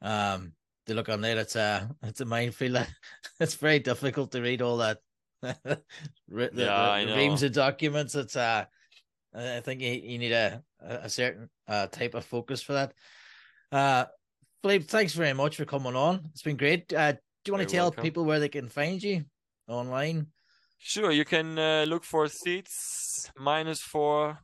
um 0.02 0.52
they 0.86 0.94
look 0.94 1.08
on 1.08 1.20
there 1.20 1.38
it's 1.38 1.56
a 1.56 1.88
it's 2.02 2.20
a 2.20 2.24
minefield 2.24 2.86
it's 3.40 3.54
very 3.54 3.78
difficult 3.78 4.30
to 4.32 4.40
read 4.40 4.62
all 4.62 4.78
that 4.78 4.98
the, 5.42 5.80
yeah, 6.30 6.48
the, 6.52 6.70
I 6.70 7.04
know. 7.04 7.16
reams 7.16 7.42
of 7.42 7.52
documents 7.52 8.14
it's 8.14 8.36
uh 8.36 8.64
I 9.34 9.60
think 9.60 9.80
you, 9.80 9.90
you 9.90 10.18
need 10.18 10.32
a, 10.32 10.62
a 10.80 11.08
certain 11.08 11.50
uh, 11.66 11.88
type 11.88 12.14
of 12.14 12.24
focus 12.24 12.62
for 12.62 12.74
that. 12.74 12.94
Uh, 13.72 14.04
Philippe, 14.62 14.84
thanks 14.84 15.12
very 15.12 15.32
much 15.32 15.56
for 15.56 15.64
coming 15.64 15.96
on. 15.96 16.20
It's 16.30 16.42
been 16.42 16.56
great. 16.56 16.92
Uh, 16.92 17.12
do 17.12 17.18
you 17.46 17.52
want 17.52 17.68
to 17.68 17.74
tell 17.74 17.86
welcome. 17.86 18.02
people 18.02 18.24
where 18.24 18.38
they 18.38 18.48
can 18.48 18.68
find 18.68 19.02
you 19.02 19.24
online? 19.68 20.28
Sure. 20.78 21.10
You 21.10 21.24
can 21.24 21.58
uh, 21.58 21.84
look 21.88 22.04
for 22.04 22.28
seeds 22.28 23.30
minus 23.36 23.80
for 23.80 24.38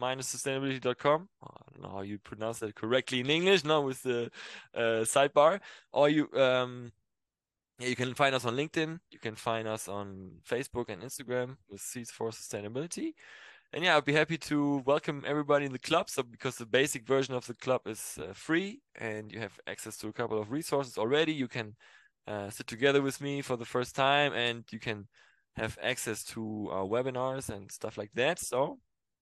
minus 0.00 0.34
sustainability.com. 0.34 1.28
I 1.42 1.46
don't 1.72 1.82
know 1.82 1.96
how 1.96 2.02
you 2.02 2.18
pronounce 2.18 2.58
that 2.60 2.74
correctly 2.74 3.20
in 3.20 3.30
English, 3.30 3.64
not 3.64 3.84
with 3.84 4.02
the 4.02 4.30
uh, 4.74 5.04
sidebar. 5.04 5.60
Or 5.92 6.08
you 6.08 6.28
um, 6.34 6.90
you 7.78 7.94
can 7.94 8.14
find 8.14 8.34
us 8.34 8.44
on 8.44 8.56
LinkedIn. 8.56 8.98
You 9.10 9.18
can 9.18 9.36
find 9.36 9.68
us 9.68 9.88
on 9.88 10.32
Facebook 10.48 10.88
and 10.88 11.02
Instagram 11.02 11.56
with 11.68 11.80
Seeds 11.80 12.10
for 12.10 12.30
Sustainability 12.30 13.12
and 13.72 13.84
yeah, 13.84 13.96
I'd 13.96 14.04
be 14.04 14.12
happy 14.12 14.36
to 14.36 14.82
welcome 14.84 15.22
everybody 15.24 15.64
in 15.64 15.72
the 15.72 15.78
club. 15.78 16.10
So 16.10 16.22
because 16.24 16.56
the 16.56 16.66
basic 16.66 17.06
version 17.06 17.34
of 17.34 17.46
the 17.46 17.54
club 17.54 17.82
is 17.86 18.18
uh, 18.20 18.32
free 18.32 18.80
and 18.96 19.30
you 19.30 19.38
have 19.38 19.58
access 19.68 19.96
to 19.98 20.08
a 20.08 20.12
couple 20.12 20.40
of 20.40 20.50
resources 20.50 20.98
already, 20.98 21.32
you 21.32 21.46
can 21.46 21.76
uh, 22.26 22.50
sit 22.50 22.66
together 22.66 23.00
with 23.00 23.20
me 23.20 23.42
for 23.42 23.56
the 23.56 23.64
first 23.64 23.94
time 23.94 24.32
and 24.32 24.64
you 24.72 24.80
can 24.80 25.06
have 25.54 25.78
access 25.82 26.24
to 26.24 26.68
our 26.72 26.84
webinars 26.84 27.48
and 27.48 27.70
stuff 27.70 27.96
like 27.96 28.10
that. 28.14 28.40
So 28.40 28.78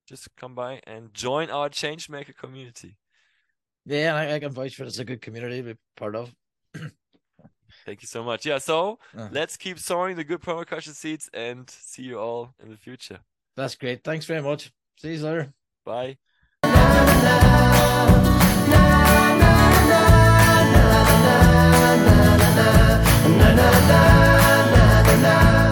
just 0.09 0.35
come 0.37 0.55
by 0.55 0.81
and 0.85 1.13
join 1.13 1.51
our 1.51 1.69
Changemaker 1.69 2.35
community. 2.35 2.97
Yeah, 3.85 4.15
I, 4.15 4.35
I 4.35 4.39
can 4.39 4.53
vouch 4.53 4.75
for 4.75 4.85
it. 4.85 4.87
It's 4.87 4.99
a 4.99 5.05
good 5.05 5.21
community 5.21 5.59
to 5.59 5.75
be 5.75 5.75
part 5.97 6.17
of. 6.17 6.35
Thank 7.85 8.03
you 8.03 8.09
so 8.09 8.25
much. 8.25 8.47
Yeah, 8.47 8.59
so 8.59 8.99
uh. 9.17 9.29
let's 9.31 9.57
keep 9.57 9.79
sowing 9.79 10.17
the 10.17 10.25
good 10.25 10.41
permaculture 10.41 10.95
seeds 10.95 11.29
and 11.33 11.69
see 11.69 12.03
you 12.03 12.19
all 12.19 12.55
in 12.63 12.71
the 12.71 12.77
future. 12.77 13.21
That's 13.57 13.75
great. 13.75 14.03
Thanks 14.03 14.25
very 14.25 14.43
much. 14.43 14.73
See 14.99 15.15
you 15.15 15.23
later. 15.23 15.53
Bye. 15.85 16.17
na 23.39 23.55
na 23.55 23.71
na 23.81 25.17
na 25.23 25.68